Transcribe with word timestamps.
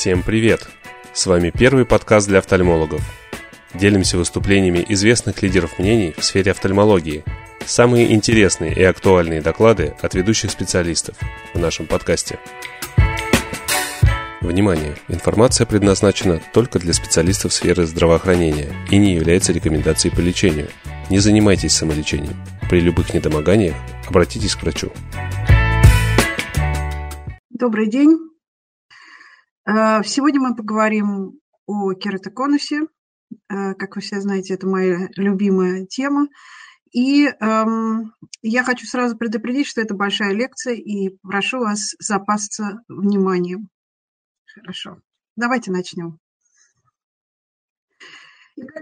Всем 0.00 0.22
привет! 0.22 0.66
С 1.12 1.26
вами 1.26 1.52
первый 1.54 1.84
подкаст 1.84 2.26
для 2.26 2.38
офтальмологов. 2.38 3.02
Делимся 3.74 4.16
выступлениями 4.16 4.82
известных 4.88 5.42
лидеров 5.42 5.78
мнений 5.78 6.14
в 6.16 6.24
сфере 6.24 6.52
офтальмологии. 6.52 7.22
Самые 7.66 8.14
интересные 8.14 8.74
и 8.74 8.82
актуальные 8.82 9.42
доклады 9.42 9.94
от 10.00 10.14
ведущих 10.14 10.52
специалистов 10.52 11.16
в 11.52 11.58
нашем 11.58 11.84
подкасте. 11.84 12.38
Внимание! 14.40 14.96
Информация 15.08 15.66
предназначена 15.66 16.40
только 16.54 16.78
для 16.78 16.94
специалистов 16.94 17.52
сферы 17.52 17.84
здравоохранения 17.84 18.72
и 18.90 18.96
не 18.96 19.12
является 19.12 19.52
рекомендацией 19.52 20.16
по 20.16 20.20
лечению. 20.20 20.68
Не 21.10 21.18
занимайтесь 21.18 21.74
самолечением. 21.74 22.36
При 22.70 22.80
любых 22.80 23.12
недомоганиях 23.12 23.76
обратитесь 24.08 24.54
к 24.54 24.62
врачу. 24.62 24.90
Добрый 27.50 27.86
день. 27.90 28.29
Э, 29.70 30.02
сегодня 30.04 30.40
мы 30.40 30.56
поговорим 30.56 31.38
о 31.66 31.94
кератоконусе. 31.94 32.86
Э, 33.48 33.74
как 33.74 33.94
вы 33.94 34.02
все 34.02 34.20
знаете, 34.20 34.54
это 34.54 34.66
моя 34.66 35.08
любимая 35.16 35.86
тема. 35.86 36.26
И 36.92 37.26
эм, 37.26 38.12
я 38.42 38.64
хочу 38.64 38.84
сразу 38.84 39.16
предупредить, 39.16 39.68
что 39.68 39.80
это 39.80 39.94
большая 39.94 40.32
лекция, 40.32 40.74
и 40.74 41.10
прошу 41.22 41.60
вас 41.60 41.94
запасться 42.00 42.82
вниманием. 42.88 43.68
Хорошо. 44.52 44.98
Давайте 45.36 45.70
начнем. 45.70 46.18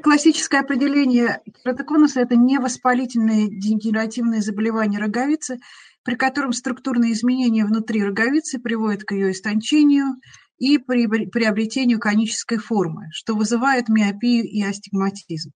Классическое 0.02 0.62
определение 0.62 1.42
кератоконуса– 1.62 2.20
это 2.22 2.34
невоспалительное 2.34 3.48
дегенеративное 3.48 4.40
заболевание 4.40 4.98
роговицы, 4.98 5.58
при 6.02 6.14
котором 6.14 6.54
структурные 6.54 7.12
изменения 7.12 7.66
внутри 7.66 8.02
роговицы 8.02 8.58
приводят 8.58 9.04
к 9.04 9.12
ее 9.12 9.32
истончению 9.32 10.14
и 10.58 10.78
приобретению 10.78 11.98
конической 11.98 12.58
формы, 12.58 13.08
что 13.12 13.34
вызывает 13.34 13.88
миопию 13.88 14.44
и 14.44 14.62
астигматизм. 14.62 15.52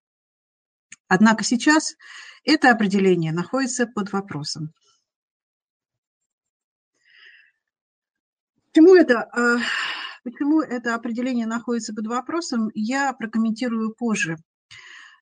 Однако 1.09 1.45
сейчас 1.45 1.95
это 2.45 2.71
определение 2.71 3.33
находится 3.33 3.87
под 3.87 4.13
вопросом. 4.13 4.73
Почему 8.73 8.95
это, 8.95 9.23
а, 9.23 9.59
почему 10.25 10.63
это 10.63 10.95
определение 10.95 11.47
находится 11.47 11.93
под 11.95 12.07
вопросом, 12.07 12.71
я 12.75 13.13
прокомментирую 13.13 13.95
позже, 13.95 14.37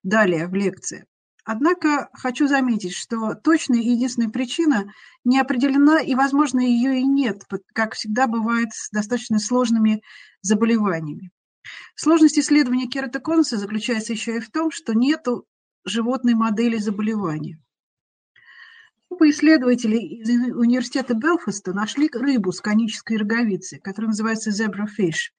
далее 0.04 0.46
в 0.46 0.54
лекции. 0.54 1.06
Однако 1.52 2.10
хочу 2.12 2.46
заметить, 2.46 2.94
что 2.94 3.34
точная 3.34 3.80
и 3.80 3.90
единственная 3.90 4.30
причина 4.30 4.92
не 5.24 5.40
определена, 5.40 5.98
и, 5.98 6.14
возможно, 6.14 6.60
ее 6.60 7.00
и 7.00 7.02
нет, 7.04 7.42
как 7.74 7.94
всегда 7.94 8.28
бывает 8.28 8.68
с 8.72 8.88
достаточно 8.90 9.40
сложными 9.40 10.00
заболеваниями. 10.42 11.32
Сложность 11.96 12.38
исследования 12.38 12.86
кератоконуса 12.86 13.56
заключается 13.56 14.12
еще 14.12 14.36
и 14.36 14.40
в 14.40 14.48
том, 14.48 14.70
что 14.70 14.94
нет 14.94 15.26
животной 15.84 16.34
модели 16.34 16.76
заболевания. 16.76 17.58
Группа 19.08 19.28
исследователей 19.28 20.20
из 20.20 20.28
университета 20.54 21.14
Белфаста 21.14 21.72
нашли 21.72 22.08
рыбу 22.12 22.52
с 22.52 22.60
конической 22.60 23.16
роговицей, 23.16 23.80
которая 23.80 24.10
называется 24.10 24.50
zebrafish. 24.50 25.32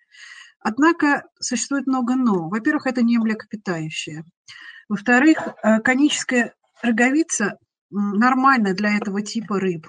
Однако 0.60 1.24
существует 1.40 1.88
много 1.88 2.16
«но». 2.16 2.50
Во-первых, 2.50 2.86
это 2.86 3.02
не 3.02 3.18
млекопитающее. 3.18 4.26
Во-вторых, 4.92 5.38
э, 5.64 5.80
коническая 5.80 6.54
роговица 6.82 7.58
нормальна 7.92 8.74
для 8.74 8.98
этого 8.98 9.22
типа 9.22 9.58
рыб. 9.58 9.88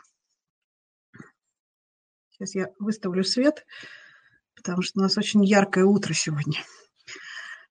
Сейчас 2.30 2.54
я 2.54 2.68
выставлю 2.78 3.24
свет, 3.24 3.66
потому 4.54 4.82
что 4.82 5.00
у 5.00 5.02
нас 5.02 5.18
очень 5.18 5.44
яркое 5.44 5.84
утро 5.86 6.12
сегодня. 6.14 6.60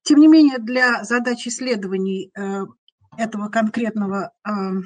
Тем 0.02 0.20
не 0.20 0.28
менее, 0.28 0.58
для 0.58 1.06
задач 1.06 1.48
исследований 1.48 2.34
э, 2.38 2.66
этого 3.18 3.48
конкретного... 3.48 4.34
Э, 4.46 4.82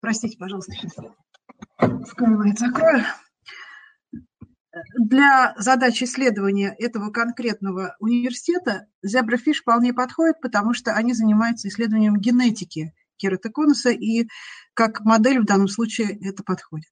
простите, 0.00 0.38
пожалуйста, 0.38 0.72
сейчас 0.72 0.96
я 0.96 1.12
закрою 2.56 3.04
для 4.98 5.54
задач 5.58 6.02
исследования 6.02 6.74
этого 6.78 7.10
конкретного 7.10 7.96
университета 8.00 8.86
зеброфиш 9.02 9.60
вполне 9.60 9.92
подходит, 9.92 10.40
потому 10.40 10.72
что 10.72 10.94
они 10.94 11.12
занимаются 11.12 11.68
исследованием 11.68 12.16
генетики 12.16 12.94
кератоконуса, 13.16 13.90
и 13.90 14.26
как 14.74 15.00
модель 15.00 15.40
в 15.40 15.44
данном 15.44 15.68
случае 15.68 16.18
это 16.26 16.42
подходит. 16.42 16.90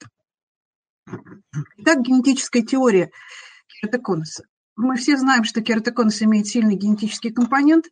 Итак, 1.78 2.02
генетическая 2.02 2.62
теория 2.62 3.10
кератоконуса. 3.66 4.44
Мы 4.76 4.96
все 4.96 5.16
знаем, 5.16 5.44
что 5.44 5.60
кератоконус 5.60 6.22
имеет 6.22 6.46
сильный 6.46 6.76
генетический 6.76 7.32
компонент. 7.32 7.86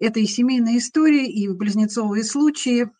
Это 0.00 0.20
и 0.20 0.26
семейная 0.26 0.78
история, 0.78 1.26
и 1.26 1.48
близнецовые 1.48 2.24
случаи, 2.24 2.90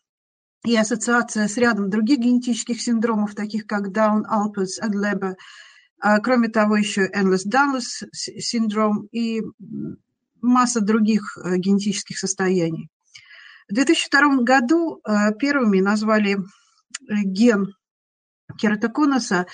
и 0.65 0.75
ассоциация 0.75 1.47
с 1.47 1.55
рядом 1.57 1.89
других 1.89 2.19
генетических 2.19 2.81
синдромов, 2.81 3.35
таких 3.35 3.67
как 3.67 3.91
Даун, 3.91 4.25
Alpers, 4.25 4.81
Adleber– 4.81 5.35
а, 5.43 5.68
кроме 6.23 6.49
того, 6.49 6.77
еще 6.77 7.09
Endless-Dallas 7.09 8.07
синдром 8.13 9.07
и 9.11 9.41
масса 10.41 10.81
других 10.81 11.37
э, 11.37 11.57
генетических 11.57 12.17
состояний. 12.17 12.89
В 13.67 13.73
2002 13.73 14.43
году 14.43 15.01
э, 15.05 15.33
первыми 15.37 15.79
назвали 15.79 16.37
э, 16.37 16.39
ген 17.23 17.75
кератоконуса 18.57 19.45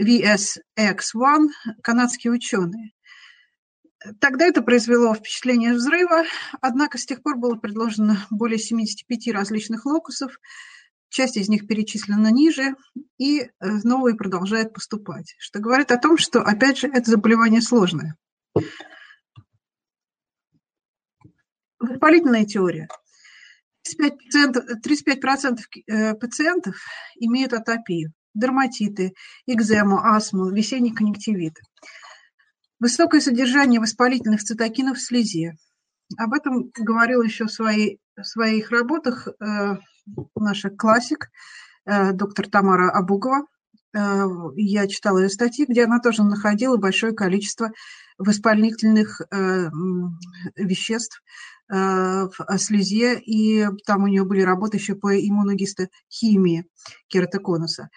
VSX1 0.00 1.48
канадские 1.82 2.32
ученые. 2.32 2.92
Тогда 4.20 4.46
это 4.46 4.62
произвело 4.62 5.14
впечатление 5.14 5.72
взрыва, 5.72 6.24
однако 6.60 6.96
с 6.96 7.06
тех 7.06 7.22
пор 7.22 7.38
было 7.38 7.56
предложено 7.56 8.24
более 8.30 8.58
75 8.58 9.34
различных 9.34 9.84
локусов, 9.84 10.38
часть 11.08 11.36
из 11.36 11.48
них 11.48 11.66
перечислена 11.66 12.30
ниже, 12.30 12.74
и 13.18 13.40
э, 13.40 13.48
новые 13.60 14.16
продолжают 14.16 14.72
поступать, 14.72 15.34
что 15.38 15.60
говорит 15.60 15.90
о 15.90 15.98
том, 15.98 16.18
что, 16.18 16.40
опять 16.40 16.78
же, 16.78 16.88
это 16.88 17.10
заболевание 17.10 17.62
сложное. 17.62 18.16
Воспалительная 21.78 22.44
теория. 22.44 22.88
35%, 23.86 24.80
35% 24.84 25.58
э, 25.86 26.14
пациентов 26.14 26.76
имеют 27.16 27.52
атопию, 27.52 28.12
дерматиты, 28.34 29.12
экзему, 29.46 29.98
астму, 29.98 30.50
весенний 30.50 30.92
конъюнктивит. 30.92 31.54
Высокое 32.78 33.20
содержание 33.20 33.80
воспалительных 33.80 34.42
цитокинов 34.42 34.98
в 34.98 35.02
слезе. 35.02 35.56
Об 36.18 36.34
этом 36.34 36.70
говорил 36.74 37.22
еще 37.22 37.44
в, 37.44 37.52
своей, 37.52 38.00
в 38.16 38.24
своих 38.24 38.70
работах 38.70 39.28
э, 39.28 39.76
наша 40.36 40.70
классик, 40.70 41.30
э, 41.84 42.12
доктор 42.12 42.48
Тамара 42.48 42.90
Абугова. 42.90 43.46
Э, 43.94 44.26
я 44.56 44.86
читала 44.88 45.18
ее 45.18 45.28
статьи, 45.28 45.66
где 45.68 45.84
она 45.84 46.00
тоже 46.00 46.22
находила 46.22 46.76
большое 46.76 47.12
количество 47.12 47.70
воспалительных 48.18 49.20
э, 49.30 49.70
веществ 50.56 51.22
в 51.68 52.30
слезе, 52.58 53.18
и 53.18 53.66
там 53.86 54.04
у 54.04 54.06
нее 54.06 54.24
были 54.24 54.42
работы 54.42 54.76
еще 54.76 54.94
по 54.94 55.18
иммуногистохимии 55.18 56.64
кератоконуса. 57.08 57.88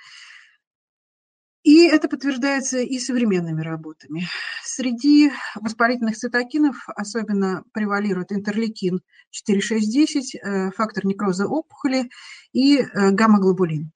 И 1.70 1.86
это 1.86 2.10
подтверждается 2.10 2.80
и 2.80 2.98
современными 2.98 3.62
работами. 3.62 4.28
Среди 4.64 5.32
воспалительных 5.54 6.18
цитокинов 6.18 6.90
особенно 6.96 7.64
превалирует 7.74 8.32
интерлейкин 8.32 9.02
4,6,10, 9.32 10.40
э, 10.42 10.72
фактор 10.72 11.06
некроза 11.06 11.46
опухоли 11.46 12.10
и 12.54 12.80
э, 12.80 13.12
гамма-глобулин. 13.12 13.92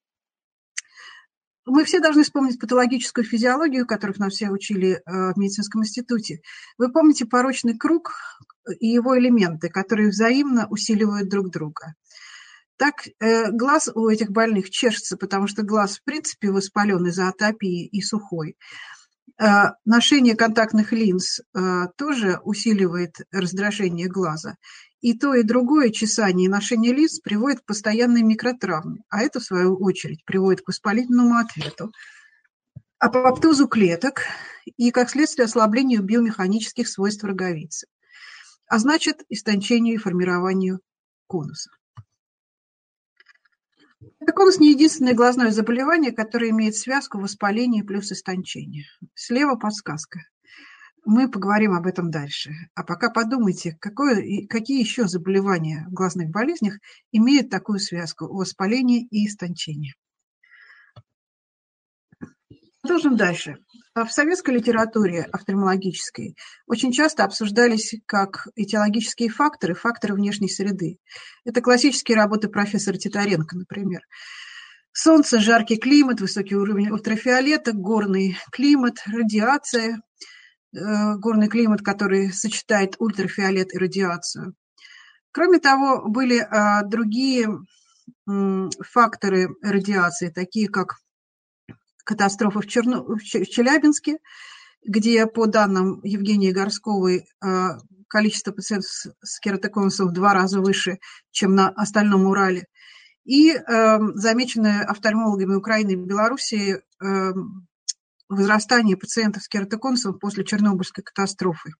Мы 1.65 1.83
все 1.85 1.99
должны 1.99 2.21
вспомнить 2.21 2.59
патологическую 2.59 3.25
физиологию, 3.25 3.87
которых 3.87 4.19
нас 4.19 4.33
все 4.33 4.51
учили 4.51 5.01
э, 5.03 5.33
в 5.33 5.37
медицинском 5.37 5.81
институте. 5.81 6.41
Вы 6.77 6.91
помните 6.91 7.25
порочный 7.25 7.75
круг 7.75 8.11
и 8.79 8.85
его 8.85 9.17
элементы, 9.17 9.69
которые 9.69 10.09
взаимно 10.09 10.67
усиливают 10.69 11.27
друг 11.27 11.49
друга. 11.49 11.95
Так 12.77 13.07
э, 13.19 13.51
глаз 13.51 13.89
у 13.93 14.09
этих 14.09 14.31
больных 14.31 14.69
чешется, 14.69 15.15
потому 15.17 15.47
что 15.47 15.63
глаз, 15.63 15.97
в 15.97 16.03
принципе, 16.03 16.51
воспален 16.51 17.05
из-за 17.07 17.27
атопии 17.27 17.85
и 17.85 18.01
сухой. 18.01 18.57
Э, 19.39 19.73
ношение 19.85 20.35
контактных 20.35 20.91
линз 20.91 21.39
э, 21.39 21.87
тоже 21.97 22.39
усиливает 22.43 23.15
раздражение 23.31 24.07
глаза. 24.07 24.57
И 25.01 25.17
то, 25.17 25.35
и 25.35 25.43
другое 25.43 25.89
чесание 25.89 26.45
и 26.45 26.49
ношение 26.49 26.93
линз 26.93 27.19
приводит 27.19 27.59
к 27.61 27.65
постоянной 27.65 28.23
микротравме, 28.23 29.03
а 29.09 29.21
это, 29.21 29.39
в 29.39 29.43
свою 29.43 29.75
очередь, 29.75 30.23
приводит 30.23 30.61
к 30.61 30.69
воспалительному 30.69 31.37
ответу, 31.37 31.91
апоптозу 32.99 33.67
клеток 33.67 34.21
и, 34.77 34.91
как 34.91 35.09
следствие, 35.09 35.45
ослаблению 35.45 36.03
биомеханических 36.03 36.87
свойств 36.87 37.23
роговицы, 37.25 37.87
а 38.67 38.79
значит, 38.79 39.23
истончению 39.27 39.95
и 39.95 39.97
формированию 39.97 40.79
конуса. 41.27 41.69
Конус 44.35 44.59
не 44.59 44.71
единственное 44.71 45.13
глазное 45.13 45.51
заболевание, 45.51 46.11
которое 46.11 46.49
имеет 46.49 46.75
связку 46.75 47.19
воспаления 47.19 47.83
плюс 47.83 48.11
истончение. 48.11 48.85
Слева 49.13 49.55
подсказка. 49.55 50.19
мы 51.05 51.29
поговорим 51.29 51.73
об 51.73 51.85
этом 51.85 52.11
дальше. 52.11 52.51
А 52.75 52.83
пока 52.83 53.09
подумайте, 53.09 53.77
какое, 53.79 54.47
какие 54.47 54.79
еще 54.79 55.07
заболевания 55.07 55.85
в 55.89 55.93
глазных 55.93 56.29
болезнях 56.29 56.79
имеют 57.11 57.49
такую 57.49 57.79
связку– 57.79 58.27
воспаление 58.33 59.01
и 59.01 59.27
истончение. 59.27 59.93
Продолжим 62.83 63.15
дальше. 63.15 63.59
В 63.95 64.09
советской 64.09 64.55
литературе 64.55 65.21
офтальмологической 65.31 66.35
очень 66.67 66.91
часто 66.91 67.23
обсуждались 67.23 67.95
как 68.05 68.49
этиологические 68.57 69.29
факторы, 69.29 69.73
факторы 69.73 70.15
внешней 70.15 70.49
среды. 70.49 70.97
Это 71.45 71.61
классические 71.61 72.17
работы 72.17 72.49
профессора 72.49 72.97
Титаренко, 72.97 73.55
например. 73.55 74.01
Солнце, 74.91 75.39
жаркий 75.39 75.77
климат, 75.77 76.19
высокий 76.19 76.57
уровень 76.57 76.89
ультрафиолета, 76.89 77.71
горный 77.71 78.37
климат, 78.51 78.97
радиация, 79.05 80.01
э, 80.75 81.15
горный 81.15 81.47
климат, 81.47 81.83
который 81.83 82.33
сочетает 82.33 82.97
ультрафиолет 82.99 83.73
и 83.73 83.77
радиацию. 83.77 84.55
Кроме 85.31 85.59
того, 85.59 86.09
были 86.09 86.37
а, 86.37 86.83
другие 86.83 87.47
факторы 88.25 89.55
радиации, 89.61 90.29
такие 90.29 90.67
как 90.67 90.97
катастрофы 92.03 92.59
в, 92.59 92.67
Черно... 92.67 93.03
в 93.03 93.19
Челябинске, 93.21 94.17
где, 94.85 95.25
по 95.27 95.45
данным 95.45 96.01
Евгении 96.03 96.51
Горсковой, 96.51 97.25
э, 97.43 97.67
количество 98.07 98.51
пациентов 98.51 98.91
с 99.21 99.39
кератоконусом 99.39 100.09
в 100.09 100.13
два 100.13 100.33
раза 100.33 100.61
выше, 100.61 100.99
чем 101.31 101.55
на 101.55 101.69
остальном 101.69 102.25
Урале. 102.25 102.67
И 103.25 103.51
э, 103.51 103.99
замеченное 104.15 104.83
офтальмологами 104.83 105.55
Украины 105.55 105.91
и 105.91 105.95
Белоруссии 105.95 106.75
э, 107.01 107.33
возрастание 108.27 108.97
пациентов 108.97 109.43
с 109.43 109.47
кератоконусом 109.47 110.19
после 110.19 110.43
Чернобыльской 110.43 111.03
катастрофы. 111.03 111.71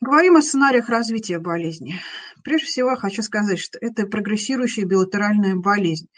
Говорим 0.00 0.36
о 0.36 0.42
сценариях 0.42 0.90
развития 0.90 1.38
болезни. 1.38 1.98
Прежде 2.44 2.66
всего, 2.66 2.94
хочу 2.94 3.22
сказать, 3.22 3.58
что 3.58 3.78
это 3.80 4.06
прогрессирующая 4.06 4.84
билатеральная 4.84 5.56
болезнь. 5.56 6.08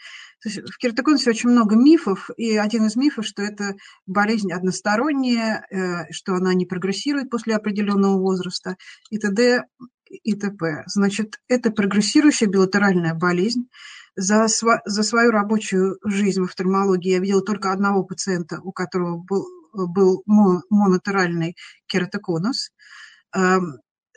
То 0.43 0.49
есть 0.49 0.59
в 0.69 0.77
кератоконусе 0.77 1.31
очень 1.31 1.49
много 1.49 1.75
мифов, 1.75 2.29
и 2.37 2.57
один 2.57 2.85
из 2.85 2.95
мифов, 2.95 3.25
что 3.25 3.41
это 3.41 3.75
болезнь 4.05 4.51
односторонняя, 4.51 5.65
э, 5.71 6.11
что 6.11 6.35
она 6.35 6.53
не 6.53 6.65
прогрессирует 6.65 7.31
после 7.31 7.55
определенного 7.55 8.19
возраста 8.19 8.75
и 9.09 9.17
т.д. 9.17 9.63
и 10.09 10.33
т.п. 10.35 10.83
Значит, 10.85 11.39
это 11.47 11.71
прогрессирующая 11.71 12.47
билатеральная 12.47 13.15
болезнь. 13.15 13.67
За, 14.15 14.45
сва- 14.45 14.81
за 14.85 15.03
свою 15.03 15.31
рабочую 15.31 15.97
жизнь 16.03 16.41
в 16.41 16.45
офтальмологии 16.45 17.11
я 17.11 17.19
видела 17.19 17.41
только 17.41 17.71
одного 17.71 18.03
пациента, 18.03 18.59
у 18.61 18.71
которого 18.71 19.17
был, 19.17 19.45
был 19.73 20.23
монотеральный 20.25 21.55
кератоконус. 21.87 22.71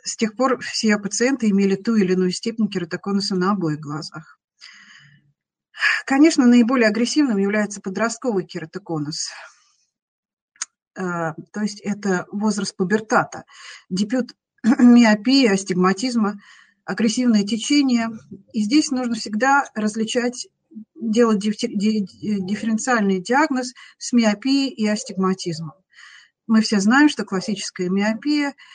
С 0.03 0.15
тех 0.15 0.35
пор 0.35 0.59
все 0.59 0.97
пациенты 0.97 1.49
имели 1.49 1.75
ту 1.75 1.95
или 1.95 2.13
иную 2.13 2.31
степень 2.31 2.67
кератоконуса 2.67 3.35
на 3.35 3.51
обоих 3.51 3.79
глазах. 3.79 4.39
Конечно, 6.05 6.45
наиболее 6.45 6.89
агрессивным 6.89 7.37
является 7.37 7.81
подростковый 7.81 8.45
кератоконус. 8.45 9.29
Э, 10.95 11.33
то 11.51 11.61
есть 11.61 11.79
это 11.81 12.25
возраст 12.31 12.75
пубертата, 12.75 13.45
дебют 13.89 14.35
миопии, 14.63 15.47
астигматизма, 15.47 16.41
агрессивное 16.85 17.43
течение. 17.43 18.09
И 18.53 18.63
здесь 18.63 18.91
нужно 18.91 19.15
всегда 19.15 19.65
различать, 19.75 20.47
делать 20.95 21.39
дифференциальный 21.39 23.21
диагноз 23.21 23.73
с 23.97 24.13
миопией 24.13 24.69
и 24.69 24.87
астигматизмом. 24.87 25.73
Мы 26.47 26.61
все 26.61 26.79
знаем, 26.79 27.09
что 27.09 27.23
классическая 27.23 27.89
миопия– 27.89 28.55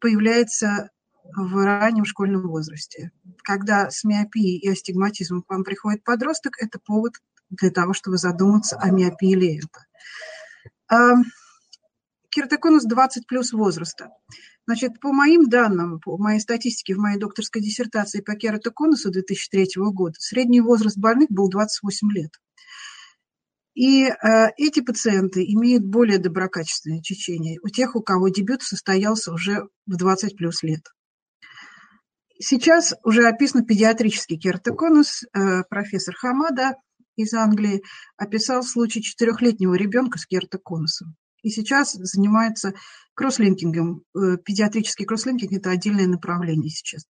появляется 0.00 0.90
в 1.34 1.64
раннем 1.64 2.04
школьном 2.04 2.48
возрасте. 2.48 3.10
Когда 3.42 3.90
с 3.90 4.04
миопией 4.04 4.58
и 4.58 4.68
астигматизмом 4.68 5.42
к 5.42 5.50
вам 5.50 5.64
приходит 5.64 6.04
подросток, 6.04 6.54
это 6.58 6.78
повод 6.78 7.14
для 7.50 7.70
того, 7.70 7.92
чтобы 7.92 8.18
задуматься 8.18 8.76
о 8.76 8.90
миопии 8.90 9.34
ли 9.34 9.58
это. 9.58 9.86
А, 10.90 11.14
кератоконус 12.30 12.84
20 12.84 13.26
плюс 13.26 13.52
возраста. 13.52 14.10
Значит, 14.66 15.00
по 15.00 15.12
моим 15.12 15.48
данным, 15.48 15.98
по 16.00 16.18
моей 16.18 16.40
статистике 16.40 16.94
в 16.94 16.98
моей 16.98 17.18
докторской 17.18 17.62
диссертации 17.62 18.20
по 18.20 18.34
кератоконусу 18.34 19.10
2003 19.10 19.66
года, 19.92 20.14
средний 20.18 20.60
возраст 20.60 20.98
больных 20.98 21.30
был 21.30 21.48
28 21.48 22.12
лет. 22.12 22.32
И 23.78 24.06
э, 24.06 24.12
эти 24.56 24.80
пациенты 24.80 25.44
имеют 25.44 25.84
более 25.84 26.18
доброкачественное 26.18 27.00
течение 27.00 27.60
у 27.62 27.68
тех, 27.68 27.94
у 27.94 28.02
кого 28.02 28.28
дебют 28.28 28.62
состоялся 28.62 29.32
уже 29.32 29.68
в 29.86 29.96
20 29.96 30.36
плюс 30.36 30.64
лет. 30.64 30.82
Сейчас 32.40 32.92
уже 33.04 33.28
описан 33.28 33.64
педиатрический 33.64 34.36
кератоконус. 34.36 35.22
Э, 35.32 35.62
профессор 35.70 36.16
Хамада 36.16 36.74
из 37.14 37.32
Англии 37.34 37.84
описал 38.16 38.64
случай 38.64 39.00
четырехлетнего 39.00 39.76
ребенка 39.76 40.18
с 40.18 40.26
кератоконусом. 40.26 41.14
И 41.44 41.50
сейчас 41.50 41.92
занимается 41.92 42.72
кросслинкингом. 43.14 44.02
Э, 44.12 44.38
педиатрический 44.44 45.04
кросслинкинг– 45.04 45.52
это 45.56 45.70
отдельное 45.70 46.08
направление 46.08 46.70
сейчас. 46.70 47.04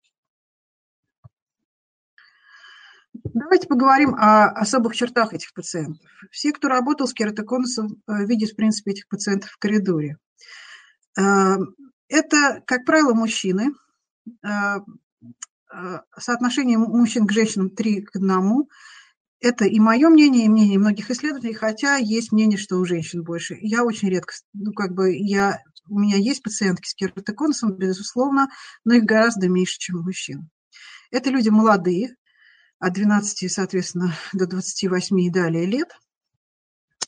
Давайте 3.32 3.66
поговорим 3.66 4.14
о 4.14 4.50
особых 4.50 4.94
чертах 4.94 5.32
этих 5.32 5.54
пациентов. 5.54 6.06
Все, 6.30 6.52
кто 6.52 6.68
работал 6.68 7.08
с 7.08 7.14
кератоконусом, 7.14 8.02
э, 8.06 8.26
видят, 8.26 8.50
в 8.50 8.56
принципе, 8.56 8.90
этих 8.90 9.08
пациентов 9.08 9.50
в 9.50 9.58
коридоре. 9.58 10.18
Э, 11.18 11.56
это, 12.08 12.62
как 12.66 12.84
правило, 12.84 13.14
мужчины. 13.14 13.72
Э, 14.46 14.80
соотношение 16.16 16.78
мужчин 16.78 17.26
к 17.26 17.32
женщинам 17.32 17.70
3 17.70 18.02
к 18.02 18.16
1. 18.16 18.64
Это 19.40 19.64
и 19.64 19.80
мое 19.80 20.08
мнение, 20.08 20.44
и 20.44 20.48
мнение 20.48 20.78
многих 20.78 21.10
исследователей, 21.10 21.54
хотя 21.54 21.96
есть 21.96 22.30
мнение, 22.30 22.58
что 22.58 22.76
у 22.76 22.84
женщин 22.84 23.24
больше. 23.24 23.56
Я 23.60 23.84
очень 23.84 24.08
редко, 24.08 24.34
ну, 24.52 24.72
как 24.72 24.94
бы, 24.94 25.14
я, 25.16 25.62
у 25.88 25.98
меня 25.98 26.16
есть 26.16 26.42
пациентки 26.42 26.88
с 26.88 26.94
кератоконусом, 26.94 27.72
безусловно, 27.72 28.48
но 28.84 28.94
их 28.94 29.04
гораздо 29.04 29.48
меньше, 29.48 29.78
чем 29.78 29.96
у 29.96 30.02
мужчин. 30.02 30.48
Это 31.10 31.30
люди 31.30 31.48
молодые, 31.48 32.16
от 32.78 32.92
12, 32.92 33.50
соответственно, 33.50 34.14
до 34.32 34.46
28 34.46 35.20
и 35.20 35.30
далее 35.30 35.66
лет. 35.66 35.88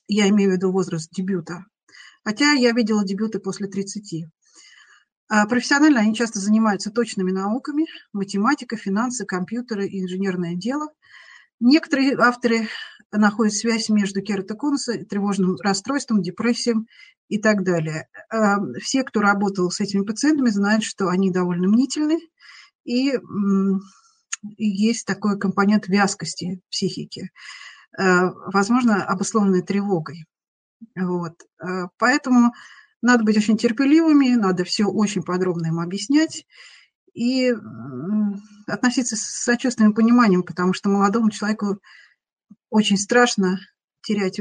Я 0.08 0.28
имею 0.28 0.50
в 0.50 0.54
виду 0.54 0.72
возраст 0.72 1.10
дебюта. 1.10 1.64
Хотя 2.24 2.52
я 2.52 2.72
видела 2.72 3.04
дебюты 3.04 3.38
после 3.38 3.68
30. 3.68 4.26
А 5.28 5.46
профессионально 5.46 6.00
они 6.00 6.14
часто 6.14 6.38
занимаются 6.38 6.90
точными 6.90 7.32
науками, 7.32 7.86
математика, 8.12 8.76
финансы, 8.76 9.24
компьютеры 9.24 9.86
инженерное 9.86 10.54
дело. 10.54 10.88
Некоторые 11.58 12.16
авторы 12.16 12.68
находят 13.10 13.54
связь 13.54 13.88
между 13.88 14.20
кератоконусом, 14.22 15.04
тревожным 15.06 15.56
расстройством, 15.56 16.22
депрессией 16.22 16.86
и 17.28 17.38
так 17.38 17.64
далее. 17.64 18.08
А 18.30 18.58
все, 18.80 19.02
кто 19.02 19.20
работал 19.20 19.70
с 19.70 19.80
этими 19.80 20.02
пациентами, 20.02 20.50
знают, 20.50 20.84
что 20.84 21.08
они 21.08 21.30
довольно 21.30 21.68
мнительны 21.68 22.20
и 22.84 23.18
есть 24.56 25.06
такой 25.06 25.38
компонент 25.38 25.88
вязкости 25.88 26.60
психики, 26.70 27.30
э, 27.98 28.30
возможно, 28.52 29.04
обусловленный 29.04 29.62
тревогой. 29.62 30.26
Вот. 30.94 31.34
Э, 31.62 31.88
поэтому 31.98 32.52
надо 33.02 33.24
быть 33.24 33.36
очень 33.36 33.56
терпеливыми, 33.56 34.34
надо 34.34 34.64
все 34.64 34.84
очень 34.84 35.22
подробно 35.22 35.66
им 35.66 35.80
объяснять 35.80 36.46
и 37.14 37.54
относиться 38.66 39.16
с 39.16 39.20
сочувственным 39.20 39.94
пониманием, 39.94 40.42
потому 40.42 40.74
что 40.74 40.90
молодому 40.90 41.30
человеку 41.30 41.78
очень 42.68 42.98
страшно 42.98 43.58
терять 44.02 44.38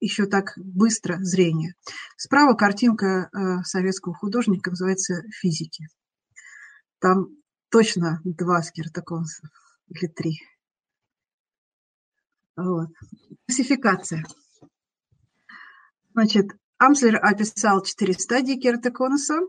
еще 0.00 0.26
так 0.26 0.52
быстро 0.56 1.18
зрение. 1.22 1.74
Справа 2.16 2.54
картинка 2.54 3.30
э, 3.32 3.62
советского 3.64 4.14
художника 4.14 4.70
называется 4.70 5.22
«Физики». 5.30 5.88
Там 7.00 7.28
точно 7.74 8.20
два 8.22 8.62
скиртоконса 8.62 9.50
или 9.88 10.06
три. 10.06 10.38
Вот. 12.54 12.90
Классификация. 13.48 14.24
Значит, 16.12 16.52
Амслер 16.78 17.16
описал 17.20 17.82
четыре 17.82 18.12
стадии 18.12 18.60
кератоконуса. 18.60 19.40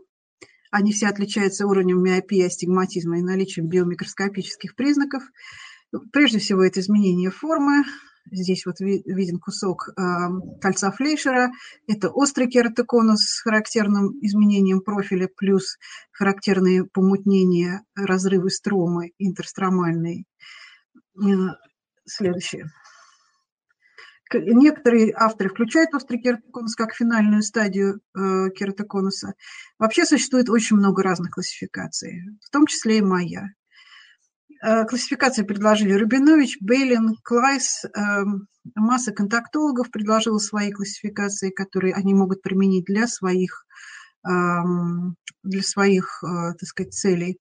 Они 0.72 0.92
все 0.92 1.06
отличаются 1.06 1.68
уровнем 1.68 2.02
миопии, 2.02 2.42
астигматизма 2.42 3.20
и 3.20 3.22
наличием 3.22 3.68
биомикроскопических 3.68 4.74
признаков. 4.74 5.22
Прежде 6.12 6.40
всего, 6.40 6.64
это 6.64 6.80
изменение 6.80 7.30
формы, 7.30 7.84
Здесь 8.30 8.66
вот 8.66 8.80
виден 8.80 9.38
кусок 9.38 9.88
кольца 10.60 10.90
Флейшера. 10.90 11.50
Это 11.86 12.10
острый 12.10 12.48
кератоконус 12.48 13.20
с 13.20 13.40
характерным 13.40 14.18
изменением 14.20 14.80
профиля 14.80 15.28
плюс 15.34 15.78
характерные 16.12 16.84
помутнения, 16.84 17.82
разрывы 17.94 18.50
стромы 18.50 19.12
интерстромальные. 19.18 20.24
Следующее. 22.04 22.66
Некоторые 24.32 25.12
авторы 25.14 25.50
включают 25.50 25.94
острый 25.94 26.18
кератоконус 26.18 26.74
как 26.74 26.94
финальную 26.94 27.42
стадию 27.42 28.00
э, 28.14 28.50
кератоконуса. 28.50 29.34
Вообще 29.78 30.04
существует 30.04 30.48
очень 30.50 30.76
много 30.76 31.04
разных 31.04 31.30
классификаций, 31.30 32.22
в 32.44 32.50
том 32.50 32.66
числе 32.66 32.98
и 32.98 33.02
моя. 33.02 33.50
Э, 34.62 34.84
классификации 34.84 35.42
предложили 35.42 35.92
Рубинович, 35.92 36.58
Бейлин, 36.60 37.16
Клайс. 37.22 37.84
Э, 37.84 38.24
масса 38.74 39.12
контактологов 39.12 39.90
предложила 39.90 40.38
свои 40.38 40.70
классификации, 40.72 41.50
которые 41.50 41.94
они 41.94 42.14
могут 42.14 42.42
применить 42.42 42.84
для 42.84 43.06
своих, 43.06 43.66
э, 44.26 44.30
для 45.42 45.62
своих 45.62 46.22
так 46.22 46.68
сказать, 46.68 46.94
целей. 46.94 47.38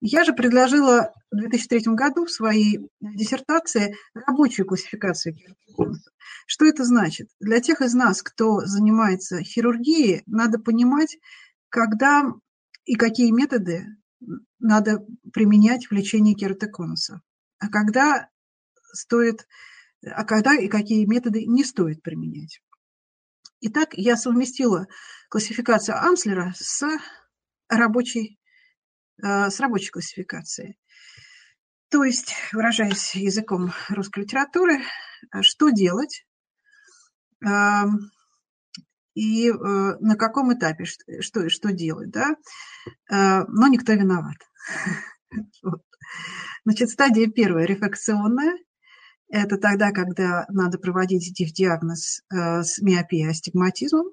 Я 0.00 0.24
же 0.24 0.32
предложила 0.32 1.12
в 1.30 1.36
2003 1.36 1.94
году 1.94 2.26
в 2.26 2.30
своей 2.30 2.80
диссертации 3.00 3.96
рабочую 4.14 4.66
классификацию 4.66 5.34
кератоконуса. 5.34 6.10
Что 6.46 6.66
это 6.66 6.84
значит? 6.84 7.28
Для 7.40 7.60
тех 7.60 7.80
из 7.80 7.94
нас, 7.94 8.22
кто 8.22 8.60
занимается 8.66 9.42
хирургией, 9.42 10.22
надо 10.26 10.58
понимать, 10.58 11.16
когда 11.70 12.34
и 12.84 12.96
какие 12.96 13.30
методы 13.30 13.86
надо 14.58 15.04
применять 15.32 15.86
в 15.86 15.92
лечении 15.92 16.34
кератоконуса, 16.34 17.20
а 17.58 17.68
когда 17.68 18.28
стоит, 18.92 19.46
а 20.02 20.24
когда 20.24 20.54
и 20.56 20.68
какие 20.68 21.04
методы 21.06 21.44
не 21.46 21.64
стоит 21.64 22.02
применять. 22.02 22.60
Итак, 23.60 23.90
я 23.94 24.16
совместила 24.16 24.86
классификацию 25.28 25.96
Амслера 25.96 26.52
с 26.56 26.86
рабочей 27.68 28.38
Э, 29.22 29.48
с 29.50 29.60
рабочей 29.60 29.90
классификацией. 29.90 30.78
То 31.88 32.02
есть, 32.04 32.34
выражаясь 32.52 33.14
языком 33.14 33.72
русской 33.88 34.20
литературы, 34.20 34.80
э, 35.32 35.42
что 35.42 35.70
делать 35.70 36.26
эм, 37.44 38.10
и 39.14 39.48
э, 39.48 39.54
на 39.54 40.16
каком 40.16 40.52
этапе 40.52 40.84
что, 41.20 41.48
что 41.48 41.72
делать, 41.72 42.10
да, 42.10 42.36
но 43.08 43.68
никто 43.68 43.92
виноват. 43.92 44.36
Значит, 46.64 46.90
стадия 46.90 47.28
первая– 47.28 47.64
рефракционная. 47.66 48.56
Это 49.28 49.56
тогда, 49.56 49.90
когда 49.90 50.44
надо 50.48 50.78
проводить 50.78 51.32
диагноз 51.54 52.22
с 52.30 52.80
миопией, 52.80 53.30
астигматизмом 53.30 54.10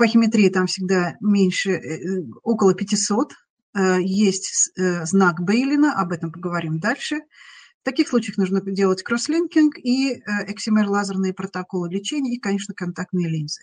пахиметрии 0.00 0.48
там 0.48 0.66
всегда 0.66 1.16
меньше, 1.20 1.72
э, 1.72 2.22
около 2.42 2.74
500. 2.74 3.32
Э, 3.74 3.98
есть 4.00 4.72
э, 4.78 5.04
знак 5.04 5.40
Бейлина, 5.40 5.92
об 5.92 6.12
этом 6.12 6.32
поговорим 6.32 6.80
дальше. 6.80 7.16
В 7.82 7.84
таких 7.84 8.08
случаях 8.08 8.36
нужно 8.36 8.60
делать 8.60 9.02
кросслинкинг 9.02 9.78
и 9.78 10.22
эксимер-лазерные 10.46 11.32
протоколы 11.32 11.88
лечения 11.90 12.34
и, 12.34 12.40
конечно, 12.40 12.74
контактные 12.74 13.28
линзы. 13.28 13.62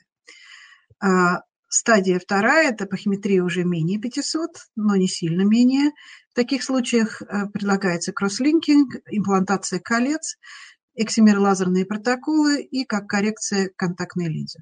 Стадия 1.70 2.18
вторая– 2.18 2.70
это 2.72 2.86
пахиметрия 2.86 3.44
уже 3.44 3.64
менее 3.64 4.00
500, 4.00 4.50
но 4.76 4.96
не 4.96 5.08
сильно 5.08 5.42
менее. 5.42 5.92
В 6.32 6.34
таких 6.34 6.64
случаях 6.64 7.22
предлагается 7.54 8.14
кросслинкинг, 8.14 8.96
имплантация 9.12 9.80
колец, 9.80 10.38
эксимер-лазерные 10.96 11.86
протоколы 11.86 12.64
и 12.64 12.86
как 12.86 13.08
коррекция 13.08 13.70
контактной 13.76 14.30
линзы. 14.30 14.62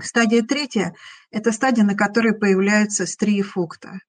Стадия 0.00 0.42
третья– 0.42 0.94
это 1.30 1.52
стадия, 1.52 1.84
на 1.84 1.94
которой 1.94 2.34
появляются 2.36 3.06
стрии 3.06 3.42
Фукта 3.42 4.00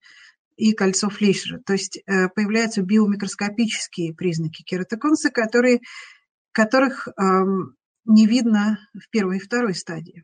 и 0.58 0.74
кольцо 0.74 1.10
Флейшера, 1.10 1.60
то 1.66 1.74
есть 1.74 1.98
э, 1.98 2.30
появляются 2.30 2.82
биомикроскопические 2.82 4.14
признаки 4.14 4.64
кератоконуса, 4.64 5.30
которые, 5.30 5.80
которых 6.52 7.08
не 8.08 8.26
видно 8.26 8.80
в 8.94 9.10
первой 9.10 9.38
и 9.38 9.40
второй 9.40 9.76
стадии. 9.76 10.24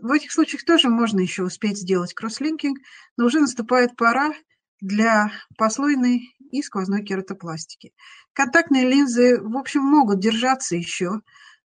В 0.00 0.10
этих 0.12 0.32
случаях 0.32 0.64
тоже 0.64 0.88
можно 0.88 1.20
еще 1.20 1.42
успеть 1.44 1.78
сделать 1.78 2.14
кросслинкинг, 2.14 2.78
но 3.16 3.26
уже 3.26 3.40
наступает 3.40 3.96
пора 3.96 4.32
для 4.80 5.32
послойной 5.56 6.34
и 6.50 6.62
сквозной 6.62 7.04
кератопластики. 7.04 7.92
Контактные 8.32 8.88
линзы, 8.88 9.40
в 9.40 9.56
общем, 9.56 9.82
могут 9.82 10.20
держаться 10.20 10.76
еще 10.76 11.20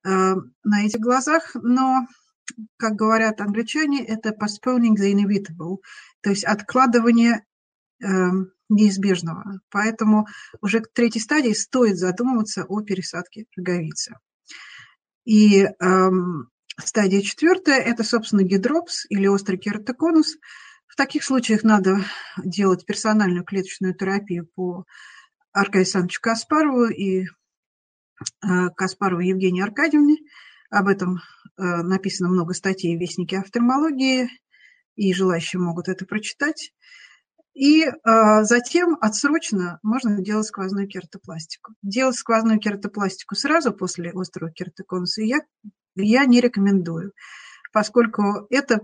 э, 0.04 0.10
на 0.64 0.86
этих 0.86 1.00
глазах, 1.00 1.52
но 1.56 2.08
как 2.78 2.94
говорят 2.96 3.42
англичане, 3.42 4.06
это 4.06 4.30
postponing 4.30 4.96
the 4.96 5.14
inevitable, 5.14 5.78
то 6.22 6.30
есть 6.30 6.44
откладывание 6.44 7.46
неизбежного. 8.70 9.62
Поэтому 9.70 10.28
уже 10.62 10.80
к 10.80 10.92
третьей 10.94 11.22
стадии 11.22 11.54
стоит 11.54 11.98
задумываться 11.98 12.64
о 12.64 12.82
пересадке 12.82 13.46
роговицы. 13.56 14.16
И 15.26 15.64
э, 15.64 16.10
стадия 16.78 17.22
четвертая– 17.22 17.80
это, 17.82 18.04
собственно, 18.04 18.44
гидропс 18.44 19.06
или 19.10 19.28
острый 19.28 19.58
кератоконус. 19.58 20.38
В 20.88 20.96
таких 20.96 21.24
случаях 21.24 21.64
надо 21.64 22.04
делать 22.38 22.86
персональную 22.86 23.44
клеточную 23.44 23.94
терапию 23.94 24.48
по 24.56 24.86
Аркадию 25.52 25.82
Александровичу 25.82 26.22
Каспарову 26.22 26.86
и 26.86 27.24
э, 27.24 27.28
Каспарову 28.76 29.22
Евгении 29.22 29.62
Аркадьевне– 29.62 30.18
об 30.72 30.88
этом 30.88 31.18
э, 31.18 31.64
написано 31.64 32.30
много 32.30 32.54
статей 32.54 32.96
в 32.96 33.00
Вестнике 33.00 33.38
офтальмологии, 33.38 34.30
и 34.96 35.14
желающие 35.14 35.60
могут 35.60 35.90
это 35.90 36.06
прочитать. 36.06 36.74
И 37.54 37.84
э, 37.84 37.94
затем 38.44 38.98
отсрочно 39.02 39.80
можно 39.84 40.22
делать 40.22 40.48
сквозную 40.48 40.88
кератопластику. 40.88 41.74
Делать 41.82 42.16
сквозную 42.16 42.60
кератопластику 42.60 43.36
сразу 43.36 43.74
после 43.74 44.12
острого 44.12 44.52
кератоконуса 44.52 45.22
я, 45.22 45.42
я 45.96 46.26
не 46.26 46.40
рекомендую 46.40 47.14
поскольку 47.72 48.48
это, 48.50 48.82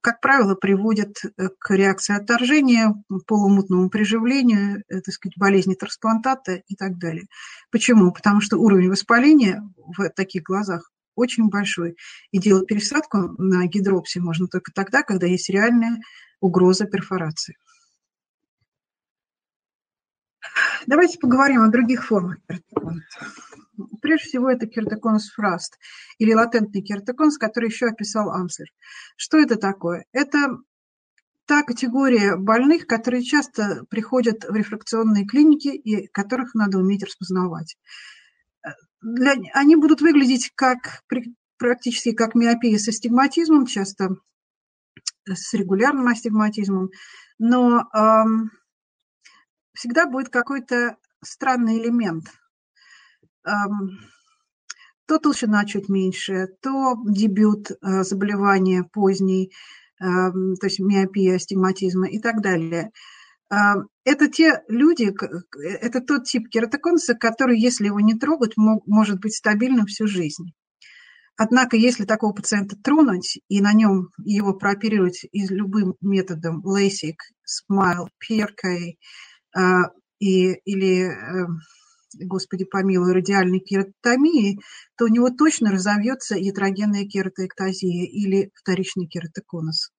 как 0.00 0.20
правило, 0.20 0.54
приводит 0.54 1.16
э, 1.24 1.48
к 1.58 1.74
реакции 1.74 2.16
отторжения, 2.16 2.94
полумутному 3.26 3.90
приживлению, 3.90 4.82
э, 4.88 5.00
так 5.00 5.14
сказать, 5.14 5.36
болезни 5.36 5.74
трансплантата 5.74 6.62
и 6.66 6.74
так 6.74 6.98
далее. 6.98 7.26
Почему? 7.70 8.12
Потому 8.12 8.40
что 8.40 8.58
уровень 8.58 8.90
воспаления 8.90 9.62
в 9.76 10.08
таких 10.10 10.42
глазах 10.42 10.90
очень 11.16 11.48
большой. 11.48 11.96
И 12.32 12.38
делать 12.38 12.66
пересадку 12.66 13.34
на 13.38 13.66
гидропсе 13.66 14.20
можно 14.20 14.48
только 14.48 14.72
тогда, 14.72 15.02
когда 15.02 15.26
есть 15.26 15.48
реальная 15.48 16.00
угроза 16.44 16.84
перфорации. 16.84 17.56
Давайте 20.86 21.18
поговорим 21.18 21.62
о 21.62 21.68
других 21.68 22.04
формах 22.04 22.36
Прежде 24.02 24.28
всего, 24.28 24.50
это 24.50 24.66
кератоконус 24.66 25.30
фраст 25.30 25.78
или 26.18 26.32
латентный 26.32 26.82
кератоконус, 26.82 27.38
который 27.38 27.70
еще 27.70 27.86
описал 27.86 28.30
Амслер. 28.30 28.68
Что 29.16 29.38
это 29.38 29.56
такое? 29.56 30.04
Это 30.12 30.58
та 31.46 31.62
категория 31.62 32.36
больных, 32.36 32.86
которые 32.86 33.24
часто 33.24 33.84
приходят 33.88 34.44
в 34.44 34.54
рефракционные 34.54 35.26
клиники 35.26 35.68
и 35.68 36.06
которых 36.08 36.54
надо 36.54 36.78
уметь 36.78 37.02
распознавать. 37.02 37.76
Для, 39.00 39.34
они 39.54 39.74
будут 39.74 40.02
выглядеть 40.02 40.52
как, 40.54 41.02
практически 41.56 42.12
как 42.12 42.34
миопия 42.34 42.78
с 42.78 42.88
астигматизмом, 42.88 43.66
часто 43.66 44.16
с 45.26 45.54
регулярным 45.54 46.08
астигматизмом, 46.08 46.90
но 47.38 47.88
эм, 47.94 48.50
всегда 49.72 50.06
будет 50.06 50.28
какой-то 50.28 50.96
странный 51.22 51.78
элемент– 51.78 52.26
то 55.06 55.18
толщина 55.18 55.64
чуть 55.64 55.88
меньше, 55.88 56.48
то 56.62 56.96
дебют 57.06 57.70
э, 57.70 58.02
заболевания 58.04 58.84
поздний, 58.84 59.52
то 59.98 60.32
есть 60.62 60.80
миопия, 60.80 61.36
астигматизма 61.36 62.08
и 62.08 62.18
так 62.18 62.42
далее. 62.42 62.90
Это 63.48 64.28
те 64.28 64.62
люди, 64.68 65.14
это 65.62 66.00
тот 66.00 66.24
тип 66.24 66.48
кератоконуса, 66.50 67.14
который, 67.14 67.58
если 67.58 67.86
его 67.86 68.00
не 68.00 68.14
трогать, 68.14 68.54
может 68.56 69.20
быть 69.20 69.36
стабильным 69.36 69.86
всю 69.86 70.06
жизнь. 70.06 70.52
Однако, 71.36 71.76
если 71.76 72.04
такого 72.04 72.32
пациента 72.32 72.76
тронуть 72.76 73.40
и 73.48 73.60
на 73.60 73.72
нем 73.72 74.10
его 74.24 74.54
прооперировать 74.54 75.24
из 75.32 75.50
любым 75.50 75.96
методом 76.00 76.62
LASIK, 76.64 77.16
SMILE, 77.44 78.06
PRK 78.22 78.94
э, 79.56 79.60
и, 80.20 80.52
или 80.64 81.08
э, 81.08 81.46
господи 82.20 82.64
помилуй, 82.64 83.12
радиальной 83.12 83.58
кератотомии, 83.58 84.60
то 84.96 85.06
у 85.06 85.08
него 85.08 85.30
точно 85.30 85.72
разовьется 85.72 86.36
ятрогенная 86.36 87.04
кератоэктазия 87.06 88.06
или 88.06 88.50
вторичный 88.54 89.06
кератоконус. 89.06 89.90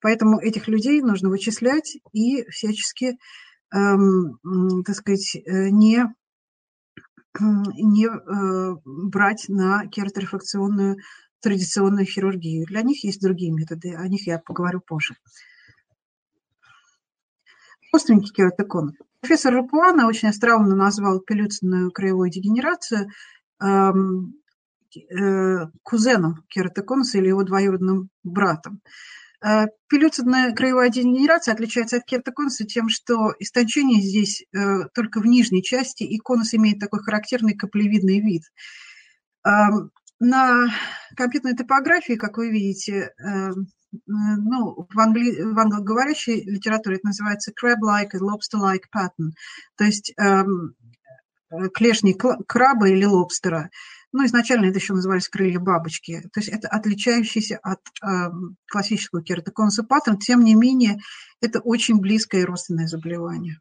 Поэтому 0.00 0.40
этих 0.40 0.68
людей 0.68 1.00
нужно 1.00 1.28
вычислять 1.28 1.96
и 2.12 2.44
всячески, 2.48 3.18
эм, 3.72 4.38
так 4.84 4.96
сказать, 4.96 5.36
э, 5.36 5.68
не, 5.68 6.06
не 7.40 8.06
э, 8.06 8.76
брать 8.84 9.46
на 9.48 9.86
кераторефракционную 9.86 10.98
традиционную 11.40 12.06
хирургию. 12.06 12.66
Для 12.66 12.82
них 12.82 13.04
есть 13.04 13.20
другие 13.20 13.52
методы, 13.52 13.94
о 13.94 14.06
них 14.08 14.26
я 14.26 14.38
поговорю 14.38 14.80
позже. 14.80 15.16
Остренький 17.92 18.32
кератокон. 18.32 18.92
Профессор 19.20 19.54
Рапуана 19.54 20.06
очень 20.06 20.28
остроумно 20.28 20.74
назвал 20.74 21.20
пилюцинную 21.20 21.90
краевую 21.90 22.30
дегенерацию 22.30 23.08
эм, 23.60 24.34
э, 24.96 25.66
кузеном 25.82 26.44
кератоконуса 26.48 27.18
или 27.18 27.28
его 27.28 27.42
двоюродным 27.42 28.08
братом. 28.24 28.80
Э, 29.44 29.66
пилюцидная 29.88 30.52
краевая 30.52 30.88
дегенерация 30.88 31.54
отличается 31.54 31.96
от 31.96 32.04
кератоконуса 32.04 32.64
тем, 32.64 32.88
что 32.88 33.34
истончение 33.38 34.00
здесь 34.00 34.44
э, 34.54 34.88
только 34.94 35.20
в 35.20 35.26
нижней 35.26 35.62
части, 35.62 36.04
и 36.04 36.18
конус 36.18 36.54
имеет 36.54 36.78
такой 36.78 37.00
характерный 37.00 37.54
каплевидный 37.54 38.20
вид. 38.20 38.42
На 40.24 40.68
компьютерной 41.16 41.56
топографии, 41.56 42.12
как 42.12 42.36
вы 42.36 42.50
видите, 42.50 43.10
эм, 43.18 43.66
ну, 44.06 44.86
в, 44.88 45.00
англи... 45.00 45.42
в 45.42 45.58
англоговорящей 45.58 46.44
литературе 46.44 46.96
это 46.96 47.08
называется 47.08 47.50
crab-like 47.50 48.10
и 48.12 48.18
lobster-like 48.18 48.84
pattern, 48.94 49.32
то 49.76 49.82
есть 49.82 50.14
эм, 50.16 50.76
клешни 51.74 52.14
краба 52.14 52.88
или 52.88 53.04
лобстера. 53.04 53.70
Ну, 54.12 54.26
изначально 54.26 54.66
это 54.66 54.78
еще 54.78 54.92
назывались 54.92 55.28
крылья 55.28 55.58
бабочки. 55.58 56.20
То 56.32 56.40
есть 56.40 56.50
это 56.50 56.68
отличающийся 56.68 57.58
от 57.62 57.80
э, 58.02 58.30
классического 58.70 59.22
кератоконуса 59.22 59.84
паттерн. 59.84 60.18
Тем 60.18 60.44
не 60.44 60.54
менее, 60.54 60.98
это 61.40 61.60
очень 61.60 61.98
близкое 61.98 62.44
родственное 62.44 62.86
заболевание. 62.86 63.58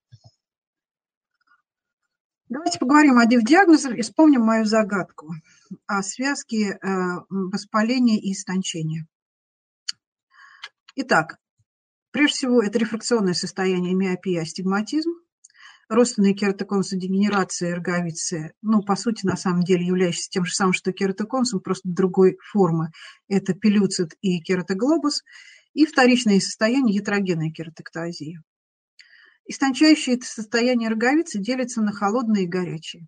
Давайте 2.50 2.80
поговорим 2.80 3.18
о 3.18 3.26
диагнозах 3.26 3.96
и 3.96 4.02
вспомним 4.02 4.42
мою 4.42 4.66
загадку 4.66 5.34
о 5.88 6.04
связке 6.04 6.72
э, 6.72 6.78
воспаления 7.30 8.20
и 8.20 8.34
истончения. 8.34 9.08
Итак, 10.96 11.38
прежде 12.12 12.36
всего, 12.36 12.62
это 12.62 12.78
рефракционное 12.78 13.36
состояние 13.36 13.96
миопия, 13.96 14.42
астигматизм 14.42 15.12
родственные 15.92 16.34
кератоконусы 16.34 16.98
дегенерации 16.98 17.72
роговицы, 17.72 18.54
ну, 18.62 18.82
по 18.82 18.96
сути, 18.96 19.26
на 19.26 19.36
самом 19.36 19.64
деле, 19.64 19.86
являющиеся 19.86 20.30
тем 20.30 20.46
же 20.46 20.54
самым, 20.54 20.74
что 20.74 20.94
кератоконусом, 20.94 21.60
просто 21.60 21.90
другой 21.90 22.38
формы. 22.52 22.92
Это 23.28 23.54
пелюцит 23.54 24.14
и 24.22 24.40
кератоглобус. 24.40 25.22
И 25.74 25.86
вторичное 25.86 26.40
состояние 26.40 26.96
ятрогенной 26.96 27.52
кератоктазии. 27.52 28.40
Истончающие 29.46 30.18
состояние 30.22 30.90
роговицы 30.90 31.40
делятся 31.40 31.82
на 31.82 31.92
холодные 31.92 32.46
и 32.46 32.48
горячие. 32.48 33.08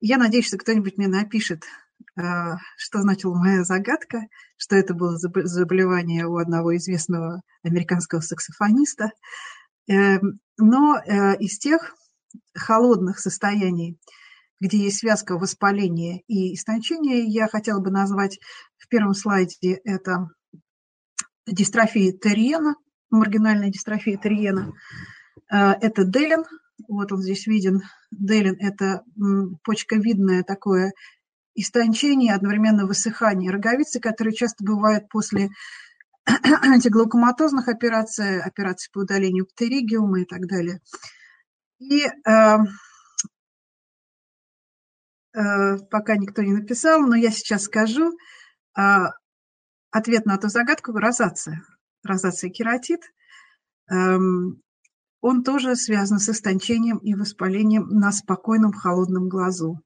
Я 0.00 0.18
надеюсь, 0.18 0.46
что 0.46 0.58
кто-нибудь 0.58 0.96
мне 0.96 1.08
напишет, 1.08 1.64
э, 2.16 2.22
что 2.76 3.02
значила 3.02 3.34
моя 3.34 3.64
загадка, 3.64 4.22
что 4.56 4.76
это 4.76 4.94
было 4.94 5.16
заболевание 5.16 6.26
у 6.26 6.36
одного 6.36 6.76
известного 6.76 7.42
американского 7.64 8.20
саксофониста. 8.20 9.10
Эм, 9.88 10.40
но 10.56 10.98
э, 10.98 11.36
из 11.38 11.58
тех 11.58 11.94
холодных 12.54 13.18
состояний, 13.18 13.98
где 14.60 14.78
есть 14.78 14.98
связка 14.98 15.36
воспаления 15.36 16.22
и 16.26 16.54
истончения, 16.54 17.24
я 17.24 17.48
хотела 17.48 17.80
бы 17.80 17.90
назвать 17.90 18.38
в 18.78 18.88
первом 18.88 19.14
слайде 19.14 19.80
это 19.84 20.30
дистрофия 21.46 22.12
Терьена, 22.12 22.76
маргинальная 23.10 23.70
дистрофия 23.70 24.16
Терьена. 24.16 24.72
Э, 25.52 25.72
это 25.72 26.04
Делин, 26.04 26.44
вот 26.88 27.12
он 27.12 27.20
здесь 27.20 27.46
виден. 27.46 27.82
Делин– 28.10 28.56
это 28.60 29.04
почковидное 29.64 30.42
такое 30.44 30.92
истончение, 31.54 32.34
одновременно 32.34 32.86
высыхание 32.86 33.50
роговицы, 33.50 34.00
которые 34.00 34.34
часто 34.34 34.64
бывают 34.64 35.08
после 35.08 35.50
антиглаукоматозных 36.62 37.68
операций, 37.68 38.40
операций 38.40 38.90
по 38.92 39.00
удалению 39.00 39.46
птеригиума 39.46 40.20
и 40.20 40.24
так 40.24 40.46
далее. 40.46 40.80
И 41.78 42.04
э, 42.04 42.56
э, 45.34 45.78
пока 45.90 46.16
никто 46.16 46.42
не 46.42 46.52
написал, 46.52 47.00
но 47.02 47.14
я 47.14 47.30
сейчас 47.30 47.64
скажу 47.64 48.16
э, 48.78 48.82
ответ 49.90 50.26
на 50.26 50.36
эту 50.36 50.48
загадку– 50.48 50.92
розация. 50.94 51.62
Розация 52.02 52.50
кератит. 52.50 53.00
Э, 53.90 54.16
он 55.20 55.42
тоже 55.42 55.76
связан 55.76 56.18
с 56.18 56.28
истончением 56.28 56.98
и 56.98 57.14
воспалением 57.14 57.88
на 57.88 58.12
спокойном 58.12 58.72
холодном 58.72 59.28
глазу. 59.28 59.80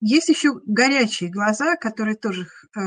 Есть 0.00 0.28
еще 0.28 0.60
горячие 0.66 1.30
глаза, 1.30 1.76
которые 1.76 2.16
тоже 2.16 2.46
э, 2.76 2.80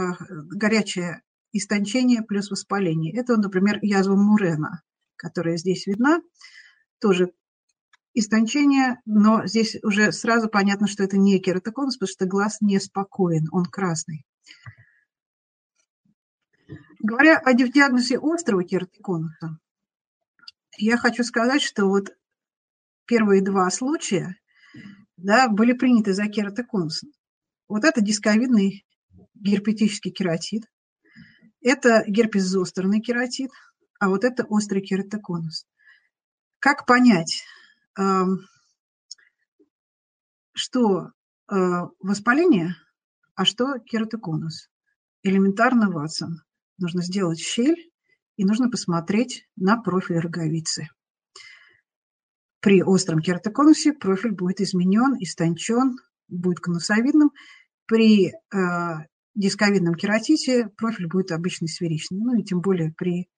горячая 0.50 1.22
истончение 1.52 2.22
плюс 2.22 2.50
воспаление. 2.50 3.14
Это, 3.16 3.38
например, 3.38 3.80
язва 3.82 4.16
Мурена, 4.16 4.82
которая 5.16 5.58
здесь 5.58 5.88
видна. 5.88 6.22
Тоже 7.00 7.34
истончение, 8.14 9.02
но 9.06 9.46
здесь 9.46 9.78
уже 9.84 10.12
сразу 10.12 10.50
понятно, 10.50 10.88
что 10.88 11.04
это 11.04 11.18
не 11.18 11.40
кератоконус, 11.40 11.98
потому 11.98 12.12
что 12.12 12.26
глаз 12.26 12.58
неспокоен, 12.62 13.48
он 13.52 13.66
красный. 13.66 14.26
Говоря 17.00 17.38
о 17.38 17.54
диагнозе 17.54 18.20
острого 18.22 18.64
кератоконуса, 18.64 19.58
я 20.78 20.98
хочу 20.98 21.24
сказать, 21.24 21.62
что 21.62 21.86
вот 21.86 22.16
первые 23.06 23.42
два 23.42 23.70
случая 23.72 24.38
да, 25.18 25.48
были 25.50 25.74
приняты 25.74 26.14
за 26.14 26.28
кератоконус. 26.28 27.04
Вот 27.68 27.84
это 27.86 28.02
дисковидный 28.02 28.86
герпетический 29.34 30.12
кератит, 30.12 30.64
это 31.62 32.04
герпес 32.08 32.44
зостерный 32.44 33.02
кератит, 33.02 33.52
а 34.00 34.10
вот 34.10 34.24
это 34.24 34.46
острый 34.46 34.82
кератоконус. 34.82 35.66
Как 36.60 36.86
понять, 36.86 37.44
эм, 37.98 38.48
что 40.54 41.12
э, 41.52 41.56
воспаление, 42.00 42.76
а 43.36 43.46
что 43.46 43.80
кератоконус? 43.80 44.70
Элементарно, 45.24 45.90
Ватсон. 45.90 46.42
Нужно 46.78 47.04
сделать 47.04 47.40
щель 47.40 47.92
и 48.38 48.46
нужно 48.46 48.70
посмотреть 48.70 49.48
на 49.56 49.78
профиль 49.78 50.20
роговицы. 50.20 50.90
При 52.60 52.84
остром 52.84 53.20
кератоконусе 53.20 53.94
профиль 53.94 54.32
будет 54.32 54.62
изменен, 54.62 55.16
истончен, 55.20 55.98
будет 56.28 56.60
конусовидным. 56.60 57.32
При 57.86 58.30
э, 58.30 58.32
дисковидном 59.36 59.96
кератите 59.96 60.70
профиль 60.78 61.08
будет 61.08 61.32
обычный 61.32 61.68
сферичный, 61.68 62.20
ну 62.20 62.40
и 62.40 62.44
тем 62.44 62.62
более 62.62 62.92
при 62.92 63.30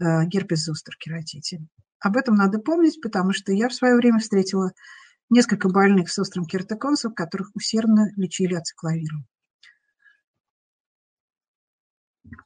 э, 0.00 0.24
герпес-зостер 0.26 0.96
кератите. 0.98 1.60
Об 2.00 2.16
этом 2.16 2.34
надо 2.34 2.58
помнить, 2.58 3.00
потому 3.00 3.32
что 3.32 3.52
я 3.52 3.68
в 3.68 3.74
свое 3.74 3.96
время 3.96 4.18
встретила 4.18 4.72
несколько 5.30 5.68
больных 5.68 6.10
с 6.10 6.18
острым 6.18 6.44
кератоконусом, 6.44 7.12
которых 7.12 7.50
усердно 7.54 8.10
лечили 8.16 8.54
ацикловиром. 8.54 9.26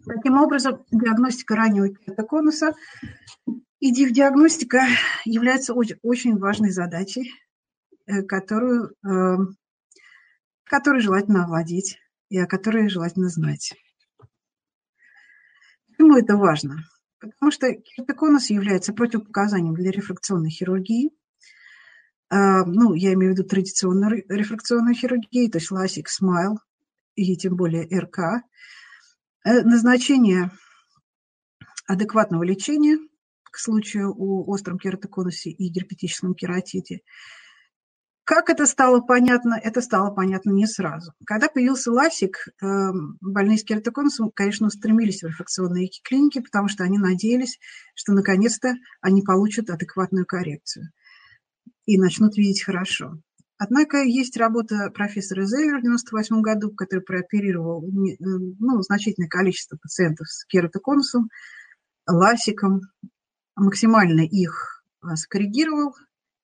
Таким 0.06 0.38
образом, 0.38 0.84
диагностика 0.90 1.56
раннего 1.56 1.88
кератоконуса 1.88 2.74
и 3.80 3.92
диагностика 3.92 4.86
является 5.24 5.74
очень, 5.74 5.96
очень 6.02 6.38
важной 6.38 6.70
задачей, 6.70 7.32
э, 8.06 8.22
которую, 8.22 8.94
э, 9.04 9.36
которую 10.64 11.02
желательно 11.02 11.44
овладеть 11.44 11.98
и 12.32 12.38
о 12.38 12.46
которой 12.46 12.88
желательно 12.88 13.28
знать. 13.28 13.74
Почему 15.86 16.16
это 16.16 16.38
важно? 16.38 16.78
Потому 17.20 17.52
что 17.52 17.74
кератоконус 17.74 18.48
является 18.48 18.94
противопоказанием 18.94 19.74
для 19.74 19.90
рефракционной 19.90 20.48
хирургии. 20.48 21.10
А, 22.30 22.64
ну, 22.64 22.94
я 22.94 23.12
имею 23.12 23.34
в 23.34 23.36
виду 23.36 23.46
традиционную 23.46 24.24
рефракционную 24.30 24.94
хирургию, 24.94 25.50
то 25.50 25.58
есть 25.58 25.70
ласик, 25.70 26.08
смайл 26.08 26.58
и 27.16 27.36
тем 27.36 27.54
более 27.54 27.86
РК. 27.86 28.42
Э, 29.44 29.60
назначение 29.60 30.50
адекватного 31.86 32.44
лечения 32.44 32.96
к 33.42 33.58
случаю 33.58 34.10
у 34.16 34.50
остром 34.50 34.78
кератоконусе 34.78 35.50
и 35.50 35.68
герпетическом 35.68 36.34
кератите– 36.34 37.00
как 38.24 38.50
это 38.50 38.66
стало 38.66 39.00
понятно? 39.00 39.58
Это 39.62 39.80
стало 39.80 40.14
понятно 40.14 40.50
не 40.50 40.66
сразу. 40.66 41.12
Когда 41.26 41.48
появился 41.48 41.90
ласик, 41.90 42.48
эм, 42.60 43.18
больные 43.20 43.58
с 43.58 43.64
кератоконусом, 43.64 44.30
конечно, 44.30 44.68
устремились 44.68 45.22
в 45.22 45.26
рефракционные 45.26 45.90
клиники, 46.04 46.40
потому 46.40 46.68
что 46.68 46.84
они 46.84 46.98
надеялись, 46.98 47.58
что 47.94 48.12
наконец-то 48.12 48.74
они 49.00 49.22
получат 49.22 49.70
адекватную 49.70 50.24
коррекцию 50.24 50.90
и 51.84 51.98
начнут 51.98 52.36
видеть 52.36 52.62
хорошо. 52.62 53.18
Однако 53.58 54.02
есть 54.02 54.36
работа 54.36 54.90
профессора 54.90 55.44
Зейвер 55.44 55.76
в 55.76 55.86
1998 55.86 56.42
году, 56.42 56.74
который 56.74 57.00
прооперировал 57.00 57.84
э, 57.84 58.16
ну, 58.18 58.82
значительное 58.82 59.28
количество 59.28 59.76
пациентов 59.76 60.28
с 60.28 60.44
кератоконусом, 60.46 61.28
ласиком, 62.08 62.80
максимально 63.54 64.22
их 64.22 64.84
э, 65.02 65.14
скоррегировал, 65.16 65.94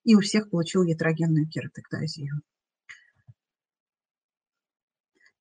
и 0.09 0.15
у 0.15 0.21
всех 0.21 0.49
получил 0.49 0.85
ятрогенную 0.85 1.47
кератоктазию. 1.47 2.41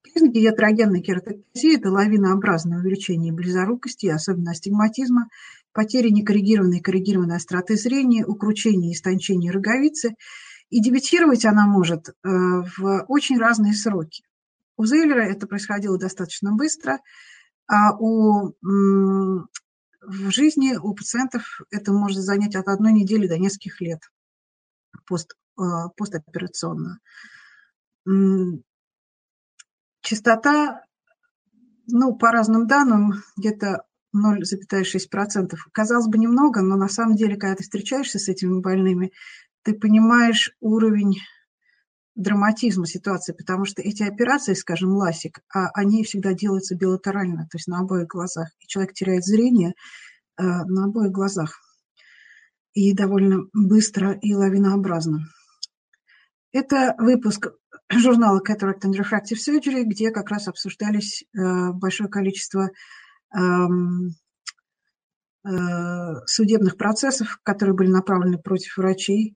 Признаки 0.01 0.39
ятрогенной 0.39 1.01
кератоктазии– 1.01 1.77
это 1.77 1.89
лавинообразное 1.89 2.79
увеличение 2.79 3.31
близорукости, 3.31 4.07
особенно 4.07 4.51
астигматизма, 4.51 5.29
потеря 5.71 6.09
некоррегированной 6.09 6.79
и 6.79 6.81
коррегированной 6.81 7.37
остроты 7.37 7.77
зрения, 7.77 8.25
укручение 8.25 8.91
и 8.91 8.93
истончение 8.93 9.53
роговицы. 9.53 10.15
И 10.69 10.81
дебютировать 10.81 11.45
она 11.45 11.65
может 11.65 12.09
э, 12.09 12.13
в 12.23 13.05
очень 13.07 13.37
разные 13.37 13.73
сроки. 13.73 14.25
У 14.75 14.85
Зейлера 14.85 15.21
это 15.21 15.47
происходило 15.47 15.97
достаточно 15.97 16.51
быстро, 16.51 16.99
а 17.67 17.95
у, 17.97 18.51
в 18.61 20.29
жизни 20.29 20.75
у 20.75 20.93
пациентов 20.93 21.61
это 21.71 21.93
может 21.93 22.19
занять 22.19 22.55
от 22.57 22.67
одной 22.67 22.91
недели 22.91 23.27
до 23.27 23.37
нескольких 23.37 23.79
лет 23.79 24.01
пост, 25.07 25.35
э, 25.59 25.63
постоперационно. 25.95 26.99
Частота, 30.01 30.83
ну, 31.87 32.15
по 32.15 32.31
разным 32.31 32.67
данным, 32.67 33.23
где-то 33.35 33.83
0,6%. 34.13 35.67
Казалось 35.71 36.07
бы, 36.07 36.17
немного, 36.17 36.61
но 36.61 36.75
на 36.75 36.87
самом 36.87 37.15
деле, 37.15 37.35
когда 37.35 37.55
ты 37.55 37.63
встречаешься 37.63 38.19
с 38.19 38.29
этими 38.29 38.61
больными, 38.61 39.11
ты 39.63 39.73
понимаешь 39.73 40.55
уровень 40.61 41.17
драматизма 42.15 42.87
ситуации, 42.87 43.33
потому 43.33 43.65
что 43.65 43.81
эти 43.81 44.03
операции, 44.03 44.53
скажем, 44.53 44.91
ласик, 44.93 45.41
а 45.53 45.67
они 45.73 46.03
всегда 46.03 46.33
делаются 46.33 46.75
билатерально, 46.75 47.43
то 47.43 47.57
есть 47.57 47.67
на 47.67 47.79
обоих 47.79 48.07
глазах. 48.07 48.49
И 48.59 48.67
человек 48.67 48.93
теряет 48.93 49.23
зрение 49.23 49.73
э, 50.37 50.43
на 50.43 50.85
обоих 50.85 51.11
глазах. 51.11 51.61
И 52.77 52.93
довольно 52.93 53.49
быстро 53.53 54.11
и 54.21 54.35
лавинообразно. 54.35 55.21
Это 56.51 56.93
выпуск 56.99 57.47
журнала 57.91 58.39
Cataract 58.39 58.81
and 58.85 58.93
Refractive 58.93 59.39
Surgery, 59.43 59.81
где 59.81 60.11
как 60.11 60.29
раз 60.29 60.47
обсуждались 60.47 61.23
э, 61.23 61.71
большое 61.71 62.07
количество 62.07 62.69
эм, 63.35 64.11
э, 65.43 65.49
судебных 66.27 66.77
процессов, 66.77 67.39
которые 67.41 67.73
были 67.73 67.89
направлены 67.89 68.37
против 68.37 68.77
врачей 68.77 69.35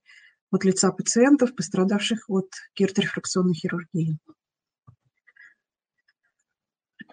от 0.51 0.63
лица 0.63 0.91
пациентов, 0.91 1.55
пострадавших 1.55 2.29
от 2.29 2.51
кераторефракционной 2.73 3.55
хирургии. 3.55 4.19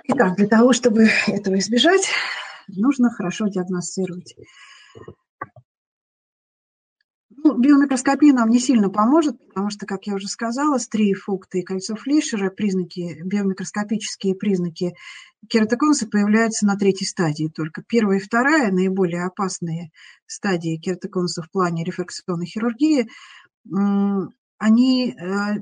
Итак, 0.05 0.37
для 0.37 0.47
того, 0.47 0.75
чтобы 0.75 1.09
этого 1.27 1.59
избежать, 1.59 2.07
нужно 2.67 3.09
хорошо 3.09 3.49
диагностировать 3.49 4.37
ну, 7.45 7.57
биомикроскопия 7.57 8.33
нам 8.33 8.51
не 8.51 8.59
сильно 8.59 8.91
поможет, 8.91 9.39
потому 9.49 9.71
что, 9.71 9.87
как 9.87 10.07
я 10.07 10.15
уже 10.15 10.27
сказала, 10.27 10.79
стрии 10.79 11.15
и 11.53 11.63
кольцо 11.63 11.95
Флишера, 11.95 12.51
признаки, 12.51 13.23
биомикроскопические 13.25 14.35
признаки 14.35 14.95
кератоконуса 15.49 16.09
появляются 16.09 16.67
на 16.67 16.77
третьей 16.77 17.07
стадии 17.07 17.51
только. 17.55 17.83
Первая 17.87 18.19
и 18.19 18.23
вторая, 18.23 18.73
наиболее 18.73 19.25
опасные 19.25 19.91
стадии 20.27 20.79
кератоконуса 20.79 21.43
в 21.43 21.51
плане 21.51 21.85
рефракционной 21.85 22.47
хирургии, 22.47 23.09
они 24.59 25.11
э, 25.11 25.15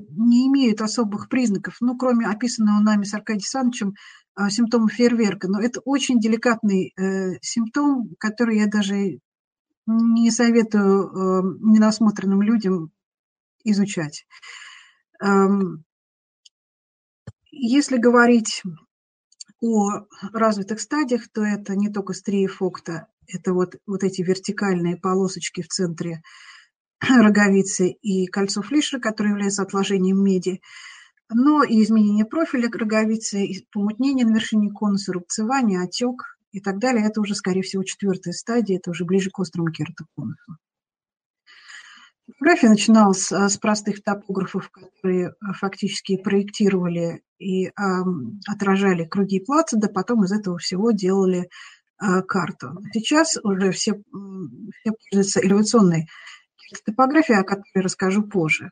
не 0.09 0.47
имеют 0.47 0.81
особых 0.81 1.29
признаков, 1.29 1.77
ну, 1.81 1.95
кроме 1.95 2.25
описанного 2.25 2.81
нами 2.81 3.03
с 3.03 3.13
Аркадием 3.13 3.41
Александровичем 3.41 3.93
э, 4.35 4.49
симптома 4.49 4.89
фейерверка. 4.89 5.47
Но 5.47 5.61
это 5.61 5.81
очень 5.85 6.19
деликатный 6.19 6.93
э, 6.97 7.37
симптом, 7.41 8.15
который 8.17 8.57
я 8.57 8.65
даже 8.65 9.19
не 9.87 10.31
советую 10.31 11.07
э, 11.07 11.41
ненасмотренным 11.61 12.41
людям 12.41 12.91
изучать. 13.63 14.25
Эм, 15.21 15.85
если 17.49 17.97
говорить 17.97 18.61
о 19.61 20.05
развитых 20.33 20.81
стадиях, 20.81 21.27
то 21.29 21.41
это 21.41 21.75
не 21.75 21.89
только 21.89 22.13
стрия 22.13 22.47
фокта, 22.47 23.07
это 23.27 23.53
вот, 23.53 23.75
вот 23.87 24.03
эти 24.03 24.21
вертикальные 24.21 24.97
полосочки 24.97 25.61
в 25.61 25.67
центре 25.67 26.21
роговицы 26.99 27.89
и 27.89 28.27
кольцо 28.27 28.61
Флишера, 28.61 28.99
которое 28.99 29.31
является 29.31 29.63
отложением 29.63 30.23
меди, 30.23 30.61
но 31.29 31.63
и 31.63 31.81
изменение 31.81 32.25
профиля 32.25 32.69
роговицы, 32.69 33.47
помутнение 33.71 34.25
на 34.25 34.33
вершине 34.33 34.69
конуса, 34.69 35.13
рубцевание, 35.13 35.81
отек– 35.81 36.23
и 36.57 36.59
так 36.59 36.79
далее, 36.79 37.05
это 37.05 37.21
уже, 37.21 37.35
скорее 37.35 37.61
всего, 37.61 37.83
четвертая 37.83 38.33
стадия, 38.33 38.77
это 38.77 38.89
уже 38.89 39.05
ближе 39.05 39.29
к 39.29 39.39
острому 39.39 39.71
кератоконусу. 39.71 40.57
Фотография 42.25 42.69
начиналась 42.69 43.21
с, 43.21 43.31
с 43.31 43.57
простых 43.57 44.03
топографов, 44.03 44.69
которые 44.69 45.33
фактически 45.59 46.17
проектировали 46.17 47.21
и 47.39 47.67
э, 47.67 47.71
отражали 48.47 49.05
круги 49.05 49.39
плацада, 49.39 49.87
потом 49.87 50.25
из 50.25 50.31
этого 50.31 50.57
всего 50.57 50.91
делали 50.91 51.47
э, 52.01 52.21
карту. 52.23 52.81
Сейчас 52.91 53.37
уже 53.43 53.71
все, 53.71 53.93
все 53.93 54.91
пользуются 55.11 55.45
элевационной 55.45 56.07
топографией, 56.85 57.39
о 57.39 57.43
которой 57.43 57.83
расскажу 57.83 58.23
позже. 58.23 58.71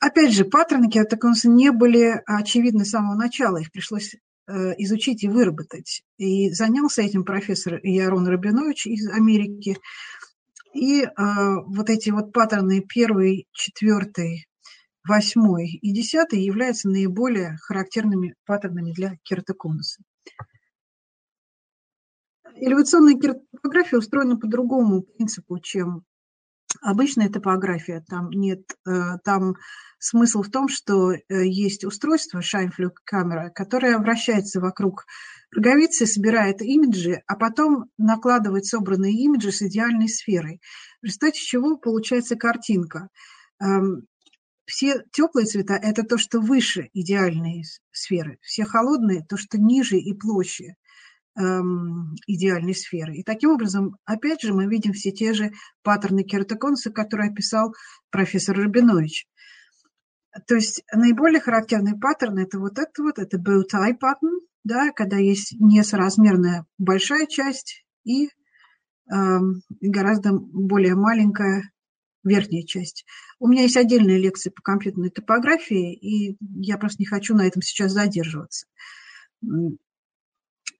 Опять 0.00 0.32
же, 0.32 0.44
паттерны 0.44 0.90
кератоконуса 0.90 1.48
не 1.48 1.70
были 1.70 2.22
очевидны 2.26 2.84
с 2.84 2.90
самого 2.90 3.14
начала, 3.14 3.56
их 3.56 3.72
пришлось 3.72 4.14
Э, 4.14 4.27
изучить 4.48 5.22
и 5.24 5.28
выработать. 5.28 6.02
И 6.16 6.50
занялся 6.50 7.02
этим 7.02 7.24
профессор 7.24 7.80
Ярон 7.82 8.26
Рабинович 8.26 8.86
из 8.86 9.08
Америки. 9.08 9.76
И 10.74 11.02
э, 11.02 11.08
вот 11.16 11.90
эти 11.90 12.10
вот 12.10 12.32
паттерны 12.32 12.80
первый, 12.80 13.46
четвертый, 13.52 14.46
восьмой 15.08 15.70
и 15.70 15.92
десятый 15.92 16.40
являются 16.40 16.88
наиболее 16.88 17.56
характерными 17.62 18.34
паттернами 18.44 18.92
для 18.92 19.16
кератоконуса. 19.22 20.02
Элевационная 22.56 23.14
кератография 23.14 23.98
устроена 23.98 24.36
по 24.36 24.46
другому 24.46 25.02
принципу, 25.02 25.58
чем 25.60 26.04
обычная 26.80 27.28
топография. 27.28 28.04
Там 28.08 28.30
нет, 28.30 28.60
э, 28.86 29.18
там 29.24 29.54
Смысл 30.00 30.42
в 30.42 30.50
том, 30.50 30.68
что 30.68 31.12
э, 31.12 31.18
есть 31.28 31.84
устройство 31.84 32.38
Scheinflug 32.38 32.92
камера, 33.04 33.50
которое 33.52 33.98
вращается 33.98 34.60
вокруг 34.60 35.06
роговицы, 35.50 36.06
собирает 36.06 36.62
имиджи, 36.62 37.22
а 37.26 37.34
потом 37.34 37.86
накладывает 37.98 38.64
собранные 38.64 39.14
имиджи 39.14 39.50
с 39.50 39.60
идеальной 39.60 40.08
сферой. 40.08 40.60
В 41.02 41.06
результате 41.06 41.40
чего 41.40 41.76
получается 41.76 42.36
картинка. 42.36 43.08
Эм, 43.60 44.06
все 44.66 45.02
теплые 45.10 45.46
цвета– 45.46 45.74
это 45.82 46.04
то, 46.04 46.16
что 46.16 46.40
выше 46.40 46.90
идеальной 46.92 47.64
сферы. 47.90 48.38
Все 48.40 48.64
холодные– 48.64 49.24
то, 49.28 49.36
что 49.36 49.58
ниже 49.58 49.96
и 49.96 50.14
эм, 50.14 50.76
идеальной 51.38 52.74
сферы. 52.74 53.16
И 53.16 53.22
таким 53.22 53.50
образом, 53.50 53.96
опять 54.04 54.42
же, 54.42 54.52
мы 54.52 54.66
видим 54.66 54.92
все 54.92 55.12
те 55.12 55.32
же 55.32 55.52
паттерны 55.82 56.24
кератоконуса, 56.24 56.90
которые 56.90 57.30
описал 57.30 57.74
профессор 58.10 58.56
Рабинович. 58.56 59.26
То 60.46 60.56
есть 60.56 60.82
наиболее 60.92 61.40
характерный 61.40 61.98
паттерн– 61.98 62.38
это 62.40 62.58
вот 62.58 62.78
это 62.78 63.02
вот, 63.02 63.18
это 63.18 63.38
bow 63.38 63.62
tie 63.72 63.92
pattern, 63.92 64.40
да, 64.64 64.90
когда 64.90 65.16
есть 65.16 65.56
несоразмерная 65.58 66.66
большая 66.76 67.26
часть 67.26 67.84
и 68.04 68.26
э, 68.26 68.30
гораздо 69.80 70.32
более 70.32 70.94
маленькая 70.94 71.70
верхняя 72.24 72.64
часть. 72.64 73.04
У 73.38 73.48
меня 73.48 73.62
есть 73.62 73.76
отдельная 73.76 74.18
лекция 74.18 74.50
по 74.50 74.60
компьютерной 74.62 75.10
топографии, 75.10 75.94
и 75.94 76.36
я 76.60 76.76
просто 76.78 77.00
не 77.00 77.06
хочу 77.06 77.34
на 77.34 77.46
этом 77.46 77.62
сейчас 77.62 77.92
задерживаться. 77.92 78.66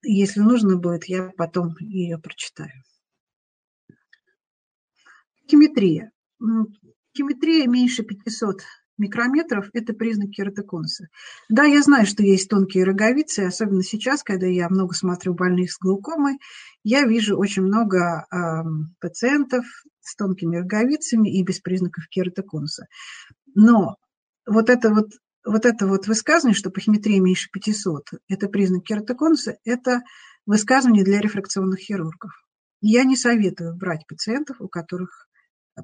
Если 0.02 0.40
нужно 0.40 0.76
будет, 0.76 1.04
я 1.04 1.32
потом 1.36 1.76
ее 1.80 2.18
прочитаю. 2.18 2.72
Химитрия. 5.50 6.12
Химитрия 7.16 7.66
меньше 7.66 8.02
500 8.04 8.62
микрометров– 8.98 9.70
это 9.72 9.94
признак 9.94 10.30
кератоконуса. 10.30 11.08
Да, 11.48 11.64
я 11.64 11.82
знаю, 11.82 12.06
что 12.06 12.22
есть 12.22 12.48
тонкие 12.48 12.84
роговицы, 12.84 13.40
особенно 13.40 13.82
сейчас, 13.82 14.22
когда 14.22 14.46
я 14.46 14.68
много 14.68 14.94
смотрю 14.94 15.34
больных 15.34 15.72
с 15.72 15.78
глаукомой, 15.78 16.38
я 16.84 17.04
вижу 17.04 17.36
очень 17.36 17.62
много 17.62 18.26
э, 18.30 18.36
пациентов 19.00 19.64
с 20.00 20.16
тонкими 20.16 20.56
роговицами 20.58 21.28
и 21.28 21.42
без 21.42 21.60
признаков 21.60 22.08
кератоконуса. 22.08 22.86
Но 23.54 23.96
вот 24.46 24.68
это 24.68 24.90
вот, 24.90 25.10
вот 25.44 25.64
это 25.64 25.86
вот 25.86 26.06
высказывание, 26.06 26.56
что 26.56 26.70
пахиметрия 26.70 27.20
меньше 27.20 27.48
500– 27.50 28.10
это 28.28 28.48
признак 28.48 28.84
кератоконуса, 28.84 29.58
это 29.64 30.02
высказывание 30.46 31.04
для 31.04 31.20
рефракционных 31.20 31.80
хирургов. 31.80 32.32
Я 32.80 33.04
не 33.04 33.16
советую 33.16 33.76
брать 33.76 34.06
пациентов, 34.06 34.60
у 34.60 34.68
которых 34.68 35.28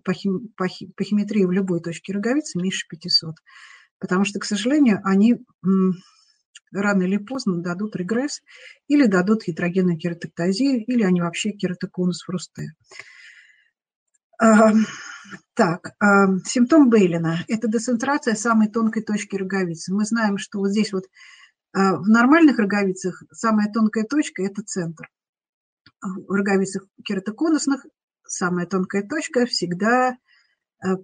по, 0.04 0.12
хим, 0.12 0.48
по, 0.56 0.66
по 0.96 1.04
химитрии 1.04 1.44
в 1.44 1.52
любой 1.52 1.80
точке 1.80 2.12
роговицы 2.12 2.58
меньше 2.58 2.86
500. 2.88 3.36
Потому 3.98 4.24
что, 4.24 4.40
к 4.40 4.44
сожалению, 4.44 5.00
они 5.04 5.44
рано 6.72 7.02
или 7.02 7.16
поздно 7.16 7.62
дадут 7.62 7.96
регресс 7.96 8.42
или 8.88 9.06
дадут 9.06 9.46
ятрогенную 9.46 9.98
кератоктазию, 9.98 10.84
или 10.84 11.02
они 11.02 11.20
вообще 11.20 11.52
кератоконус 11.52 12.22
фрусте. 12.22 12.62
А, 12.62 12.74
так, 15.54 15.94
а, 16.00 16.38
симптом 16.44 16.90
Бейлина– 16.90 17.38
это 17.48 17.68
децентрация 17.68 18.34
самой 18.34 18.68
тонкой 18.68 19.02
точки 19.02 19.36
роговицы. 19.36 19.92
Мы 19.94 20.04
знаем, 20.04 20.38
что 20.38 20.58
вот 20.58 20.70
здесь 20.70 20.92
вот 20.92 21.04
В 21.72 22.08
нормальных 22.08 22.58
роговицах 22.60 23.24
самая 23.32 23.68
тонкая 23.72 24.04
точка– 24.04 24.42
это 24.44 24.62
центр. 24.62 25.10
В 26.00 26.32
роговицах 26.32 26.84
кератоконусных 27.04 27.84
самая 28.24 28.66
тонкая 28.66 29.02
точка 29.02 29.44
всегда 29.46 30.16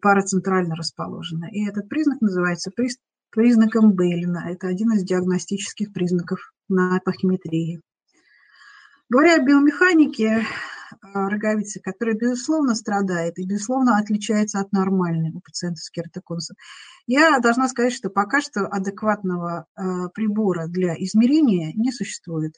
парацентрально 0.01 0.77
расположена. 0.77 1.49
И 1.51 1.67
этот 1.67 1.89
признак 1.89 2.21
называется 2.21 2.71
признаком 3.31 3.93
Бейлина. 3.95 4.47
Это 4.49 4.69
один 4.69 4.93
из 4.93 5.03
диагностических 5.03 5.93
признаков 5.93 6.53
на 6.69 7.01
пахиметрии. 7.01 7.81
Говоря 9.09 9.35
о 9.37 9.45
биомеханике 9.45 10.39
а, 10.39 10.80
роговицы, 11.13 11.81
которая, 11.81 12.15
безусловно, 12.15 12.75
страдает 12.75 13.39
и, 13.39 13.47
безусловно, 13.47 13.99
отличается 13.99 14.61
от 14.61 14.73
нормальной 14.73 15.33
у 15.33 15.41
пациента 15.41 15.81
с 15.81 15.91
кератоконусом, 15.91 16.57
я 17.07 17.39
должна 17.41 17.69
сказать, 17.69 17.93
что 17.93 18.11
пока 18.11 18.41
что 18.41 18.67
адекватного 18.67 19.67
а, 19.75 20.09
прибора 20.11 20.67
для 20.67 20.95
измерения 20.95 21.73
не 21.75 21.93
существует. 21.93 22.55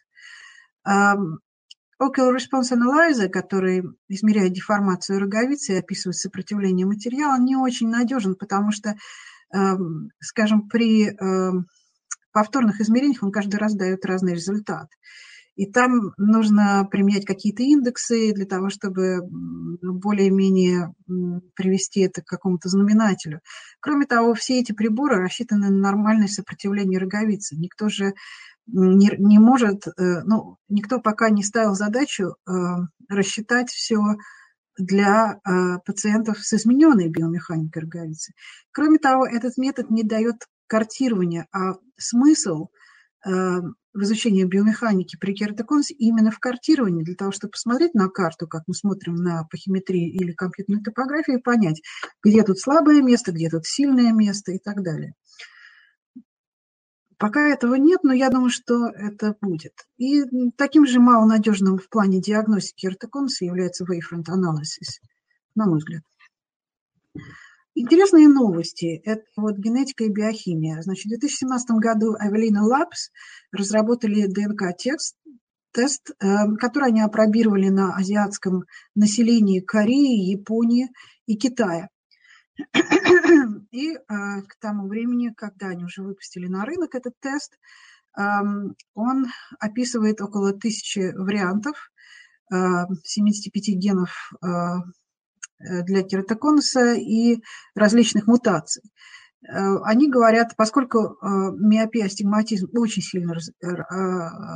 Ocular 0.86 2.36
Response 2.36 2.72
Analyzer, 2.72 3.28
который 3.28 3.84
измеряет 4.08 4.52
деформацию 4.52 5.20
роговицы 5.20 5.74
и 5.74 5.78
описывает 5.78 6.16
сопротивление 6.16 6.84
материала, 6.84 7.38
не 7.38 7.54
очень 7.56 7.88
надежен, 7.88 8.34
потому 8.34 8.72
что 8.72 8.96
Эм, 9.52 10.10
скажем, 10.20 10.68
при 10.68 11.08
эм, 11.08 11.66
повторных 12.32 12.80
измерениях 12.80 13.22
он 13.22 13.30
каждый 13.30 13.56
раз 13.56 13.74
дает 13.74 14.04
разный 14.06 14.34
результат. 14.34 14.88
И 15.54 15.70
там 15.70 16.12
нужно 16.16 16.88
применять 16.90 17.26
какие-то 17.26 17.62
индексы 17.62 18.32
для 18.32 18.46
того, 18.46 18.70
чтобы 18.70 19.20
более-менее 19.82 20.94
привести 21.54 22.00
это 22.00 22.22
к 22.22 22.26
какому-то 22.26 22.68
знаменателю. 22.68 23.40
Кроме 23.80 24.06
того, 24.06 24.34
все 24.34 24.60
эти 24.60 24.72
приборы 24.72 25.16
рассчитаны 25.16 25.70
на 25.70 25.78
нормальное 25.78 26.28
сопротивление 26.28 26.98
роговицы. 26.98 27.56
Никто 27.56 27.88
же 27.88 28.14
не, 28.66 29.10
не 29.18 29.38
может, 29.38 29.86
э, 29.86 30.22
ну, 30.24 30.56
никто 30.68 31.00
пока 31.00 31.30
не 31.30 31.42
ставил 31.42 31.74
задачу 31.74 32.36
э, 32.46 32.52
рассчитать 33.08 33.70
все 33.70 34.00
для 34.78 35.34
э, 35.44 35.78
пациентов 35.84 36.38
с 36.38 36.52
измененной 36.54 37.08
биомеханикой 37.08 37.82
роговицы. 37.82 38.32
Кроме 38.70 38.98
того, 38.98 39.26
этот 39.26 39.58
метод 39.58 39.90
не 39.90 40.02
дает 40.02 40.36
картирования, 40.66 41.46
а 41.52 41.74
смысл 41.98 42.68
в 43.94 44.02
изучении 44.02 44.44
биомеханики 44.44 45.16
при 45.16 45.35
кератоконусе 45.35 45.94
именно 45.94 46.31
в 46.31 46.38
картировании, 46.38 47.05
для 47.05 47.14
того, 47.14 47.33
чтобы 47.33 47.52
посмотреть 47.52 47.94
на 47.94 48.09
карту, 48.09 48.46
как 48.46 48.62
мы 48.66 48.74
смотрим 48.74 49.16
на 49.16 49.44
пахиметрии 49.44 50.11
или 50.11 50.33
компьютерной 50.33 50.83
топографии, 50.83 51.38
и 51.38 51.42
понять, 51.42 51.83
где 52.22 52.42
тут 52.42 52.59
слабое 52.59 53.02
место, 53.02 53.33
где 53.33 53.50
тут 53.50 53.66
сильное 53.66 54.12
место 54.12 54.52
и 54.52 54.59
так 54.59 54.83
далее. 54.83 55.14
Пока 57.18 57.48
этого 57.48 57.76
нет, 57.76 58.00
но 58.02 58.12
я 58.12 58.31
думаю, 58.31 58.50
что 58.50 58.88
это 58.88 59.37
будет. 59.40 59.74
И 59.96 60.24
таким 60.57 60.87
же 60.87 60.98
малонадежным 60.98 61.78
в 61.78 61.88
плане 61.88 62.20
диагностики 62.20 62.87
ортоконуса 62.87 63.44
является 63.44 63.85
wavefront 63.85 64.24
analysis, 64.28 64.98
на 65.55 65.66
мой 65.66 65.78
взгляд. 65.78 66.02
Интересные 67.74 68.28
новости– 68.28 69.00
это 69.04 69.24
вот 69.37 69.56
генетика 69.56 70.04
и 70.04 70.11
биохимия. 70.11 70.82
Значит, 70.82 71.06
в 71.06 71.08
2017 71.08 71.70
году 71.78 72.14
Avelina 72.14 72.61
Labs 72.61 73.11
разработали 73.50 74.26
ДНК-тест, 74.26 75.16
тест, 75.72 76.11
э, 76.11 76.54
который 76.61 76.88
они 76.88 77.00
опробировали 77.00 77.70
на 77.70 77.96
азиатском 77.96 78.64
населении 78.94 79.61
Кореи, 79.61 80.30
Японии 80.30 80.90
и 81.26 81.37
Китая. 81.37 81.88
И 83.70 83.94
а, 84.08 84.42
к 84.42 84.56
тому 84.61 84.87
времени, 84.87 85.32
когда 85.35 85.68
они 85.68 85.85
уже 85.85 86.02
выпустили 86.02 86.46
на 86.46 86.66
рынок 86.66 86.94
этот 86.94 87.14
тест, 87.20 87.58
он 88.14 89.26
описывает 89.58 90.20
около 90.20 90.52
тысячи 90.52 91.14
вариантов 91.16 91.90
75 92.50 93.68
а, 93.68 93.72
генов 93.72 94.32
для 95.85 96.03
кератоконуса 96.03 96.94
и 96.94 97.40
различных 97.75 98.27
мутаций. 98.27 98.83
Они 99.48 100.09
говорят, 100.09 100.55
поскольку 100.57 101.16
миопия, 101.22 102.05
астигматизм 102.05 102.68
очень 102.72 103.03
сильно 103.03 103.35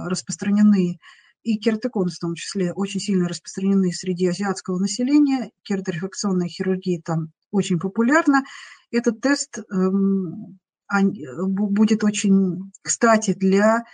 распространены, 0.09 0.99
и 1.47 1.59
кератоконус 1.59 2.17
в 2.17 2.21
том 2.21 2.35
числе 2.35 2.73
очень 2.73 2.99
сильно 2.99 3.29
распространены 3.29 3.93
среди 3.93 4.27
азиатского 4.27 4.81
населения, 4.81 5.53
кераторефракционная 5.63 6.49
хирургия 6.49 7.01
там 7.05 7.29
очень 7.53 7.79
популярна. 7.79 8.43
Этот 8.91 9.21
тест 9.21 9.59
эм, 9.59 10.59
будет 10.91 12.03
очень 12.03 12.73
кстати 12.83 13.33
для 13.33 13.85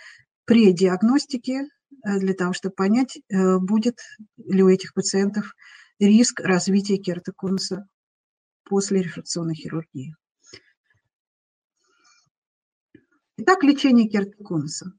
предиагностики, 0.45 1.61
э, 1.61 2.19
для 2.19 2.33
того, 2.33 2.53
чтобы 2.53 2.73
понять, 2.73 3.17
э, 3.17 3.57
будет 3.59 3.99
ли 4.37 4.63
у 4.63 4.69
этих 4.69 4.93
пациентов 4.95 5.53
риск 6.07 6.39
развития 6.39 6.97
кератоконуса 6.97 7.87
после 8.63 9.01
рефракционной 9.01 9.55
хирургии. 9.55 10.15
Итак, 13.37 13.63
лечение 13.63 14.07
кератоконуса. 14.07 14.93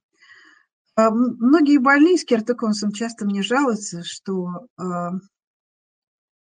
А, 0.96 1.10
многие 1.10 1.78
больные 1.78 2.18
с 2.18 2.24
кератоконусом 2.24 2.92
часто 2.92 3.24
мне 3.24 3.42
жалуются, 3.42 4.02
что 4.02 4.66
а, 4.76 5.12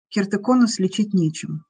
кератоконус 0.09 0.79
лечить 0.79 1.14
нечем. 1.14 1.64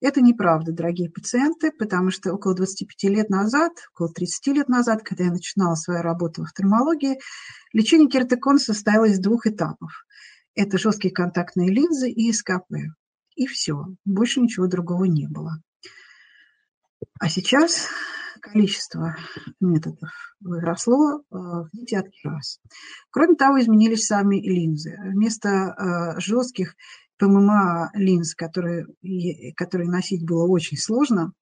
Это 0.00 0.20
неправда, 0.20 0.72
дорогие 0.72 1.10
пациенты, 1.10 1.70
потому 1.70 2.10
что 2.10 2.32
около 2.32 2.56
25 2.56 3.04
лет 3.04 3.30
назад, 3.30 3.72
около 3.94 4.12
30 4.12 4.46
лет 4.48 4.68
назад, 4.68 5.04
когда 5.04 5.24
я 5.24 5.30
начинала 5.30 5.76
свою 5.76 6.02
работу 6.02 6.42
в 6.42 6.44
офтальмологии, 6.46 7.20
лечение 7.72 8.08
кератоконуса 8.08 8.74
состояло 8.74 9.04
из 9.04 9.20
двух 9.20 9.46
этапов. 9.46 10.04
Это 10.54 10.78
жесткие 10.78 11.12
контактные 11.12 11.70
линзы 11.70 12.10
и 12.10 12.32
СКП. 12.32 12.74
И 13.36 13.46
все. 13.46 13.86
Больше 14.04 14.40
ничего 14.40 14.66
другого 14.66 15.04
не 15.04 15.26
было. 15.26 15.62
А 17.18 17.28
сейчас 17.28 17.88
количество 18.40 19.16
методов 19.60 20.10
выросло 20.40 21.20
э, 21.20 21.22
в 21.30 21.68
десятки 21.72 22.26
раз. 22.26 22.58
Кроме 23.10 23.36
того, 23.36 23.60
изменились 23.60 24.06
сами 24.06 24.36
линзы. 24.40 24.96
Вместо 25.00 25.48
э, 25.48 26.20
жестких 26.20 26.74
ПММА 27.18 27.92
линз, 27.94 28.34
которые, 28.34 28.86
которые 29.54 29.88
носить 29.88 30.26
было 30.26 30.46
очень 30.46 30.76
сложно. 30.76 31.32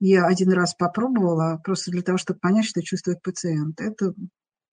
Я 0.00 0.26
один 0.26 0.52
раз 0.52 0.74
попробовала 0.74 1.60
просто 1.64 1.90
для 1.90 2.02
того, 2.02 2.18
чтобы 2.18 2.38
понять, 2.38 2.66
что 2.66 2.82
чувствует 2.82 3.22
пациент. 3.22 3.80
Это 3.80 4.12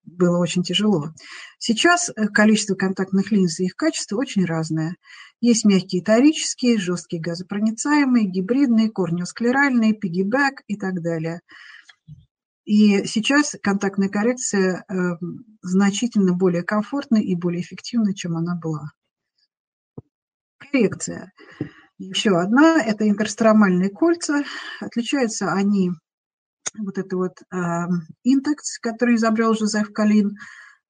было 0.05 0.37
очень 0.37 0.63
тяжело. 0.63 1.13
Сейчас 1.57 2.09
э, 2.09 2.27
количество 2.27 2.75
контактных 2.75 3.31
линз 3.31 3.59
и 3.59 3.65
их 3.65 3.75
качество 3.75 4.17
очень 4.17 4.45
разное. 4.45 4.95
Есть 5.41 5.65
мягкие 5.65 6.03
торические, 6.03 6.77
жесткие 6.77 7.21
газопроницаемые, 7.21 8.25
гибридные, 8.25 8.89
корнеосклеральные, 8.89 9.93
пигибэк 9.93 10.61
и 10.67 10.77
так 10.77 11.01
далее. 11.01 11.41
И 12.65 13.05
сейчас 13.05 13.55
контактная 13.61 14.09
коррекция 14.09 14.85
э, 14.89 14.93
значительно 15.61 16.33
более 16.33 16.63
комфортна 16.63 17.17
и 17.17 17.35
более 17.35 17.61
эффективна, 17.61 18.15
чем 18.15 18.37
она 18.37 18.55
была 18.55 18.91
коррекция. 20.57 21.31
Еще 21.97 22.37
одна– 22.37 22.81
это 22.85 23.07
интерстромальные 23.07 23.89
кольца. 23.89 24.43
Отличаются 24.81 25.53
они, 25.53 25.91
вот 26.79 26.97
это 26.97 27.15
вот 27.17 27.41
э, 27.51 28.35
который 28.81 29.15
изобрел 29.15 29.53
Жозеф 29.53 29.91
Калин, 29.91 30.37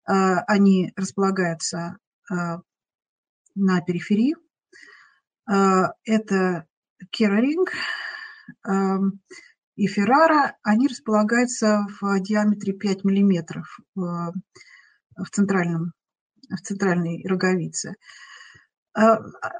э, 0.07 0.11
они 0.47 0.93
располагаются 0.95 1.97
э, 2.31 2.35
на 3.55 3.81
периферии. 3.81 4.35
Э, 5.49 5.89
это 6.03 6.65
кераринг 7.11 7.71
э, 8.67 8.71
и 9.75 9.87
феррара, 9.87 10.55
они 10.63 10.87
располагаются 10.87 11.85
в 11.99 12.19
диаметре 12.21 12.73
5 12.73 13.03
миллиметров 13.03 13.79
в, 13.93 14.33
в, 15.17 15.29
центральном, 15.31 15.93
в 16.49 16.61
центральной 16.61 17.25
роговице. 17.27 17.89
А, 17.89 18.34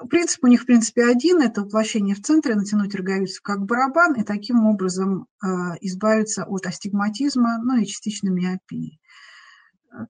принцип 0.08 0.44
у 0.44 0.46
них, 0.46 0.62
в 0.62 0.66
принципе, 0.66 1.04
один– 1.04 1.40
это 1.42 1.62
воплощение 1.62 2.14
в 2.14 2.22
центре, 2.22 2.54
натянуть 2.54 2.94
роговицу 2.94 3.42
как 3.42 3.66
барабан 3.66 4.14
и 4.14 4.24
таким 4.24 4.66
образом 4.66 5.26
а, 5.42 5.76
избавиться 5.80 6.44
от 6.44 6.66
астигматизма, 6.66 7.58
ну 7.62 7.76
и 7.76 7.84
частично 7.84 8.30
миопии. 8.30 8.98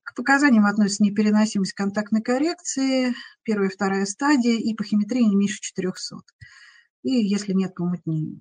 К 0.04 0.14
показаниям 0.14 0.66
относятся 0.66 1.02
непереносимость 1.02 1.72
контактной 1.72 2.22
коррекции, 2.22 3.14
первая 3.42 3.68
и 3.68 3.72
вторая 3.72 4.04
стадия 4.06 4.58
и 4.58 4.74
пахиметрия 4.74 5.26
не 5.26 5.36
меньше 5.36 5.60
400. 5.60 6.16
И 7.02 7.10
если 7.10 7.52
нет 7.52 7.74
помутнения. 7.74 8.40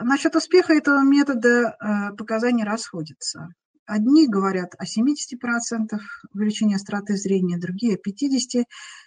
Насчет 0.00 0.34
успеха 0.34 0.72
этого 0.72 1.02
метода 1.02 1.76
а, 1.78 2.12
показания 2.12 2.64
расходятся. 2.64 3.48
Одни 3.84 4.28
говорят 4.28 4.74
о 4.78 4.84
70% 4.84 5.98
увеличения 6.32 6.76
остроты 6.76 7.16
зрения, 7.16 7.58
другие 7.58 7.96
о 7.96 7.98
50%. 7.98 8.64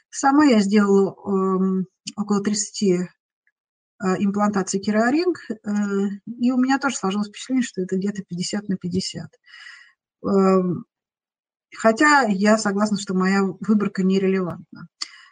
Сама 0.10 0.46
я 0.46 0.60
сделала 0.60 1.12
э, 1.12 1.84
около 2.15 2.41
30 2.41 2.84
э, 2.84 3.08
имплантаций 4.20 4.80
кераринг, 4.80 5.38
э, 5.50 5.56
и 6.26 6.52
у 6.52 6.58
меня 6.58 6.80
тоже 6.80 6.96
сложилось 6.96 7.30
впечатление, 7.30 7.63
что 7.63 7.82
это 7.82 7.98
где-то 7.98 8.24
50 8.24 8.70
на 8.70 8.78
50. 8.78 9.30
Эм, 10.26 10.86
хотя 11.76 12.24
я 12.24 12.58
согласна, 12.58 12.98
что 12.98 13.13
моя 13.13 13.44
выборка 13.44 14.04
нерелевантна. 14.04 14.88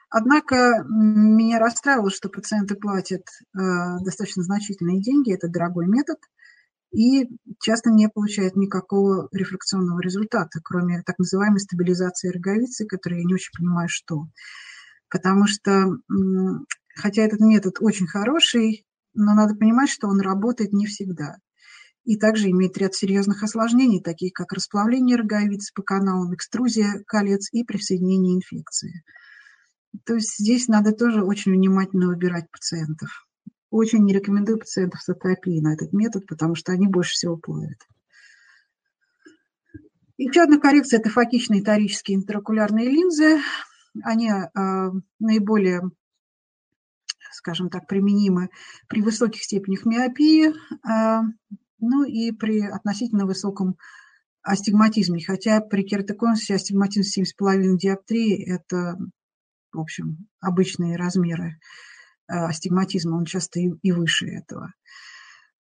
Однако 0.09 0.83
меня 0.87 1.57
расстраивало, 1.57 2.11
что 2.11 2.29
пациенты 2.29 2.75
платят 2.75 3.23
э, 3.57 3.59
достаточно 4.01 4.43
значительные 4.43 5.01
деньги, 5.01 5.33
это 5.33 5.47
дорогой 5.47 5.87
метод, 5.87 6.19
и 6.93 7.27
часто 7.59 7.89
не 7.89 8.07
получают 8.07 8.55
никакого 8.55 9.27
рефлекционного 9.31 9.99
результата, 9.99 10.59
кроме 10.63 11.01
так 11.01 11.17
называемой 11.17 11.59
стабилизации 11.59 12.29
роговицы, 12.29 12.85
которую 12.85 13.21
я 13.21 13.25
не 13.25 13.33
очень 13.33 13.51
понимаю, 13.57 13.89
что. 13.89 14.27
Потому 15.09 15.47
что, 15.47 15.97
хотя 16.95 17.23
этот 17.23 17.39
метод 17.39 17.77
очень 17.79 18.07
хороший, 18.07 18.85
но 19.15 19.33
надо 19.33 19.55
понимать, 19.55 19.89
что 19.89 20.07
он 20.07 20.21
работает 20.21 20.71
не 20.71 20.85
всегда. 20.85 21.37
И 22.03 22.17
также 22.17 22.49
имеет 22.49 22.77
ряд 22.77 22.93
серьезных 22.93 23.41
осложнений, 23.41 24.01
таких 24.01 24.33
как 24.33 24.53
расплавление 24.53 25.17
роговицы 25.17 25.71
по 25.73 25.81
каналам, 25.81 26.33
экструзия 26.35 27.03
колец 27.07 27.49
и 27.51 27.63
присоединение 27.63 28.35
инфекции. 28.35 29.03
То 30.05 30.15
есть 30.15 30.37
здесь 30.37 30.67
надо 30.67 30.91
тоже 30.91 31.23
очень 31.23 31.53
внимательно 31.53 32.07
выбирать 32.07 32.51
пациентов. 32.51 33.27
Очень 33.73 34.03
не 34.03 34.13
рекомендую 34.13 34.59
пациентов 34.59 35.01
с 35.01 35.09
атопией 35.09 35.59
на 35.59 35.73
этот 35.73 35.93
метод, 35.93 36.27
потому 36.27 36.53
что 36.53 36.71
они 36.71 36.85
больше 36.85 37.13
всего 37.13 37.37
плавят. 37.37 37.79
Еще 40.15 40.43
одна 40.43 40.59
коррекция– 40.59 40.99
это 40.99 41.09
фокичные 41.09 41.63
торические 41.63 42.17
интраокулярные 42.17 42.87
линзы. 42.87 43.39
Они 44.03 44.29
э, 44.29 44.43
наиболее, 45.19 45.81
скажем 47.31 47.71
так, 47.71 47.87
применимы 47.87 48.49
при 48.87 49.01
высоких 49.01 49.41
степенях 49.41 49.85
миопии, 49.85 50.49
э, 50.49 51.21
ну 51.79 52.03
и 52.03 52.31
при 52.31 52.61
относительно 52.61 53.25
высоком 53.25 53.77
астигматизме. 54.43 55.23
Хотя 55.25 55.61
при 55.61 55.81
кератоконусе 55.81 56.53
астигматизм 56.53 57.23
7,5 57.23 57.77
диоптрии– 57.77 58.45
это 58.53 58.99
в 59.71 59.79
общем, 59.79 60.27
обычные 60.39 60.95
размеры 60.95 61.57
астигматизма, 62.33 63.17
он 63.17 63.25
часто 63.25 63.59
и, 63.59 63.71
и 63.81 63.91
выше 63.91 64.27
этого. 64.27 64.73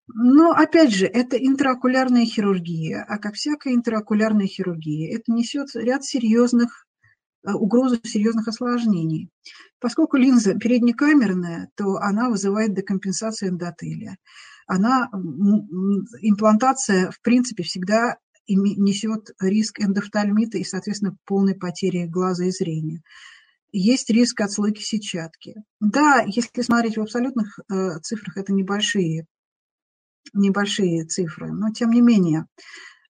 Но, 0.07 0.51
опять 0.51 0.93
же, 0.93 1.05
это 1.05 1.37
интраокулярная 1.37 2.25
хирургия, 2.25 3.05
а 3.07 3.17
как 3.17 3.35
всякая 3.35 3.73
интраокулярная 3.73 4.47
хирургия, 4.47 5.15
это 5.15 5.31
несет 5.31 5.69
ряд 5.75 6.03
серьезных 6.03 6.85
э, 7.45 7.53
угрозу 7.53 7.99
серьезных 8.03 8.47
осложнений. 8.47 9.29
Поскольку 9.79 10.17
линза 10.17 10.55
переднекамерная, 10.55 11.69
то 11.75 11.95
она 11.97 12.29
вызывает 12.29 12.75
декомпенсацию 12.75 13.49
эндотелия. 13.49 14.17
Она, 14.67 15.09
имплантация, 16.21 17.11
в 17.11 17.21
принципе, 17.21 17.63
всегда 17.63 18.17
несет 18.47 19.31
риск 19.39 19.79
эндофтальмита 19.79 20.57
и, 20.57 20.63
соответственно, 20.63 21.15
полной 21.25 21.55
потери 21.55 22.05
глаза 22.05 22.45
и 22.45 22.51
зрения 22.51 23.01
есть 23.73 24.09
риск 24.09 24.39
отслойки 24.39 24.81
сетчатки. 24.81 25.55
Да, 25.79 26.23
если 26.25 26.61
смотреть 26.61 26.97
в 26.97 27.01
абсолютных 27.01 27.59
э, 27.59 27.99
цифрах, 28.01 28.37
это 28.37 28.53
небольшие, 28.53 29.25
небольшие 30.33 31.05
цифры, 31.05 31.51
но 31.51 31.71
тем 31.71 31.89
не 31.89 32.01
менее, 32.01 32.45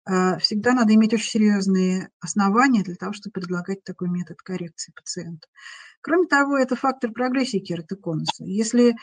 э, 0.09 0.39
всегда 0.39 0.73
надо 0.73 0.95
иметь 0.95 1.13
очень 1.13 1.29
серьезные 1.29 2.09
основания 2.19 2.83
для 2.83 2.95
того, 2.95 3.13
чтобы 3.13 3.33
предлагать 3.33 3.83
такой 3.83 4.09
метод 4.09 4.37
коррекции 4.41 4.93
пациенту. 4.95 5.47
Кроме 6.01 6.27
того, 6.27 6.57
это 6.57 6.75
фактор 6.75 7.11
прогрессии 7.11 7.59
кератоконуса. 7.59 8.45
Если 8.45 8.95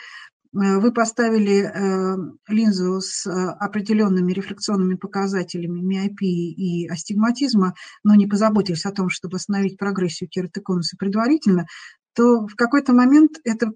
вы 0.53 0.93
поставили 0.93 1.63
э, 1.63 2.17
линзу 2.49 3.01
с 3.01 3.25
э, 3.27 3.31
определенными 3.31 4.33
рефлекционными 4.33 4.97
показателями 4.97 5.81
миопии 5.81 6.53
и 6.53 6.89
астигматизма, 6.89 7.75
но 8.03 8.17
не 8.17 8.27
позаботились 8.27 8.85
о 8.85 8.93
том, 8.93 9.11
чтобы 9.11 9.37
остановить 9.37 9.79
прогрессию 9.79 10.29
кератоконуса 10.29 10.97
предварительно, 10.97 11.67
то 12.15 12.47
в 12.49 12.57
какой-то 12.57 12.93
момент 12.93 13.39
это, 13.45 13.71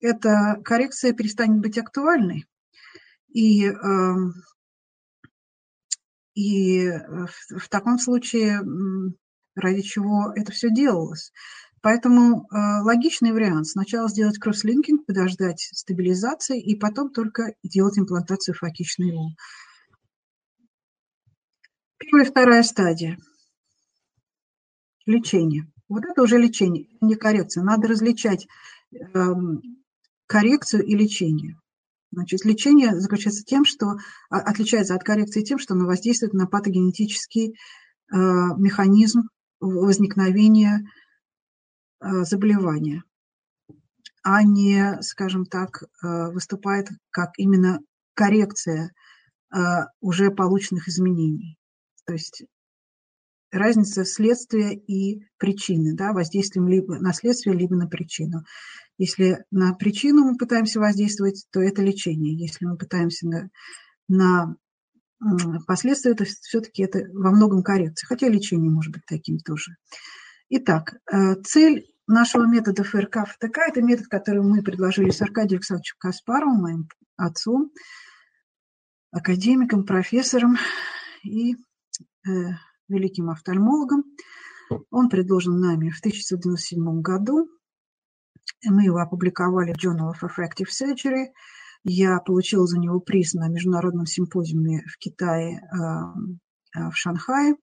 эта 0.00 0.60
коррекция 0.62 1.14
перестанет 1.14 1.60
быть 1.60 1.78
актуальной. 1.78 2.44
И, 3.32 3.64
эм, 3.64 4.34
и 6.34 6.90
в 7.48 7.68
таком 7.70 7.98
случае 7.98 8.60
ради 9.54 9.80
чего 9.80 10.32
это 10.34 10.52
все 10.52 10.70
делалось. 10.70 11.32
Поэтому 11.82 12.46
э, 12.46 12.82
логичный 12.82 13.32
вариант 13.32 13.66
сначала 13.66 14.08
сделать 14.08 14.38
кросслинкинг, 14.38 15.04
подождать 15.04 15.68
стабилизации 15.72 16.60
и 16.60 16.76
потом 16.76 17.10
только 17.10 17.54
делать 17.64 17.98
имплантацию 17.98 18.54
фокичной 18.54 19.12
ул. 19.12 19.32
Первая 21.98 22.24
и 22.24 22.30
вторая 22.30 22.62
стадия. 22.62 23.18
Лечение. 25.06 25.72
Вот 25.88 26.04
это 26.04 26.22
уже 26.22 26.38
лечение, 26.38 26.86
не 27.00 27.16
коррекция. 27.16 27.64
Надо 27.64 27.88
различать 27.88 28.46
э, 28.92 29.34
коррекцию 30.28 30.84
и 30.84 30.94
лечение. 30.94 31.58
Значит, 32.12 32.44
лечение 32.44 33.00
заключается 33.00 33.42
тем, 33.42 33.64
что 33.64 33.96
а, 34.30 34.38
отличается 34.38 34.94
от 34.94 35.02
коррекции 35.02 35.42
тем, 35.42 35.58
что 35.58 35.74
оно 35.74 35.86
воздействует 35.86 36.32
на 36.32 36.46
патогенетический 36.46 37.48
э, 37.48 37.54
механизм 38.12 39.22
возникновения 39.58 40.86
Э, 42.02 42.24
заболевания, 42.24 43.04
а 44.24 44.42
не, 44.42 45.00
скажем 45.02 45.46
так, 45.46 45.82
э, 45.82 46.30
выступает 46.32 46.88
как 47.10 47.30
именно 47.36 47.78
коррекция 48.14 48.90
э, 49.54 49.58
уже 50.00 50.32
полученных 50.32 50.88
изменений. 50.88 51.58
То 52.04 52.14
есть 52.14 52.42
разница 53.52 54.04
следствия 54.04 54.74
и 54.74 55.22
причины, 55.36 55.94
да, 55.94 56.12
воздействием 56.12 56.66
либо 56.66 56.98
на 56.98 57.12
следствие, 57.12 57.56
либо 57.56 57.76
на 57.76 57.86
причину. 57.86 58.42
Если 58.98 59.44
на 59.52 59.72
причину 59.74 60.24
мы 60.24 60.36
пытаемся 60.36 60.80
воздействовать, 60.80 61.46
то 61.52 61.60
это 61.60 61.82
лечение. 61.82 62.36
Если 62.36 62.66
мы 62.66 62.76
пытаемся 62.76 63.28
на, 63.28 63.48
на 64.08 64.56
последствия, 65.68 66.14
то 66.14 66.24
все-таки 66.24 66.82
это 66.82 67.04
во 67.12 67.30
многом 67.30 67.62
коррекция, 67.62 68.08
хотя 68.08 68.28
лечение 68.28 68.72
может 68.72 68.92
быть 68.92 69.06
таким 69.06 69.38
тоже. 69.38 69.76
Итак, 70.48 70.96
цель 71.44 71.91
нашего 72.06 72.46
метода 72.46 72.84
ФРК 72.84 73.26
ФТК. 73.28 73.58
Это 73.68 73.82
метод, 73.82 74.06
который 74.08 74.42
мы 74.42 74.62
предложили 74.62 75.10
с 75.10 75.22
Аркадием 75.22 75.58
Александровичем 75.58 75.96
Каспаровым, 75.98 76.60
моим 76.60 76.88
отцом, 77.16 77.70
академиком, 79.10 79.84
профессором 79.84 80.56
и 81.22 81.54
э, 81.54 82.30
великим 82.88 83.30
офтальмологом. 83.30 84.04
Он 84.90 85.08
предложен 85.08 85.60
нами 85.60 85.90
в 85.90 85.98
1997 85.98 87.02
году. 87.02 87.48
Мы 88.64 88.84
его 88.84 88.98
опубликовали 88.98 89.72
в 89.72 89.84
Journal 89.84 90.12
of 90.12 90.22
Refractive 90.22 90.68
Surgery. 90.68 91.26
Я 91.84 92.18
получила 92.20 92.66
за 92.66 92.78
него 92.78 93.00
приз 93.00 93.34
на 93.34 93.48
международном 93.48 94.06
симпозиуме 94.06 94.84
в 94.86 94.98
Китае, 94.98 95.58
э, 95.58 96.78
э, 96.78 96.90
в 96.90 96.96
Шанхае, 96.96 97.56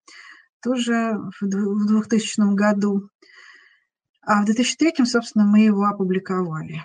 тоже 0.61 1.17
в 1.39 1.47
2000 1.47 2.53
году. 2.53 3.09
А 4.31 4.43
в 4.43 4.45
2003, 4.45 5.05
собственно, 5.05 5.43
мы 5.43 5.61
его 5.61 5.85
опубликовали. 5.85 6.83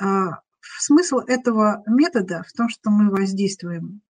А 0.00 0.42
смысл 0.60 1.18
этого 1.18 1.82
метода 1.88 2.44
в 2.46 2.52
том, 2.52 2.68
что 2.68 2.90
мы 2.90 3.10
воздействуем 3.10 4.00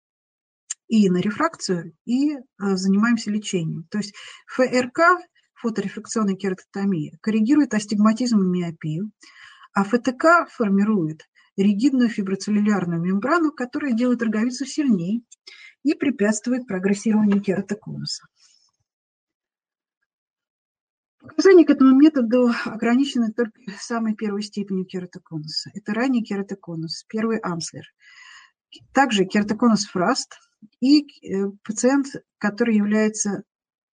и 0.86 1.08
на 1.08 1.16
рефракцию, 1.16 1.94
и 2.04 2.36
а, 2.58 2.76
занимаемся 2.76 3.30
лечением. 3.30 3.86
То 3.90 3.96
есть 3.96 4.12
ФРК, 4.48 5.18
фоторефракционная 5.54 6.36
кератотомия, 6.36 7.16
коррегирует 7.22 7.72
астигматизм 7.72 8.42
и 8.42 8.46
миопию, 8.46 9.12
а 9.72 9.84
ФТК 9.84 10.46
формирует 10.52 11.22
ригидную 11.56 12.10
фиброцеллюлярную 12.10 13.00
мембрану, 13.00 13.50
которая 13.50 13.94
делает 13.94 14.20
роговицу 14.20 14.66
сильнее 14.66 15.22
и 15.84 15.94
препятствует 15.94 16.66
прогрессированию 16.66 17.40
кератоконуса. 17.40 18.26
Показания 21.30 21.64
к 21.64 21.70
этому 21.70 21.94
методу 21.96 22.50
ограничены 22.64 23.32
только 23.32 23.52
самой 23.78 24.14
первой 24.14 24.42
степенью 24.42 24.84
кератоконуса. 24.84 25.70
Это 25.74 25.94
ранний 25.94 26.24
кератоконус, 26.24 27.04
первый 27.08 27.38
амслер. 27.38 27.84
Также 28.92 29.24
кератоконус 29.24 29.86
фраст 29.86 30.34
и 30.80 31.02
э, 31.02 31.46
пациент, 31.64 32.06
который 32.38 32.74
является 32.76 33.44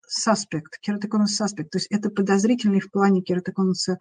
суспект, 0.08 0.80
кератоконус 0.80 1.36
суспект, 1.36 1.72
то 1.72 1.78
есть 1.78 1.88
это 1.92 2.10
подозрительный 2.10 2.80
в 2.80 2.90
плане 2.92 3.22
кератоконуса 3.22 3.98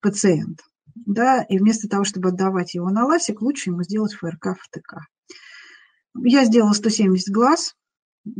пациент. 0.00 0.60
Да, 0.94 1.42
и 1.42 1.58
вместо 1.58 1.88
того, 1.88 2.02
чтобы 2.02 2.30
отдавать 2.30 2.74
его 2.74 2.90
на 2.90 3.04
ласик, 3.04 3.40
лучше 3.40 3.70
ему 3.70 3.84
сделать 3.84 4.14
ФРК 4.14 4.58
ФТК. 4.58 4.98
Я 6.16 6.44
сделала 6.44 6.72
170 6.72 7.32
глаз, 7.32 7.76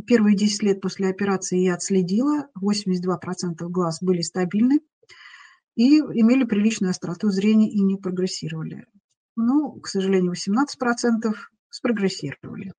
Первые 0.05 0.35
10 0.35 0.63
лет 0.63 0.81
после 0.81 1.09
операции 1.09 1.59
я 1.59 1.73
отследила, 1.73 2.49
82% 2.61 3.67
глаз 3.67 4.01
были 4.01 4.21
стабильны 4.21 4.79
и 5.75 5.97
имели 5.99 6.43
приличную 6.43 6.91
остроту 6.91 7.29
зрения 7.29 7.71
и 7.71 7.81
не 7.81 7.97
прогрессировали. 7.97 8.85
Ну, 9.35 9.79
к 9.79 9.87
сожалению, 9.87 10.33
18% 10.33 11.33
спрогрессировали. 11.69 12.73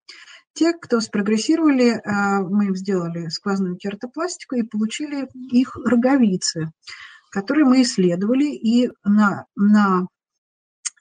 Те, 0.55 0.75
кто 0.75 1.01
спрогрессировали, 1.01 2.01
мы 2.49 2.67
им 2.67 2.77
сделали 2.77 3.29
сквозную 3.29 3.77
кератопластику 3.77 4.55
и 4.57 4.63
получили 4.63 5.27
их 5.51 5.75
роговицы, 5.77 6.71
которые 7.31 7.65
мы 7.65 7.83
исследовали, 7.83 8.55
и 8.55 8.91
на, 9.03 9.47
на 9.57 10.07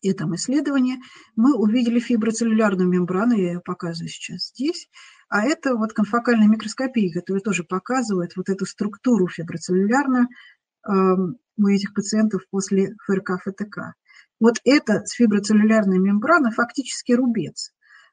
этом 0.01 0.35
исследовании 0.35 0.99
мы 1.35 1.53
увидели 1.53 1.99
фиброцеллюлярную 1.99 2.87
мембрану, 2.87 3.35
я 3.35 3.53
ее 3.53 3.59
показываю 3.59 4.09
сейчас 4.09 4.47
здесь, 4.47 4.87
а 5.31 5.45
это 5.45 5.77
вот 5.77 5.93
конфокальная 5.93 6.49
микроскопия, 6.49 7.09
которая 7.09 7.41
тоже 7.41 7.63
показывает 7.63 8.35
вот 8.35 8.49
эту 8.49 8.65
структуру 8.65 9.29
фиброцеллюлярную 9.29 10.27
э, 10.27 10.91
у 10.91 11.67
этих 11.67 11.93
пациентов 11.93 12.41
после 12.49 12.97
ФРК-ФТК. 13.07 13.93
Вот 14.41 14.57
эта 14.65 15.05
фиброцеллюлярная 15.09 15.99
мембрана 15.99 16.51
фактически 16.51 17.13
рубец. 17.13 17.71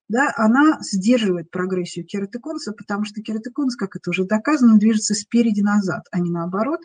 Да, 0.09 0.33
она 0.37 0.79
сдерживает 0.81 1.51
прогрессию 1.51 2.07
кератоконуса, 2.07 2.71
потому 2.73 3.05
что 3.05 3.21
кератоконус, 3.21 3.75
как 3.75 3.97
это 3.97 4.11
уже 4.11 4.25
доказано, 4.25 4.79
движется 4.79 5.15
спереди 5.15 5.61
назад, 5.61 6.07
а 6.13 6.21
не 6.21 6.31
наоборот. 6.31 6.83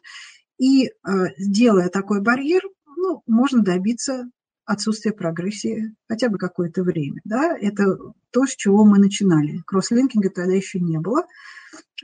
И 0.57 0.87
э, 0.87 0.89
делая 1.37 1.89
такой 1.89 2.21
барьер, 2.21 2.63
ну, 2.97 3.21
можно 3.27 3.61
добиться 3.61 4.31
отсутствие 4.65 5.13
прогрессии 5.13 5.95
хотя 6.07 6.29
бы 6.29 6.37
какое-то 6.37 6.83
время. 6.83 7.21
Да? 7.23 7.57
Это 7.57 7.97
то, 8.31 8.45
с 8.45 8.55
чего 8.55 8.85
мы 8.85 8.97
начинали. 8.97 9.61
Кросслинкинга 9.65 10.29
тогда 10.29 10.53
еще 10.53 10.79
не 10.79 10.99
было. 10.99 11.25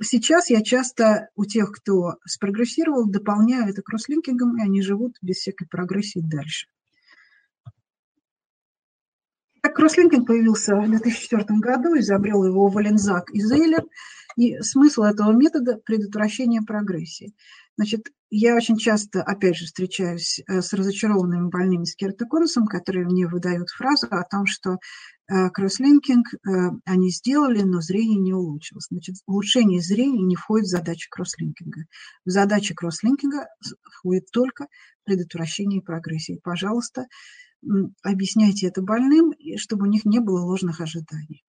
Сейчас 0.02 0.50
я 0.50 0.62
часто 0.62 1.30
у 1.36 1.46
тех, 1.46 1.72
кто 1.72 2.16
спрогрессировал, 2.26 3.06
дополняю 3.06 3.70
это 3.70 3.82
кросслинкингом, 3.82 4.58
и 4.58 4.62
они 4.62 4.82
живут 4.82 5.18
без 5.22 5.38
всякой 5.38 5.68
прогрессии 5.68 6.22
дальше. 6.24 6.68
Так, 9.62 9.76
кросслинкинг 9.76 10.26
появился 10.26 10.76
в 10.76 10.88
2004 10.88 11.44
году, 11.60 11.98
изобрел 12.00 12.46
его 12.46 12.70
Валензак 12.70 13.30
и 13.32 13.42
Зейлер. 13.42 13.84
И 14.40 14.58
смысл 14.62 15.02
этого 15.02 15.34
метода– 15.34 15.82
предотвращение 15.86 16.62
прогрессии. 16.62 17.34
Значит, 17.76 18.08
я 18.30 18.56
очень 18.56 18.78
часто, 18.78 19.22
опять 19.22 19.58
же, 19.58 19.66
встречаюсь 19.66 20.40
э, 20.48 20.62
с 20.62 20.72
разочарованными 20.72 21.50
больными 21.50 21.84
с 21.84 21.94
кератоконусом, 21.94 22.66
которые 22.66 23.06
мне 23.06 23.28
выдают 23.28 23.68
фразу 23.70 24.08
о 24.10 24.24
том, 24.24 24.46
что 24.46 24.78
э, 25.28 25.50
кросслинкинг 25.50 26.26
э, 26.36 26.50
они 26.86 27.10
сделали, 27.10 27.64
но 27.64 27.82
зрение 27.82 28.18
не 28.18 28.32
улучшилось. 28.32 28.88
Значит, 28.90 29.18
улучшение 29.26 29.82
зрения 29.82 30.24
не 30.24 30.38
входит 30.38 30.68
в 30.68 30.70
задачи 30.70 31.10
кросслинкинга. 31.10 31.82
В 32.24 32.30
задачи 32.30 32.74
кросслинкинга 32.74 33.46
входит 33.92 34.32
только 34.32 34.68
предотвращение 35.04 35.82
прогрессии. 35.82 36.40
Пожалуйста, 36.42 37.08
объясняйте 38.04 38.68
это 38.68 38.82
больным, 38.82 39.34
чтобы 39.58 39.88
у 39.88 39.90
них 39.90 40.06
не 40.06 40.20
было 40.20 40.40
ложных 40.46 40.80
ожиданий. 40.80 41.44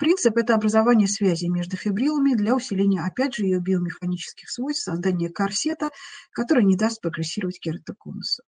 Принцип– 0.00 0.34
это 0.38 0.54
образование 0.54 1.06
связи 1.06 1.44
между 1.44 1.76
фибрилами 1.76 2.34
для 2.34 2.56
усиления, 2.56 3.02
опять 3.02 3.34
же, 3.34 3.44
ее 3.44 3.60
биомеханических 3.60 4.48
свойств, 4.48 4.84
создания 4.84 5.28
корсета, 5.28 5.90
который 6.32 6.64
не 6.64 6.74
даст 6.74 7.02
прогрессировать 7.02 7.60
кератоконусу. 7.60 8.42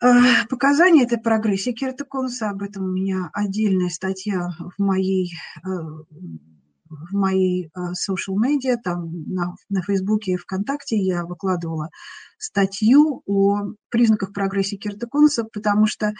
Э, 0.00 0.46
показания 0.48 1.02
этой 1.02 1.18
прогрессии 1.18 1.72
кератоконуса, 1.72 2.50
об 2.50 2.62
этом 2.62 2.84
у 2.84 2.92
меня 2.92 3.30
отдельная 3.32 3.88
статья 3.88 4.50
в 4.60 4.80
моей 4.80 5.32
э, 5.64 5.68
в 5.68 7.12
моей 7.12 7.66
э, 7.66 7.80
social 7.90 8.36
media, 8.36 8.76
там 8.82 9.10
на, 9.26 9.56
на 9.70 9.82
Фейсбуке 9.82 10.32
и 10.32 10.36
ВКонтакте 10.36 10.98
я 10.98 11.24
выкладывала 11.24 11.90
статью 12.38 13.22
о 13.26 13.72
признаках 13.88 14.32
прогрессии 14.32 14.76
кератоконуса, 14.76 15.44
потому 15.52 15.86
что 15.86 16.12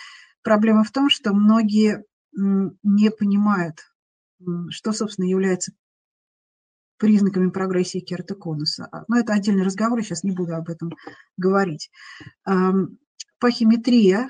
проблема 0.43 0.83
в 0.83 0.91
том, 0.91 1.09
что 1.09 1.33
многие 1.33 2.03
не 2.33 3.11
понимают, 3.11 3.79
что, 4.71 4.93
собственно, 4.93 5.27
является 5.27 5.73
признаками 7.01 7.51
прогрессии 7.51 8.01
кератоконуса. 8.01 8.87
А, 8.93 9.05
но 9.09 9.19
это 9.19 9.33
отдельный 9.33 9.65
разговор, 9.65 9.99
я 9.99 10.05
сейчас 10.05 10.23
не 10.23 10.33
буду 10.33 10.55
об 10.55 10.69
этом 10.69 10.93
говорить. 11.39 11.91
Пахиметрия 13.39 14.29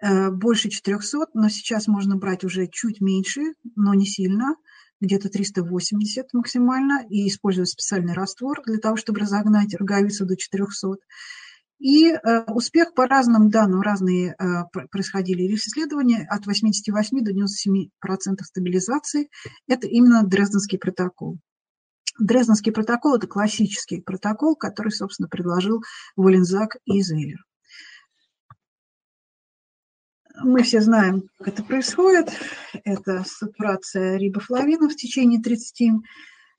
э, 0.00 0.30
больше 0.30 0.70
400, 0.70 1.26
но 1.34 1.48
сейчас 1.48 1.88
можно 1.88 2.16
брать 2.16 2.44
уже 2.44 2.68
чуть 2.68 3.00
меньше, 3.00 3.40
но 3.74 3.92
не 3.92 4.06
сильно, 4.06 4.54
где-то 5.00 5.28
380 5.28 6.32
максимально, 6.32 7.04
и 7.10 7.26
использовать 7.26 7.70
специальный 7.70 8.14
раствор 8.14 8.62
для 8.64 8.78
того, 8.78 8.96
чтобы 8.96 9.20
разогнать 9.20 9.74
роговицу 9.74 10.26
до 10.26 10.36
400. 10.36 10.98
И 11.78 12.10
э, 12.10 12.44
успех 12.46 12.94
по 12.94 13.06
разным 13.06 13.50
данным, 13.50 13.82
разные 13.82 14.34
э, 14.38 14.64
происходили 14.90 15.54
исследования, 15.54 16.26
от 16.30 16.46
88 16.46 17.22
до 17.22 17.32
97% 17.32 18.42
стабилизации. 18.42 19.28
Это 19.68 19.86
именно 19.86 20.24
Дрезденский 20.24 20.78
протокол. 20.78 21.38
Дрезденский 22.18 22.72
протокол– 22.72 23.16
это 23.16 23.26
классический 23.26 24.00
протокол, 24.00 24.56
который, 24.56 24.90
собственно, 24.90 25.28
предложил 25.28 25.82
Валензак 26.16 26.76
и 26.86 27.02
Зейлер. 27.02 27.44
Мы 30.42 30.62
все 30.62 30.80
знаем, 30.80 31.28
как 31.38 31.48
это 31.48 31.62
происходит. 31.62 32.30
Это 32.84 33.24
сатурация 33.26 34.16
рибофлавина 34.16 34.88
в 34.88 34.96
течение 34.96 35.40
30 35.42 35.92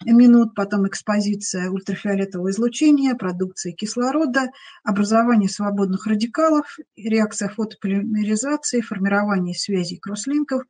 минут, 0.06 0.54
потом 0.56 0.88
экспозиция 0.88 1.70
ультрафиолетового 1.70 2.52
излучения, 2.52 3.16
продукция 3.16 3.74
кислорода, 3.74 4.52
образование 4.84 5.50
свободных 5.50 6.06
радикалов, 6.06 6.78
реакция 6.96 7.50
фотополимеризации, 7.50 8.82
формирование 8.82 9.56
связей 9.56 9.98
кросслинков 9.98 10.64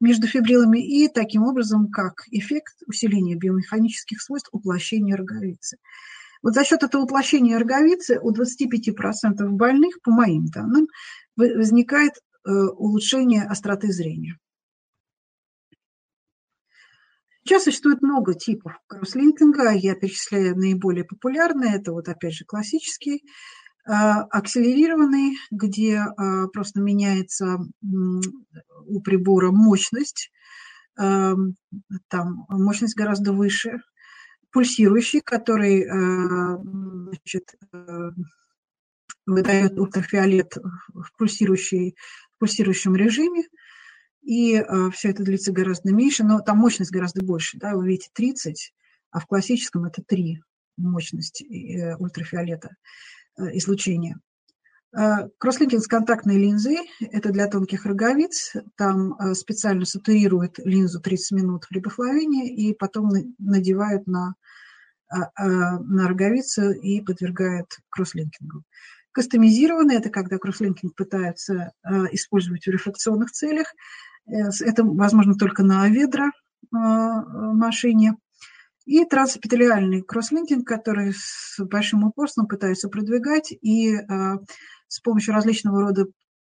между 0.00 0.26
фибрилами 0.26 0.78
и 0.78 1.08
таким 1.08 1.44
образом, 1.44 1.90
как 1.90 2.22
эффект 2.30 2.74
усиления 2.86 3.36
биомеханических 3.36 4.20
свойств 4.20 4.50
уплощения 4.52 5.16
роговицы. 5.16 5.78
Вот 6.42 6.54
за 6.54 6.62
счет 6.64 6.82
этого 6.82 7.02
уплощения 7.02 7.58
роговицы 7.58 8.20
у 8.20 8.30
25% 8.30 9.48
больных, 9.48 10.02
по 10.02 10.10
моим 10.10 10.46
данным, 10.46 10.88
возникает 11.36 12.12
э, 12.44 12.50
улучшение 12.50 13.44
остроты 13.44 13.90
зрения. 13.90 14.38
Сейчас 17.46 17.64
существует 17.64 18.00
много 18.00 18.32
типов 18.32 18.72
кросслинкинга, 18.86 19.72
я 19.72 19.94
перечисляю 19.94 20.56
наиболее 20.56 21.04
популярные, 21.04 21.76
это 21.76 21.92
вот 21.92 22.08
опять 22.08 22.32
же 22.32 22.46
классический, 22.46 23.22
а, 23.86 24.22
акселерированный, 24.22 25.36
где 25.50 25.98
а, 25.98 26.48
просто 26.48 26.80
меняется 26.80 27.58
у 27.82 29.00
прибора 29.02 29.50
мощность, 29.50 30.30
а, 30.98 31.34
там 32.08 32.46
мощность 32.48 32.96
гораздо 32.96 33.34
выше, 33.34 33.78
пульсирующий, 34.50 35.20
который 35.20 35.84
значит, 35.84 37.56
выдает 39.26 39.78
ультрафиолет 39.78 40.56
в, 40.94 41.16
пульсирующий, 41.18 41.96
в 42.36 42.38
пульсирующем 42.38 42.94
режиме, 42.94 43.42
и 44.24 44.56
э, 44.56 44.90
все 44.92 45.10
это 45.10 45.22
длится 45.22 45.52
гораздо 45.52 45.92
меньше, 45.92 46.24
но 46.24 46.40
там 46.40 46.58
мощность 46.58 46.90
гораздо 46.90 47.24
больше, 47.24 47.58
да, 47.58 47.74
вы 47.74 47.88
видите 47.88 48.10
30, 48.14 48.72
а 49.10 49.20
в 49.20 49.26
классическом 49.26 49.84
это 49.84 50.02
3 50.02 50.40
мощность 50.76 51.42
э, 51.42 51.96
ультрафиолета 51.96 52.70
э, 53.38 53.56
излучения. 53.56 54.18
Э, 54.96 55.28
кросслинкинг 55.38 55.82
с 55.82 55.88
контактной 55.88 56.38
линзой– 56.38 56.78
это 57.00 57.30
для 57.30 57.48
тонких 57.48 57.84
роговиц. 57.84 58.54
Там 58.76 59.14
э, 59.14 59.34
специально 59.34 59.84
сатурируют 59.84 60.58
линзу 60.58 61.00
30 61.00 61.32
минут 61.32 61.64
в 61.64 61.72
рибофлавине 61.72 62.54
и 62.54 62.74
потом 62.74 63.10
надевают 63.38 64.06
на, 64.06 64.34
э, 65.12 65.18
на 65.36 66.08
роговицу 66.08 66.70
и 66.70 67.00
подвергают 67.00 67.66
кросслинкингу. 67.88 68.62
Кастомизированный– 69.10 69.96
это 69.96 70.10
когда 70.10 70.38
кросслинкинг 70.38 70.96
пытаются 70.96 71.72
использовать 72.10 72.64
в 72.64 72.70
рефлекционных 72.70 73.30
целях. 73.30 73.68
Э, 74.26 74.50
это 74.60 74.84
возможно 74.84 75.34
только 75.34 75.62
на 75.62 75.88
ведра 75.88 76.28
э, 76.28 76.32
машине. 76.72 78.16
И 78.84 79.02
трансэпителиальный 79.04 80.02
кросслинкинг, 80.02 80.66
который 80.66 81.14
с 81.14 81.56
большим 81.58 82.04
упорством 82.04 82.46
пытаются 82.46 82.88
продвигать 82.88 83.50
и 83.50 83.94
э, 83.94 84.02
с 84.88 85.00
помощью 85.00 85.34
различного 85.34 85.80
рода 85.80 86.06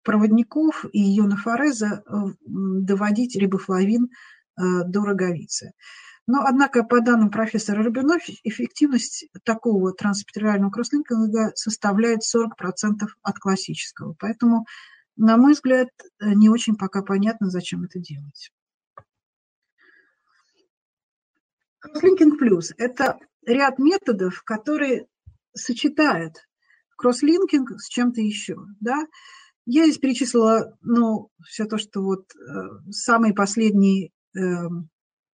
проводников 0.04 0.86
и 0.94 1.20
ионофореза 1.20 2.04
доводить 2.46 3.36
рибофлавин 3.36 4.08
до 4.56 5.04
роговицы. 5.04 5.74
Но, 6.28 6.44
однако, 6.46 6.84
по 6.84 7.02
данным 7.02 7.30
профессора 7.30 7.84
Рубинов, 7.84 8.22
эффективность 8.44 9.28
такого 9.44 9.92
трансэпителиального 9.92 10.72
кросслинкинга 10.72 11.52
составляет 11.56 12.20
40% 12.22 13.08
от 13.22 13.40
классического. 13.40 14.16
Поэтому 14.18 14.66
на 15.18 15.38
мой 15.38 15.54
взгляд, 15.54 15.90
э, 16.20 16.34
не 16.34 16.50
очень 16.50 16.76
пока 16.76 17.02
понятно, 17.02 17.50
зачем 17.50 17.84
это 17.84 18.00
делать. 18.00 18.52
Кросслинкинг 21.80 22.38
плюс– 22.40 22.74
это 22.78 23.18
ряд 23.46 23.80
методов, 23.80 24.44
которые 24.44 25.08
сочетают 25.54 26.48
кросслинкинг 26.98 27.80
с 27.80 27.88
чем-то 27.88 28.22
еще. 28.22 28.58
Да? 28.80 29.08
Я 29.66 29.84
здесь 29.84 29.98
перечислила, 29.98 30.78
ну, 30.82 31.30
все 31.46 31.66
то, 31.66 31.78
что 31.78 32.02
вот 32.02 32.26
э, 32.36 32.92
самые 32.92 33.34
последние, 33.34 34.12
э, 34.36 34.40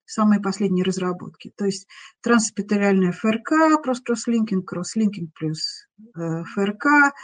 самые 0.04 0.40
последние 0.40 0.84
разработки. 0.84 1.52
То 1.56 1.66
есть 1.66 1.86
трансэпителиальная 2.22 3.12
ФРК, 3.12 3.82
кросс-кросслинкинг, 3.82 4.66
кросслинкинг 4.66 5.32
плюс 5.34 5.86
э, 6.16 6.44
ФРК, 6.54 7.14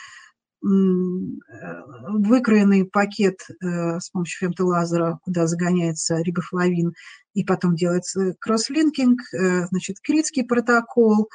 выкроенный 0.60 2.84
пакет 2.84 3.46
э, 3.48 4.00
с 4.00 4.10
помощью 4.10 4.48
фемтолазера, 4.48 5.20
куда 5.22 5.46
загоняется 5.46 6.20
рибофлавин, 6.20 6.94
и 7.34 7.44
потом 7.44 7.76
делается 7.76 8.34
кросслинкинг, 8.40 9.20
э, 9.34 9.66
значит, 9.66 10.00
критский 10.02 10.44
протокол, 10.44 11.30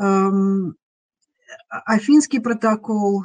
эм, 0.00 0.74
Афинский 1.68 2.40
протокол, 2.40 3.24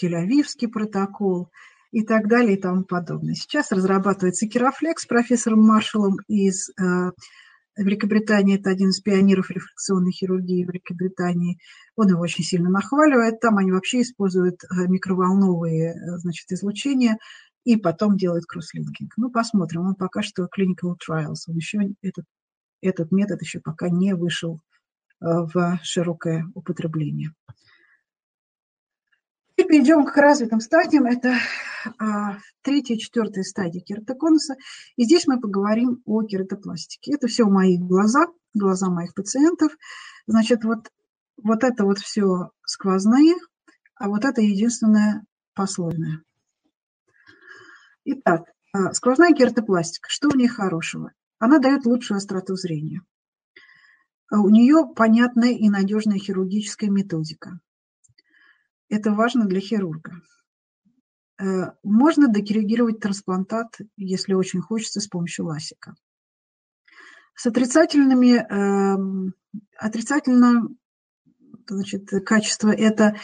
Тель-Авивский 0.00 0.68
протокол 0.68 1.50
и 1.90 2.02
так 2.02 2.28
далее 2.28 2.56
и 2.56 2.60
тому 2.60 2.84
подобное. 2.84 3.34
Сейчас 3.34 3.72
разрабатывается 3.72 4.46
Керафлекс 4.46 5.04
профессором 5.06 5.66
Маршалом 5.66 6.18
из 6.28 6.70
э, 6.70 7.10
Великобритании. 7.84 8.58
Это 8.58 8.70
один 8.70 8.88
из 8.88 9.00
пионеров 9.00 9.50
рефлексионной 9.50 10.12
хирургии 10.12 10.64
в 10.64 10.68
Великобритании. 10.68 11.58
Он 11.94 12.08
его 12.08 12.20
очень 12.20 12.44
сильно 12.44 12.70
нахваливает. 12.70 13.40
Там 13.40 13.58
они 13.58 13.72
вообще 13.72 14.02
используют 14.02 14.62
э, 14.64 14.86
микроволновые 14.88 15.90
э, 15.90 16.18
значит, 16.18 16.50
излучения 16.52 17.18
и 17.64 17.76
потом 17.76 18.16
делают 18.16 18.46
кросслинкинг. 18.46 19.12
Ну, 19.16 19.30
посмотрим. 19.30 19.82
Он 19.82 19.94
пока 19.94 20.22
что 20.22 20.44
clinical 20.44 20.94
trials. 20.94 21.48
Он 21.48 21.56
еще 21.56 21.78
этот, 22.02 22.24
этот 22.80 23.12
метод 23.12 23.42
еще 23.42 23.60
пока 23.60 23.88
не 23.88 24.14
вышел 24.14 24.60
в 25.18 25.80
широкое 25.82 26.44
употребление. 26.54 27.30
Перейдем 29.68 30.04
к 30.04 30.16
развитым 30.16 30.60
стадиям. 30.60 31.06
Это 31.06 31.38
а, 31.98 32.38
третья 32.62 32.94
и 32.94 32.98
четвертая 32.98 33.42
стадия 33.42 33.80
кератоконуса. 33.80 34.56
И 34.96 35.04
здесь 35.04 35.26
мы 35.26 35.40
поговорим 35.40 36.02
о 36.04 36.22
кератопластике. 36.22 37.14
Это 37.14 37.26
все 37.26 37.46
мои 37.46 37.76
глаза, 37.76 38.26
глаза 38.54 38.88
моих 38.88 39.14
пациентов. 39.14 39.72
Значит, 40.26 40.64
вот, 40.64 40.90
вот 41.42 41.64
это 41.64 41.84
вот 41.84 41.98
все 41.98 42.50
сквозные, 42.64 43.34
а 43.96 44.08
вот 44.08 44.24
это 44.24 44.40
единственное 44.40 45.24
послойное. 45.54 46.22
Итак, 48.04 48.44
а, 48.72 48.92
сквозная 48.92 49.32
кератопластика. 49.32 50.08
Что 50.08 50.28
в 50.28 50.36
ней 50.36 50.48
хорошего? 50.48 51.12
Она 51.38 51.58
дает 51.58 51.86
лучшую 51.86 52.18
остроту 52.18 52.54
зрения. 52.54 53.02
А 54.30 54.40
у 54.40 54.48
нее 54.48 54.84
понятная 54.94 55.50
и 55.50 55.68
надежная 55.68 56.18
хирургическая 56.18 56.90
методика. 56.90 57.58
Это 58.88 59.12
важно 59.12 59.46
для 59.46 59.60
хирурга. 59.60 60.12
Э, 61.38 61.72
можно 61.82 62.28
докоррегировать 62.28 63.00
трансплантат, 63.00 63.78
если 63.96 64.34
очень 64.34 64.60
хочется, 64.60 65.00
с 65.00 65.08
помощью 65.08 65.46
ласика. 65.46 65.94
С 67.34 67.46
отрицательными, 67.46 68.38
э, 68.38 69.30
отрицательно 69.78 70.68
значит, 71.68 72.08
качество– 72.24 72.70
это 72.70 73.16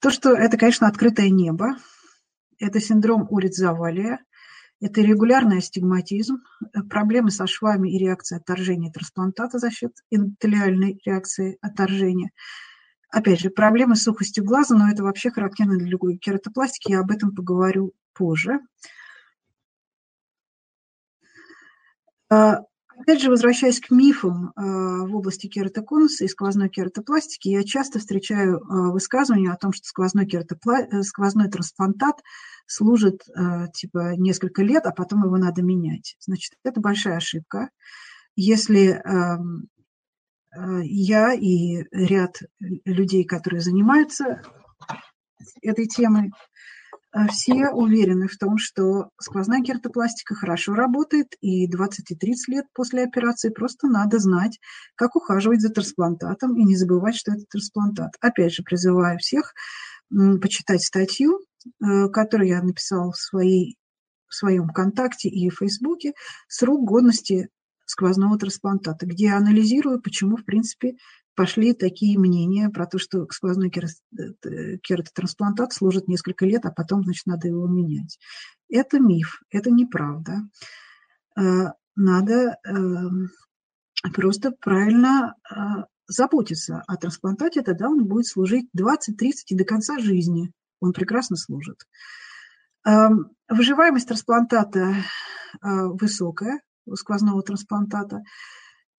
то, 0.00 0.10
что 0.10 0.34
это, 0.34 0.56
конечно, 0.56 0.86
открытое 0.86 1.30
небо, 1.30 1.76
это 2.60 2.80
синдром 2.80 3.26
урицавалия, 3.30 4.20
это 4.80 5.00
регулярный 5.00 5.58
астигматизм, 5.58 6.36
э, 6.72 6.82
проблемы 6.82 7.30
со 7.32 7.48
швами 7.48 7.90
и 7.90 7.98
реакция 7.98 8.38
отторжения 8.38 8.92
трансплантата 8.92 9.58
за 9.58 9.70
счет 9.70 9.92
эндотелиальной 10.10 11.00
реакции 11.04 11.58
отторжения. 11.60 12.30
Опять 13.10 13.40
же, 13.40 13.50
проблемы 13.50 13.96
с 13.96 14.02
сухостью 14.02 14.44
глаза, 14.44 14.76
но 14.76 14.90
это 14.90 15.02
вообще 15.02 15.30
характерно 15.30 15.78
для 15.78 15.88
любой 15.88 16.18
кератопластики, 16.18 16.92
я 16.92 17.00
об 17.00 17.10
этом 17.10 17.34
поговорю 17.34 17.94
позже. 18.12 18.60
А, 22.30 22.60
опять 22.88 23.22
же, 23.22 23.30
возвращаясь 23.30 23.80
к 23.80 23.90
мифам 23.90 24.52
а, 24.54 25.06
в 25.06 25.16
области 25.16 25.46
кератоконуса 25.46 26.24
и 26.24 26.28
сквозной 26.28 26.68
кератопластики, 26.68 27.48
я 27.48 27.64
часто 27.64 27.98
встречаю 27.98 28.58
а, 28.58 28.90
высказывания 28.92 29.52
о 29.52 29.56
том, 29.56 29.72
что 29.72 29.86
сквозной, 29.86 30.26
кератопла... 30.26 30.80
Э, 30.80 31.02
сквозной 31.02 31.48
трансплантат 31.48 32.20
служит 32.66 33.22
типа 33.72 34.14
несколько 34.16 34.62
лет, 34.62 34.84
а 34.84 34.92
потом 34.92 35.24
его 35.24 35.38
надо 35.38 35.62
менять. 35.62 36.16
Значит, 36.20 36.52
это 36.64 36.82
большая 36.82 37.16
ошибка. 37.16 37.70
Если 38.36 39.00
Э, 39.02 39.38
я 40.82 41.32
и 41.34 41.84
ряд 41.92 42.40
людей, 42.84 43.24
которые 43.24 43.60
занимаются 43.60 44.42
этой 45.62 45.86
темой, 45.86 46.30
э, 47.12 47.26
все 47.28 47.70
уверены 47.70 48.28
в 48.28 48.36
том, 48.36 48.58
что 48.58 49.10
сквозная 49.20 49.62
кертопластика 49.62 50.34
хорошо 50.34 50.74
работает, 50.74 51.34
и 51.40 51.66
20 51.68 52.10
и 52.10 52.16
30 52.16 52.48
лет 52.48 52.66
после 52.74 53.04
операции 53.04 53.50
просто 53.50 53.88
надо 53.88 54.18
знать, 54.18 54.58
как 54.94 55.16
ухаживать 55.16 55.60
за 55.60 55.70
трансплантатом 55.70 56.56
и 56.56 56.64
не 56.64 56.76
забывать, 56.76 57.16
что 57.16 57.32
это 57.32 57.44
трансплантат. 57.48 58.12
Опять 58.20 58.52
же, 58.52 58.62
призываю 58.62 59.18
всех 59.18 59.54
почитать 60.10 60.82
статью, 60.82 61.40
э, 61.84 62.08
которую 62.08 62.48
я 62.48 62.62
написала 62.62 63.12
в, 63.12 63.16
своей, 63.16 63.76
в 64.26 64.34
своем 64.34 64.68
контакте 64.68 65.28
и 65.28 65.50
в 65.50 65.58
Фейсбуке, 65.58 66.14
срок 66.48 66.84
годности 66.84 67.48
сквозного 67.88 68.38
трансплантата, 68.38 69.06
где 69.06 69.24
я 69.24 69.38
анализирую, 69.38 70.00
почему, 70.00 70.36
в 70.36 70.44
принципе, 70.44 70.96
пошли 71.34 71.72
такие 71.72 72.18
мнения 72.18 72.68
про 72.68 72.86
то, 72.86 72.98
что 72.98 73.26
сквозной 73.30 73.70
э, 73.70 74.76
кератотрансплантат 74.82 75.72
служит 75.72 76.06
несколько 76.06 76.44
лет, 76.44 76.66
а 76.66 76.70
потом, 76.70 77.02
значит, 77.04 77.26
надо 77.26 77.48
его 77.48 77.66
менять. 77.66 78.18
Это 78.68 79.00
миф, 79.00 79.40
это 79.50 79.70
неправда. 79.70 80.42
Э, 81.38 81.68
надо 81.96 82.56
эм, 82.66 83.30
просто 84.14 84.50
правильно 84.50 85.34
э, 85.50 85.54
заботиться 86.08 86.82
о 86.86 86.96
трансплантате, 86.96 87.62
тогда 87.62 87.88
он 87.88 88.04
будет 88.04 88.26
служить 88.26 88.68
20-30 88.76 89.32
и 89.46 89.56
до 89.56 89.64
конца 89.64 89.98
жизни. 89.98 90.52
Он 90.80 90.92
прекрасно 90.92 91.36
служит. 91.36 91.86
Эм, 92.84 93.30
выживаемость 93.48 94.08
трансплантата 94.08 94.94
высокая, 95.62 96.60
сквозного 96.94 97.42
трансплантата. 97.42 98.22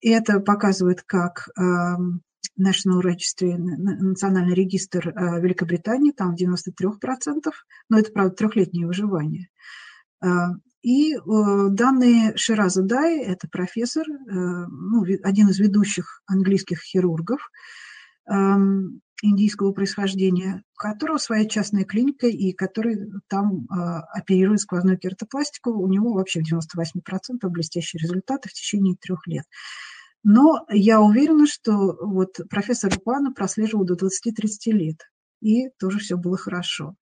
И 0.00 0.10
это 0.10 0.40
показывает, 0.40 1.02
как 1.02 1.48
эм, 1.58 2.22
National 2.58 3.00
Registry, 3.02 3.56
национальный 3.56 4.54
регистр 4.54 5.08
э, 5.08 5.40
Великобритании, 5.40 6.12
там 6.12 6.34
93%, 6.34 7.50
но 7.88 7.98
это, 7.98 8.12
правда, 8.12 8.34
трехлетнее 8.34 8.86
выживание. 8.86 9.48
Э, 10.22 10.48
и 10.82 11.14
э, 11.14 11.18
данные 11.70 12.36
Шираза 12.36 12.82
Дай, 12.82 13.20
это 13.22 13.48
профессор, 13.48 14.06
ну, 14.08 15.04
один 15.22 15.48
из 15.48 15.58
ведущих 15.58 16.22
английских 16.26 16.80
хирургов, 16.80 17.50
эм, 18.26 19.00
индийского 19.22 19.72
происхождения, 19.72 20.62
у 20.74 20.76
которого 20.76 21.18
своя 21.18 21.44
частная 21.44 21.84
клиника 21.84 22.26
и 22.26 22.52
который 22.52 23.10
там 23.28 23.66
э, 23.66 24.00
оперирует 24.12 24.60
сквозную 24.60 24.98
кератопластику. 24.98 25.70
У 25.70 25.86
него 25.88 26.12
вообще 26.12 26.42
в 26.42 26.52
98% 26.52 27.48
блестящие 27.48 28.00
результаты 28.00 28.48
в 28.48 28.52
течение 28.52 28.96
трех 28.96 29.26
лет. 29.26 29.44
Но 30.22 30.66
я 30.70 31.00
уверена, 31.00 31.46
что 31.46 31.96
вот 32.00 32.40
профессор 32.48 32.98
Пана 33.00 33.32
прослеживал 33.32 33.84
до 33.84 33.94
20-30 33.94 34.72
лет, 34.72 34.98
и 35.40 35.70
тоже 35.78 35.98
все 35.98 36.16
было 36.16 36.36
хорошо. 36.36 36.94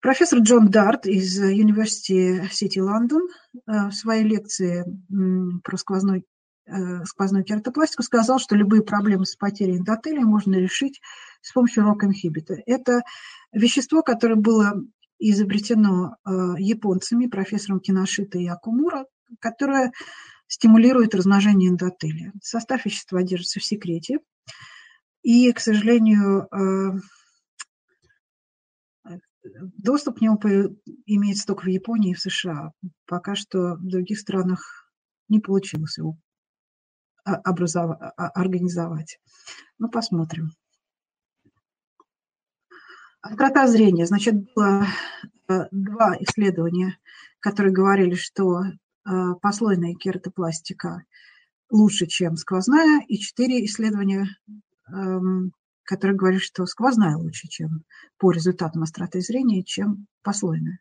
Профессор 0.00 0.40
Джон 0.40 0.68
Дарт 0.68 1.06
из 1.06 1.42
University 1.42 2.42
City 2.50 2.78
London 2.78 3.22
в 3.66 3.92
своей 3.92 4.24
лекции 4.24 4.84
про 5.64 5.76
сквозной 5.78 6.24
сквозную 7.04 7.44
кератопластику, 7.44 8.02
сказал, 8.02 8.38
что 8.38 8.56
любые 8.56 8.82
проблемы 8.82 9.24
с 9.24 9.36
потерей 9.36 9.78
эндотелия 9.78 10.24
можно 10.24 10.54
решить 10.56 11.00
с 11.40 11.52
помощью 11.52 11.84
рок-инхибита. 11.84 12.56
Это 12.66 13.02
вещество, 13.52 14.02
которое 14.02 14.36
было 14.36 14.74
изобретено 15.18 16.16
э, 16.24 16.30
японцами, 16.58 17.26
профессором 17.26 17.80
Киношита 17.80 18.38
и 18.38 18.46
Акумура, 18.46 19.06
которое 19.40 19.92
стимулирует 20.46 21.14
размножение 21.14 21.70
эндотелия. 21.70 22.32
Состав 22.42 22.84
вещества 22.84 23.22
держится 23.22 23.60
в 23.60 23.64
секрете. 23.64 24.18
И, 25.22 25.52
к 25.52 25.60
сожалению, 25.60 26.48
э, 26.52 27.00
доступ 29.78 30.18
к 30.18 30.20
нему 30.20 30.38
имеется 31.06 31.46
только 31.46 31.64
в 31.64 31.68
Японии 31.68 32.12
и 32.12 32.14
в 32.14 32.20
США. 32.20 32.72
Пока 33.06 33.34
что 33.34 33.74
в 33.74 33.86
других 33.86 34.20
странах 34.20 34.90
не 35.28 35.40
получилось 35.40 35.98
его 35.98 36.16
образовать, 37.26 37.98
организовать. 38.16 39.18
Ну, 39.78 39.88
посмотрим. 39.88 40.52
Острота 43.20 43.66
зрения. 43.66 44.06
Значит, 44.06 44.34
было 44.54 44.86
э, 45.48 45.64
два 45.70 46.16
исследования, 46.20 46.98
которые 47.40 47.72
говорили, 47.72 48.14
что 48.14 48.62
э, 48.62 48.70
послойная 49.42 49.94
кератопластика 49.94 51.02
лучше, 51.70 52.06
чем 52.06 52.36
сквозная, 52.36 53.02
и 53.08 53.18
четыре 53.18 53.64
исследования, 53.64 54.28
эм, 54.92 55.52
который 55.82 56.14
говорит, 56.14 56.42
что 56.42 56.64
сквозная 56.66 57.16
лучше, 57.16 57.48
чем 57.48 57.82
по 58.18 58.30
результатам 58.30 58.82
остроты 58.82 59.20
зрения, 59.20 59.64
чем 59.64 60.06
послойная. 60.22 60.78